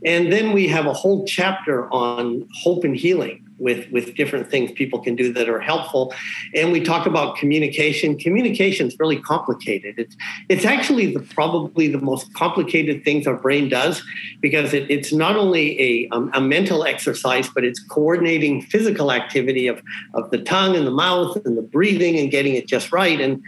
And 0.03 0.31
then 0.31 0.51
we 0.53 0.67
have 0.69 0.85
a 0.85 0.93
whole 0.93 1.25
chapter 1.25 1.91
on 1.91 2.47
hope 2.63 2.83
and 2.83 2.95
healing 2.95 3.44
with 3.57 3.89
with 3.91 4.15
different 4.15 4.49
things 4.49 4.71
people 4.71 4.99
can 4.99 5.15
do 5.15 5.31
that 5.33 5.47
are 5.47 5.59
helpful. 5.59 6.13
And 6.53 6.71
we 6.71 6.81
talk 6.81 7.05
about 7.05 7.37
communication. 7.37 8.17
Communication 8.17 8.87
is 8.87 8.99
really 8.99 9.19
complicated. 9.19 9.95
It's 9.97 10.15
it's 10.49 10.65
actually 10.65 11.13
the 11.13 11.21
probably 11.21 11.87
the 11.87 11.99
most 11.99 12.33
complicated 12.33 13.03
things 13.03 13.27
our 13.27 13.35
brain 13.35 13.69
does 13.69 14.03
because 14.41 14.73
it, 14.73 14.89
it's 14.89 15.13
not 15.13 15.35
only 15.35 15.79
a, 15.81 16.09
um, 16.09 16.29
a 16.33 16.41
mental 16.41 16.83
exercise 16.83 17.49
but 17.49 17.63
it's 17.63 17.79
coordinating 17.79 18.61
physical 18.61 19.11
activity 19.11 19.67
of 19.67 19.81
of 20.13 20.31
the 20.31 20.39
tongue 20.39 20.75
and 20.75 20.85
the 20.85 20.91
mouth 20.91 21.37
and 21.45 21.57
the 21.57 21.61
breathing 21.61 22.19
and 22.19 22.31
getting 22.31 22.55
it 22.55 22.67
just 22.67 22.91
right. 22.91 23.21
And 23.21 23.41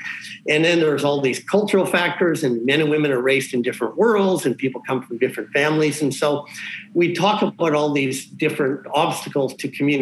and 0.48 0.64
then 0.64 0.80
there's 0.80 1.04
all 1.04 1.20
these 1.20 1.40
cultural 1.44 1.86
factors 1.86 2.44
and 2.44 2.66
men 2.66 2.80
and 2.80 2.90
women 2.90 3.12
are 3.12 3.22
raised 3.22 3.54
in 3.54 3.62
different 3.62 3.98
worlds 3.98 4.46
and 4.46 4.58
people 4.58 4.82
come 4.88 5.02
from 5.04 5.18
different 5.18 5.52
families. 5.52 6.02
And 6.02 6.14
so 6.14 6.46
we 6.94 7.14
talk 7.14 7.42
about 7.42 7.74
all 7.74 7.92
these 7.92 8.26
different 8.26 8.88
obstacles 8.94 9.54
to 9.56 9.68
communication 9.68 9.97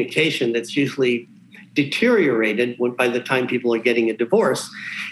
that's 0.53 0.75
usually 0.75 1.27
deteriorated 1.73 2.79
by 2.97 3.07
the 3.07 3.19
time 3.19 3.47
people 3.47 3.73
are 3.73 3.79
getting 3.79 4.09
a 4.09 4.13
divorce. 4.13 4.69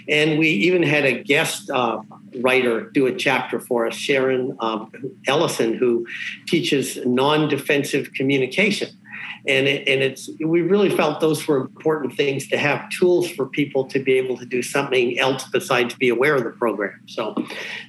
And 0.08 0.40
we 0.40 0.48
even 0.50 0.82
had 0.82 1.06
a 1.06 1.22
guest 1.22 1.70
uh, 1.70 2.02
writer 2.40 2.90
do 2.90 3.06
a 3.06 3.14
chapter 3.14 3.60
for 3.60 3.86
us, 3.86 3.96
Sharon 3.96 4.56
um, 4.60 4.92
Ellison, 5.28 5.74
who 5.74 6.08
teaches 6.48 6.98
non 7.06 7.50
defensive 7.50 8.14
communication 8.14 8.90
and 9.48 9.68
it, 9.68 9.88
and 9.88 10.02
it's 10.02 10.30
we 10.40 10.62
really 10.62 10.90
felt 10.90 11.20
those 11.20 11.46
were 11.48 11.58
important 11.58 12.16
things 12.16 12.48
to 12.48 12.58
have 12.58 12.90
tools 12.90 13.30
for 13.30 13.46
people 13.46 13.86
to 13.86 14.00
be 14.00 14.14
able 14.14 14.38
to 14.38 14.46
do 14.46 14.62
something 14.62 15.20
else 15.20 15.44
besides 15.52 15.96
be 15.96 16.10
aware 16.10 16.36
of 16.36 16.44
the 16.44 16.52
program. 16.52 17.02
So 17.08 17.36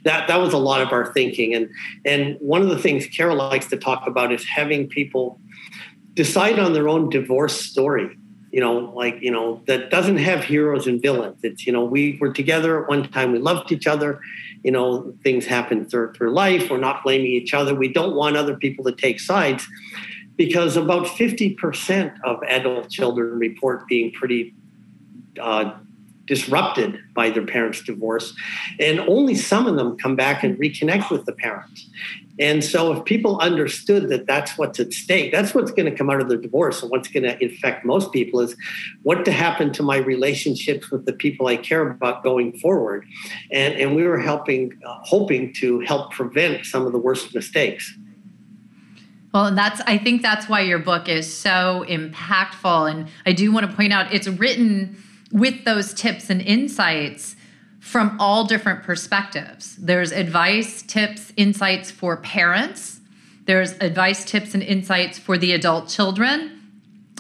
that 0.05 0.27
that 0.27 0.37
was 0.37 0.53
a 0.53 0.59
lot 0.59 0.81
of 0.81 0.91
our 0.93 1.13
thinking, 1.13 1.55
and 1.55 1.71
and 2.05 2.37
one 2.41 2.63
of 2.63 2.69
the 2.69 2.79
things 2.79 3.07
Carol 3.07 3.37
likes 3.37 3.67
to 3.69 3.77
talk 3.77 4.07
about 4.07 4.33
is 4.33 4.45
having 4.45 4.89
people 4.89 5.39
decide 6.15 6.59
on 6.59 6.73
their 6.73 6.89
own 6.89 7.11
divorce 7.11 7.61
story 7.61 8.17
you 8.55 8.61
know, 8.61 8.93
like, 8.95 9.21
you 9.21 9.33
know, 9.33 9.61
that 9.67 9.91
doesn't 9.91 10.19
have 10.19 10.45
heroes 10.45 10.87
and 10.87 11.03
villains. 11.03 11.41
It's, 11.43 11.67
you 11.67 11.73
know, 11.73 11.85
we 11.85 12.17
were 12.21 12.33
together 12.33 12.81
at 12.81 12.89
one 12.89 13.11
time, 13.11 13.33
we 13.33 13.41
loved 13.41 13.73
each 13.73 13.89
other, 13.89 14.21
you 14.63 14.71
know, 14.71 15.13
things 15.25 15.45
happen 15.45 15.85
through, 15.85 16.13
through 16.13 16.31
life, 16.31 16.71
we're 16.71 16.79
not 16.79 17.03
blaming 17.03 17.33
each 17.33 17.53
other. 17.53 17.75
We 17.75 17.93
don't 17.93 18.15
want 18.15 18.37
other 18.37 18.57
people 18.57 18.85
to 18.85 18.93
take 18.93 19.19
sides 19.19 19.67
because 20.37 20.77
about 20.77 21.07
50% 21.07 22.15
of 22.23 22.45
adult 22.45 22.91
children 22.91 23.41
report 23.41 23.89
being 23.89 24.13
pretty 24.13 24.55
uh, 25.41 25.75
disrupted 26.27 27.01
by 27.13 27.31
their 27.31 27.45
parents' 27.45 27.83
divorce, 27.83 28.35
and 28.79 29.01
only 29.01 29.35
some 29.35 29.67
of 29.67 29.75
them 29.75 29.99
come 29.99 30.15
back 30.15 30.45
and 30.45 30.57
reconnect 30.59 31.11
with 31.11 31.25
the 31.27 31.33
parents. 31.33 31.91
And 32.39 32.65
so, 32.65 32.93
if 32.93 33.05
people 33.05 33.39
understood 33.41 34.09
that 34.09 34.27
that's 34.27 34.59
what's 34.59 34.81
at 34.81 34.93
stake, 34.93 35.31
that's 35.31 35.55
what's 35.55 35.71
going 35.71 35.91
to 35.91 35.97
come 35.97 36.11
out 36.11 36.21
of 36.21 36.29
the 36.29 36.37
divorce, 36.37 36.83
and 36.83 36.91
what's 36.91 37.07
going 37.07 37.23
to 37.23 37.41
infect 37.43 37.85
most 37.85 38.13
people 38.13 38.41
is 38.41 38.57
what 39.03 39.25
to 39.25 39.33
happen 39.33 39.73
to 39.75 39.83
my 39.85 39.99
relationships 39.99 40.91
with 40.91 41.07
the 41.07 41.13
people 41.13 41.47
I 41.47 41.57
care 41.57 41.89
about 41.89 42.25
going 42.25 42.59
forward. 42.59 43.07
And, 43.53 43.75
and 43.75 43.95
we 43.95 44.03
were 44.03 44.19
helping, 44.19 44.73
uh, 44.85 44.99
hoping 45.03 45.53
to 45.55 45.81
help 45.81 46.11
prevent 46.11 46.67
some 46.67 46.87
of 46.87 46.93
the 46.93 46.99
worst 46.99 47.35
mistakes. 47.35 47.97
Well, 49.33 49.47
and 49.47 49.59
that's 49.59 49.81
I 49.83 49.99
think 49.99 50.23
that's 50.23 50.49
why 50.49 50.61
your 50.61 50.79
book 50.79 51.09
is 51.09 51.33
so 51.33 51.85
impactful 51.89 52.91
and 52.91 53.09
I 53.27 53.33
do 53.33 53.51
want 53.53 53.69
to 53.69 53.77
point 53.77 53.93
out 53.93 54.15
it's 54.15 54.29
written 54.29 54.97
with 55.33 55.65
those 55.65 55.93
tips 55.93 56.31
and 56.31 56.41
insights 56.41 57.34
from 57.85 58.17
all 58.19 58.45
different 58.47 58.83
perspectives. 58.83 59.77
There's 59.77 60.11
advice, 60.11 60.81
tips, 60.81 61.35
insights 61.37 61.91
for 61.91 62.17
parents. 62.17 62.99
There's 63.45 63.73
advice, 63.73 64.25
tips 64.25 64.55
and 64.55 64.63
insights 64.63 65.19
for 65.19 65.37
the 65.37 65.53
adult 65.53 65.91
children. 65.91 66.63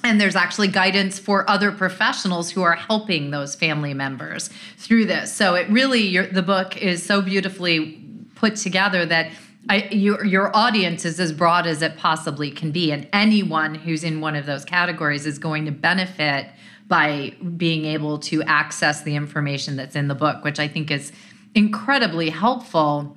And 0.03 0.19
there's 0.19 0.35
actually 0.35 0.69
guidance 0.69 1.19
for 1.19 1.49
other 1.51 1.71
professionals 1.71 2.51
who 2.51 2.63
are 2.63 2.77
helping 2.77 3.31
those 3.31 3.55
family 3.55 3.93
members 3.93 4.49
through 4.79 5.05
this. 5.05 5.31
So 5.31 5.55
it 5.55 5.69
really, 5.69 6.19
the 6.29 6.43
book 6.43 6.79
is 6.79 7.05
so 7.05 7.21
beautifully 7.21 8.03
put 8.35 8.57
together 8.57 9.05
that 9.05 9.33
I, 9.69 9.89
your 9.91 10.25
your 10.25 10.55
audience 10.55 11.05
is 11.05 11.21
as 11.21 11.33
broad 11.33 11.67
as 11.67 11.81
it 11.81 11.97
possibly 11.97 12.51
can 12.51 12.71
be, 12.71 12.93
and 12.93 13.09
anyone 13.15 13.75
who's 13.75 14.05
in 14.05 14.21
one 14.21 14.37
of 14.37 14.45
those 14.45 14.63
categories 14.63 15.25
is 15.25 15.39
going 15.39 15.65
to 15.65 15.73
benefit 15.73 16.49
by 16.87 17.35
being 17.57 17.85
able 17.87 18.19
to 18.19 18.43
access 18.43 19.03
the 19.03 19.17
information 19.17 19.77
that's 19.77 19.97
in 19.97 20.09
the 20.09 20.15
book, 20.15 20.45
which 20.45 20.59
I 20.59 20.69
think 20.69 20.91
is 20.91 21.13
incredibly 21.55 22.31
helpful. 22.31 23.17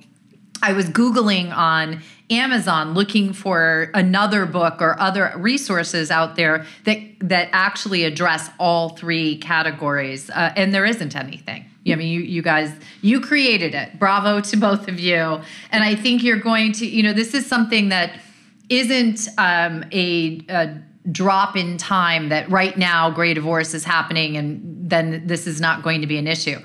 I 0.62 0.72
was 0.72 0.86
googling 0.86 1.54
on 1.54 2.02
Amazon 2.30 2.94
looking 2.94 3.32
for 3.32 3.90
another 3.94 4.46
book 4.46 4.82
or 4.82 4.98
other 5.00 5.32
resources 5.36 6.10
out 6.10 6.36
there 6.36 6.66
that 6.84 6.98
that 7.20 7.48
actually 7.52 8.04
address 8.04 8.50
all 8.58 8.90
three 8.90 9.38
categories, 9.38 10.30
uh, 10.30 10.52
and 10.56 10.74
there 10.74 10.84
isn't 10.84 11.14
anything. 11.14 11.64
I 11.92 11.94
mean, 11.94 12.08
you 12.08 12.20
you 12.20 12.42
guys 12.42 12.72
you 13.02 13.20
created 13.20 13.74
it. 13.74 13.98
Bravo 13.98 14.40
to 14.40 14.56
both 14.56 14.88
of 14.88 15.00
you. 15.00 15.40
And 15.70 15.84
I 15.84 15.94
think 15.94 16.22
you're 16.22 16.40
going 16.40 16.72
to, 16.72 16.86
you 16.86 17.02
know, 17.02 17.12
this 17.12 17.34
is 17.34 17.46
something 17.46 17.88
that 17.88 18.18
isn't 18.68 19.28
um, 19.38 19.84
a, 19.92 20.40
a 20.48 20.76
drop 21.10 21.56
in 21.56 21.78
time 21.78 22.28
that 22.28 22.50
right 22.50 22.76
now 22.76 23.10
gray 23.10 23.34
divorce 23.34 23.74
is 23.74 23.84
happening 23.84 24.36
and 24.36 24.90
then 24.90 25.26
this 25.26 25.46
is 25.46 25.60
not 25.60 25.82
going 25.82 26.00
to 26.00 26.06
be 26.06 26.18
an 26.18 26.26
issue. 26.26 26.58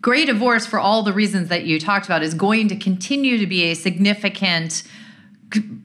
Gray 0.00 0.24
divorce, 0.24 0.66
for 0.66 0.78
all 0.78 1.02
the 1.02 1.12
reasons 1.12 1.48
that 1.48 1.64
you 1.64 1.78
talked 1.78 2.06
about, 2.06 2.22
is 2.22 2.32
going 2.32 2.68
to 2.68 2.76
continue 2.76 3.36
to 3.38 3.46
be 3.46 3.64
a 3.64 3.74
significant 3.74 4.82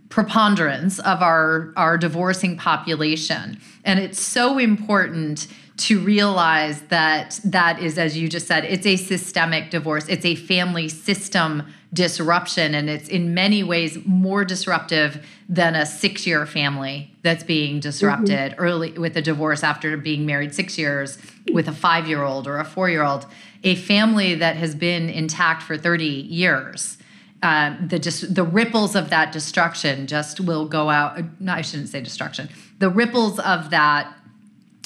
preponderance 0.10 1.00
of 1.00 1.22
our, 1.22 1.74
our 1.76 1.98
divorcing 1.98 2.56
population. 2.56 3.60
And 3.84 4.00
it's 4.00 4.22
so 4.22 4.58
important 4.58 5.48
to 5.78 6.00
realize 6.00 6.84
that 6.84 7.40
that 7.44 7.80
is, 7.80 7.98
as 7.98 8.18
you 8.18 8.30
just 8.30 8.48
said, 8.48 8.64
it's 8.64 8.86
a 8.86 8.96
systemic 8.96 9.72
divorce, 9.72 10.08
it's 10.08 10.26
a 10.26 10.36
family 10.36 10.88
system 10.88 11.64
disruption, 11.96 12.76
and 12.76 12.90
it's 12.90 13.08
in 13.08 13.34
many 13.34 13.64
ways 13.64 13.98
more 14.06 14.46
disruptive 14.46 15.26
than 15.48 15.76
a 15.76 15.86
six 15.86 16.28
year 16.28 16.46
family 16.46 17.12
that's 17.24 17.44
being 17.44 17.80
disrupted 17.80 18.52
mm-hmm. 18.52 18.62
early 18.62 18.92
with 18.92 19.16
a 19.18 19.22
divorce 19.22 19.64
after 19.64 19.96
being 19.98 20.26
married 20.26 20.54
six 20.54 20.78
years 20.78 21.18
with 21.52 21.68
a 21.68 21.72
five 21.72 22.08
year 22.08 22.24
old 22.24 22.48
or 22.48 22.60
a 22.60 22.66
four 22.66 22.90
year 22.90 23.04
old. 23.04 23.26
A 23.64 23.76
family 23.76 24.36
that 24.36 24.58
has 24.58 24.76
been 24.76 25.10
intact 25.10 25.64
for 25.64 25.78
30 25.78 26.06
years. 26.06 26.98
Uh, 27.42 27.76
the 27.88 27.98
just 27.98 28.36
the 28.36 28.44
ripples 28.44 28.96
of 28.96 29.10
that 29.10 29.32
destruction 29.32 30.08
just 30.08 30.40
will 30.40 30.68
go 30.68 30.90
out. 30.90 31.20
No, 31.40 31.54
I 31.54 31.62
shouldn't 31.62 31.90
say 31.90 32.02
destruction. 32.02 32.50
The 32.80 32.90
ripples 32.90 33.40
of 33.40 33.70
that 33.70 34.14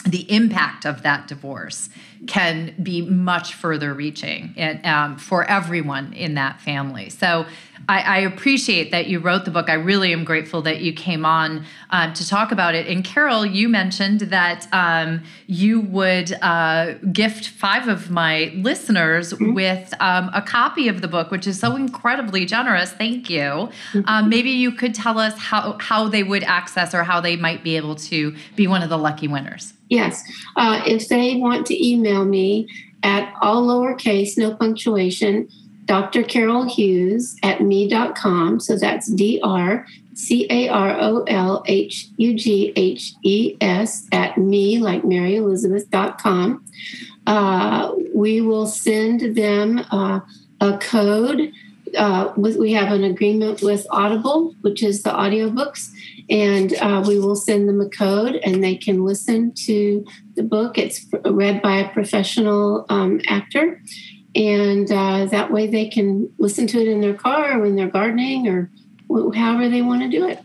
the 0.03 0.31
impact 0.31 0.85
of 0.85 1.03
that 1.03 1.27
divorce 1.27 1.89
can 2.27 2.75
be 2.81 3.01
much 3.01 3.53
further 3.53 3.93
reaching 3.93 4.53
and, 4.57 4.85
um, 4.85 5.17
for 5.17 5.43
everyone 5.45 6.13
in 6.13 6.35
that 6.35 6.61
family. 6.61 7.09
So 7.09 7.45
I, 7.87 8.01
I, 8.01 8.17
appreciate 8.19 8.91
that 8.91 9.07
you 9.07 9.19
wrote 9.19 9.45
the 9.45 9.51
book. 9.51 9.69
I 9.69 9.73
really 9.73 10.11
am 10.11 10.23
grateful 10.23 10.61
that 10.63 10.81
you 10.81 10.93
came 10.93 11.25
on 11.25 11.65
um, 11.89 12.13
to 12.13 12.27
talk 12.27 12.51
about 12.51 12.75
it. 12.75 12.87
And 12.87 13.03
Carol, 13.03 13.45
you 13.45 13.69
mentioned 13.69 14.21
that 14.21 14.67
um, 14.73 15.23
you 15.47 15.79
would 15.81 16.33
uh, 16.41 16.95
gift 17.11 17.47
five 17.47 17.87
of 17.87 18.11
my 18.11 18.51
listeners 18.55 19.33
mm-hmm. 19.33 19.53
with 19.53 19.93
um, 20.01 20.29
a 20.33 20.41
copy 20.41 20.87
of 20.87 21.01
the 21.01 21.07
book, 21.07 21.31
which 21.31 21.47
is 21.47 21.59
so 21.59 21.75
incredibly 21.75 22.45
generous. 22.45 22.91
Thank 22.91 23.29
you. 23.29 23.39
Mm-hmm. 23.41 24.01
Um, 24.05 24.29
maybe 24.29 24.51
you 24.51 24.71
could 24.71 24.93
tell 24.93 25.17
us 25.17 25.37
how, 25.37 25.77
how 25.79 26.09
they 26.09 26.21
would 26.21 26.43
access 26.43 26.93
or 26.93 27.03
how 27.03 27.21
they 27.21 27.37
might 27.37 27.63
be 27.63 27.77
able 27.77 27.95
to 27.95 28.35
be 28.55 28.67
one 28.67 28.83
of 28.83 28.89
the 28.89 28.97
lucky 28.97 29.27
winners. 29.27 29.73
Yes. 29.89 30.23
Uh, 30.55 30.81
if 30.85 31.09
they 31.09 31.35
want 31.35 31.65
to 31.67 31.87
email 31.87 32.25
me 32.25 32.67
at 33.03 33.33
all 33.41 33.67
lowercase, 33.67 34.37
no 34.37 34.53
punctuation, 34.53 35.49
Dr. 35.85 36.21
Carol 36.21 36.65
Hughes 36.65 37.35
at 37.41 37.61
me.com. 37.61 38.59
So 38.59 38.77
that's 38.77 39.11
D 39.11 39.39
R 39.43 39.87
C 40.13 40.45
A 40.49 40.67
R 40.69 40.95
O 40.99 41.23
L 41.23 41.63
H 41.65 42.09
U 42.17 42.35
G 42.35 42.71
H 42.75 43.13
E 43.23 43.57
S 43.59 44.07
at 44.11 44.37
me, 44.37 44.77
like 44.77 45.03
Mary 45.03 45.37
Elizabeth.com. 45.37 46.63
Uh, 47.25 47.91
we 48.13 48.41
will 48.41 48.67
send 48.67 49.35
them 49.35 49.79
uh, 49.91 50.19
a 50.61 50.77
code. 50.77 51.51
Uh, 51.97 52.33
with, 52.37 52.57
we 52.57 52.73
have 52.73 52.91
an 52.91 53.03
agreement 53.03 53.63
with 53.63 53.87
Audible, 53.89 54.53
which 54.61 54.83
is 54.83 55.01
the 55.01 55.09
audiobooks, 55.09 55.91
and 56.29 56.73
uh, 56.75 57.03
we 57.07 57.19
will 57.19 57.35
send 57.35 57.67
them 57.67 57.81
a 57.81 57.89
code 57.89 58.35
and 58.35 58.63
they 58.63 58.75
can 58.75 59.03
listen 59.03 59.51
to 59.53 60.05
the 60.35 60.43
book. 60.43 60.77
It's 60.77 61.05
read 61.25 61.61
by 61.61 61.77
a 61.77 61.89
professional 61.89 62.85
um, 62.89 63.21
actor, 63.27 63.81
and 64.35 64.91
uh, 64.91 65.25
that 65.25 65.51
way 65.51 65.67
they 65.67 65.89
can 65.89 66.31
listen 66.37 66.67
to 66.67 66.79
it 66.79 66.87
in 66.87 67.01
their 67.01 67.15
car 67.15 67.57
or 67.57 67.61
when 67.61 67.75
they're 67.75 67.87
gardening 67.87 68.47
or 68.47 68.69
however 69.33 69.69
they 69.69 69.81
want 69.81 70.01
to 70.03 70.09
do 70.09 70.27
it. 70.27 70.39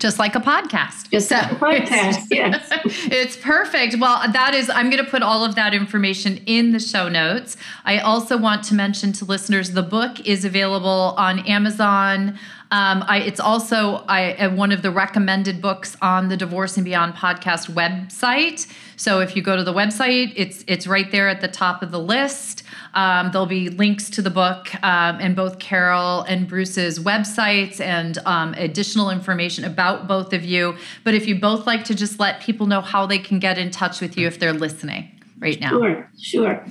Just 0.00 0.18
like 0.18 0.34
a 0.34 0.40
podcast. 0.40 1.10
Just 1.10 1.30
like 1.30 1.52
a 1.52 1.54
podcast, 1.56 2.26
yes. 2.30 2.66
it's 3.12 3.36
perfect. 3.36 3.96
Well, 4.00 4.32
that 4.32 4.54
is, 4.54 4.70
I'm 4.70 4.88
going 4.88 5.04
to 5.04 5.10
put 5.10 5.22
all 5.22 5.44
of 5.44 5.56
that 5.56 5.74
information 5.74 6.38
in 6.46 6.72
the 6.72 6.80
show 6.80 7.10
notes. 7.10 7.58
I 7.84 7.98
also 7.98 8.38
want 8.38 8.64
to 8.64 8.74
mention 8.74 9.12
to 9.12 9.26
listeners 9.26 9.72
the 9.72 9.82
book 9.82 10.26
is 10.26 10.46
available 10.46 11.14
on 11.18 11.40
Amazon. 11.40 12.38
Um, 12.72 13.04
I, 13.08 13.18
it's 13.18 13.40
also 13.40 14.04
I, 14.06 14.34
uh, 14.34 14.54
one 14.54 14.70
of 14.70 14.82
the 14.82 14.92
recommended 14.92 15.60
books 15.60 15.96
on 16.00 16.28
the 16.28 16.36
Divorce 16.36 16.76
and 16.76 16.84
Beyond 16.84 17.14
podcast 17.14 17.68
website. 17.70 18.72
So 18.96 19.20
if 19.20 19.34
you 19.34 19.42
go 19.42 19.56
to 19.56 19.64
the 19.64 19.72
website, 19.72 20.32
it's 20.36 20.64
it's 20.68 20.86
right 20.86 21.10
there 21.10 21.28
at 21.28 21.40
the 21.40 21.48
top 21.48 21.82
of 21.82 21.90
the 21.90 21.98
list. 21.98 22.62
Um, 22.94 23.30
there'll 23.32 23.46
be 23.46 23.70
links 23.70 24.08
to 24.10 24.22
the 24.22 24.30
book 24.30 24.72
um, 24.84 25.18
and 25.20 25.34
both 25.34 25.58
Carol 25.58 26.22
and 26.22 26.46
Bruce's 26.46 26.98
websites 26.98 27.80
and 27.80 28.18
um, 28.18 28.54
additional 28.54 29.10
information 29.10 29.64
about 29.64 30.06
both 30.06 30.32
of 30.32 30.44
you. 30.44 30.76
But 31.02 31.14
if 31.14 31.26
you 31.26 31.40
both 31.40 31.66
like 31.66 31.84
to 31.84 31.94
just 31.94 32.20
let 32.20 32.40
people 32.40 32.66
know 32.66 32.80
how 32.80 33.06
they 33.06 33.18
can 33.18 33.38
get 33.38 33.58
in 33.58 33.70
touch 33.70 34.00
with 34.00 34.16
you 34.16 34.26
if 34.26 34.38
they're 34.38 34.52
listening 34.52 35.19
right 35.40 35.60
now. 35.60 35.70
Sure, 35.70 36.08
sure. 36.18 36.64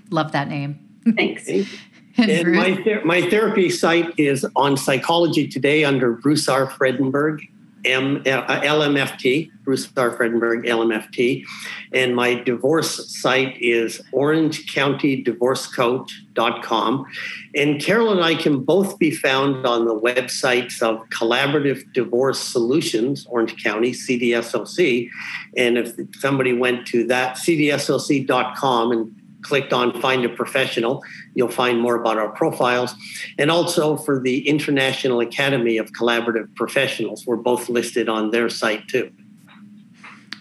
Love 0.09 0.31
that 0.31 0.47
name. 0.47 0.79
Thanks. 1.15 1.47
and 2.17 2.53
my, 2.53 2.81
ther- 2.83 3.05
my 3.05 3.21
therapy 3.29 3.69
site 3.69 4.11
is 4.17 4.43
on 4.55 4.75
Psychology 4.77 5.47
Today 5.47 5.83
under 5.83 6.13
Bruce 6.13 6.49
R. 6.49 6.65
Fredenburg, 6.67 7.47
M, 7.85 8.17
uh, 8.17 8.61
LMFT, 8.61 9.49
Bruce 9.63 9.87
R. 9.95 10.11
Fredenburg, 10.11 10.65
LMFT. 10.65 11.45
And 11.93 12.13
my 12.15 12.33
divorce 12.35 13.09
site 13.21 13.57
is 13.61 14.01
orangecountydivorcecoach.com. 14.13 17.05
And 17.55 17.81
Carol 17.81 18.11
and 18.11 18.23
I 18.23 18.35
can 18.35 18.63
both 18.63 18.99
be 18.99 19.09
found 19.11 19.65
on 19.65 19.85
the 19.85 19.99
websites 19.99 20.81
of 20.81 20.99
Collaborative 21.09 21.91
Divorce 21.93 22.39
Solutions, 22.39 23.25
Orange 23.29 23.63
County, 23.63 23.91
CDSOC. 23.91 25.09
And 25.57 25.77
if 25.77 25.93
somebody 26.19 26.53
went 26.53 26.85
to 26.87 27.05
that, 27.07 27.37
cdsoc.com, 27.37 28.91
and 28.91 29.18
clicked 29.41 29.73
on 29.73 29.99
Find 30.01 30.25
a 30.25 30.29
Professional, 30.29 31.03
you'll 31.33 31.49
find 31.49 31.79
more 31.79 31.95
about 31.95 32.17
our 32.17 32.29
profiles. 32.29 32.95
And 33.37 33.49
also 33.49 33.97
for 33.97 34.21
the 34.21 34.47
International 34.47 35.21
Academy 35.21 35.77
of 35.77 35.91
Collaborative 35.91 36.53
Professionals, 36.55 37.25
we're 37.25 37.37
both 37.37 37.69
listed 37.69 38.09
on 38.09 38.31
their 38.31 38.49
site 38.49 38.87
too. 38.87 39.11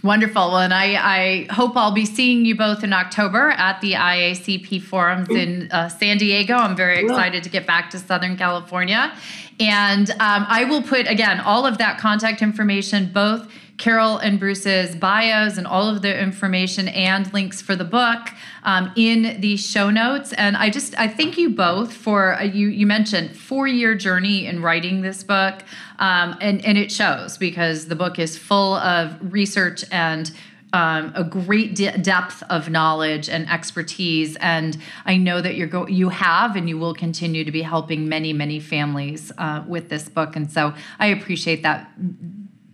Wonderful. 0.05 0.53
Well, 0.53 0.59
and 0.59 0.72
I, 0.72 0.94
I 0.94 1.53
hope 1.53 1.76
I'll 1.76 1.92
be 1.92 2.05
seeing 2.05 2.44
you 2.44 2.57
both 2.57 2.84
in 2.84 2.92
October 2.92 3.51
at 3.51 3.80
the 3.80 3.94
IACP 3.94 4.80
forums 4.82 5.28
in 5.28 5.68
uh, 5.72 5.88
San 5.88 6.18
Diego. 6.18 6.55
I'm 6.55 6.76
very 6.76 7.03
excited 7.03 7.42
to 7.42 7.51
get 7.51 7.66
back 7.66 7.90
to 7.90 7.99
Southern 7.99 8.36
California. 8.36 9.12
And 9.61 10.11
um, 10.11 10.47
I 10.49 10.65
will 10.65 10.83
put, 10.83 11.09
again, 11.09 11.41
all 11.41 11.67
of 11.67 11.79
that 11.79 11.99
contact 11.99 12.43
information, 12.43 13.11
both 13.13 13.51
Carol 13.79 14.19
and 14.19 14.41
Bruce's 14.41 14.97
bios 14.97 15.57
and 15.57 15.67
all 15.67 15.89
of 15.89 16.03
the 16.03 16.21
information 16.21 16.89
and 16.89 17.33
links 17.33 17.63
for 17.63 17.77
the 17.77 17.85
book 17.85 18.29
um, 18.65 18.93
in 18.97 19.41
the 19.41 19.57
show 19.57 19.89
notes. 19.89 20.33
And 20.33 20.57
I 20.57 20.69
just 20.69 20.99
I 20.99 21.07
thank 21.07 21.39
you 21.39 21.51
both 21.51 21.93
for 21.93 22.35
uh, 22.35 22.43
you 22.43 22.69
you 22.69 22.87
mentioned 22.87 23.37
four 23.37 23.69
year 23.69 23.95
journey 23.95 24.47
in 24.47 24.63
writing 24.63 25.01
this 25.01 25.23
book, 25.23 25.63
um, 26.01 26.37
and 26.41 26.65
and 26.65 26.77
it 26.77 26.91
shows 26.91 27.39
because 27.39 27.87
the 27.87 27.95
book 27.95 28.19
is 28.19 28.37
full 28.37 28.75
of 28.75 29.17
research 29.33 29.85
and. 29.91 30.31
Um, 30.75 31.12
a 31.14 31.25
great 31.25 31.75
de- 31.75 31.97
depth 31.97 32.43
of 32.51 32.69
knowledge 32.69 33.31
and 33.31 33.49
expertise, 33.49 34.37
and 34.37 34.77
I 35.07 35.16
know 35.16 35.41
that 35.41 35.55
you're 35.55 35.66
go- 35.66 35.87
you 35.87 36.11
have 36.11 36.57
and 36.57 36.69
you 36.69 36.77
will 36.77 36.93
continue 36.93 37.43
to 37.43 37.51
be 37.51 37.62
helping 37.62 38.07
many 38.07 38.35
many 38.35 38.61
families 38.61 39.33
uh, 39.39 39.64
with 39.66 39.89
this 39.89 40.11
book, 40.11 40.37
and 40.37 40.51
so 40.51 40.75
I 40.99 41.07
appreciate 41.07 41.62
that 41.62 41.91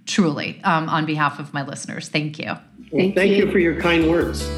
truly 0.06 0.60
um, 0.64 0.88
on 0.88 1.06
behalf 1.06 1.38
of 1.38 1.54
my 1.54 1.64
listeners. 1.64 2.08
Thank 2.08 2.38
you. 2.38 2.46
Well, 2.46 2.58
thank, 2.92 3.14
thank 3.14 3.30
you. 3.30 3.46
you 3.46 3.52
for 3.52 3.58
your 3.58 3.80
kind 3.80 4.10
words. 4.10 4.48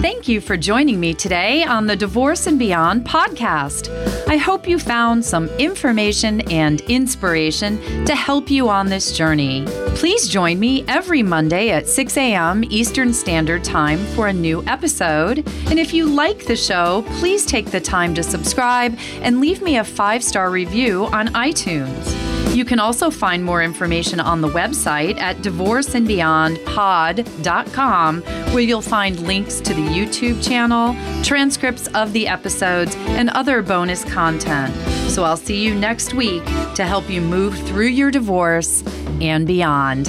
Thank 0.00 0.28
you 0.28 0.40
for 0.40 0.56
joining 0.56 0.98
me 0.98 1.12
today 1.12 1.62
on 1.62 1.86
the 1.86 1.94
Divorce 1.94 2.46
and 2.46 2.58
Beyond 2.58 3.04
podcast. 3.04 3.90
I 4.26 4.38
hope 4.38 4.66
you 4.66 4.78
found 4.78 5.22
some 5.22 5.48
information 5.58 6.40
and 6.50 6.80
inspiration 6.82 8.06
to 8.06 8.14
help 8.14 8.50
you 8.50 8.70
on 8.70 8.86
this 8.86 9.14
journey. 9.14 9.66
Please 9.96 10.26
join 10.26 10.58
me 10.58 10.86
every 10.88 11.22
Monday 11.22 11.68
at 11.68 11.86
6 11.86 12.16
a.m. 12.16 12.64
Eastern 12.70 13.12
Standard 13.12 13.62
Time 13.62 13.98
for 14.14 14.28
a 14.28 14.32
new 14.32 14.64
episode. 14.66 15.46
And 15.68 15.78
if 15.78 15.92
you 15.92 16.06
like 16.06 16.46
the 16.46 16.56
show, 16.56 17.04
please 17.18 17.44
take 17.44 17.70
the 17.70 17.80
time 17.80 18.14
to 18.14 18.22
subscribe 18.22 18.98
and 19.20 19.38
leave 19.38 19.60
me 19.60 19.76
a 19.76 19.84
five 19.84 20.24
star 20.24 20.50
review 20.50 21.08
on 21.08 21.28
iTunes. 21.28 22.29
You 22.52 22.64
can 22.64 22.80
also 22.80 23.10
find 23.10 23.44
more 23.44 23.62
information 23.62 24.18
on 24.18 24.40
the 24.40 24.48
website 24.48 25.20
at 25.20 25.36
divorceandbeyondpod.com, 25.38 28.22
where 28.22 28.60
you'll 28.60 28.82
find 28.82 29.20
links 29.20 29.60
to 29.60 29.72
the 29.72 29.82
YouTube 29.82 30.44
channel, 30.46 30.94
transcripts 31.22 31.86
of 31.88 32.12
the 32.12 32.26
episodes, 32.26 32.96
and 33.10 33.30
other 33.30 33.62
bonus 33.62 34.04
content. 34.04 34.74
So 35.10 35.24
I'll 35.24 35.36
see 35.36 35.64
you 35.64 35.74
next 35.74 36.14
week 36.14 36.44
to 36.74 36.84
help 36.84 37.08
you 37.08 37.20
move 37.20 37.56
through 37.68 37.86
your 37.86 38.10
divorce 38.10 38.82
and 39.20 39.46
beyond. 39.46 40.08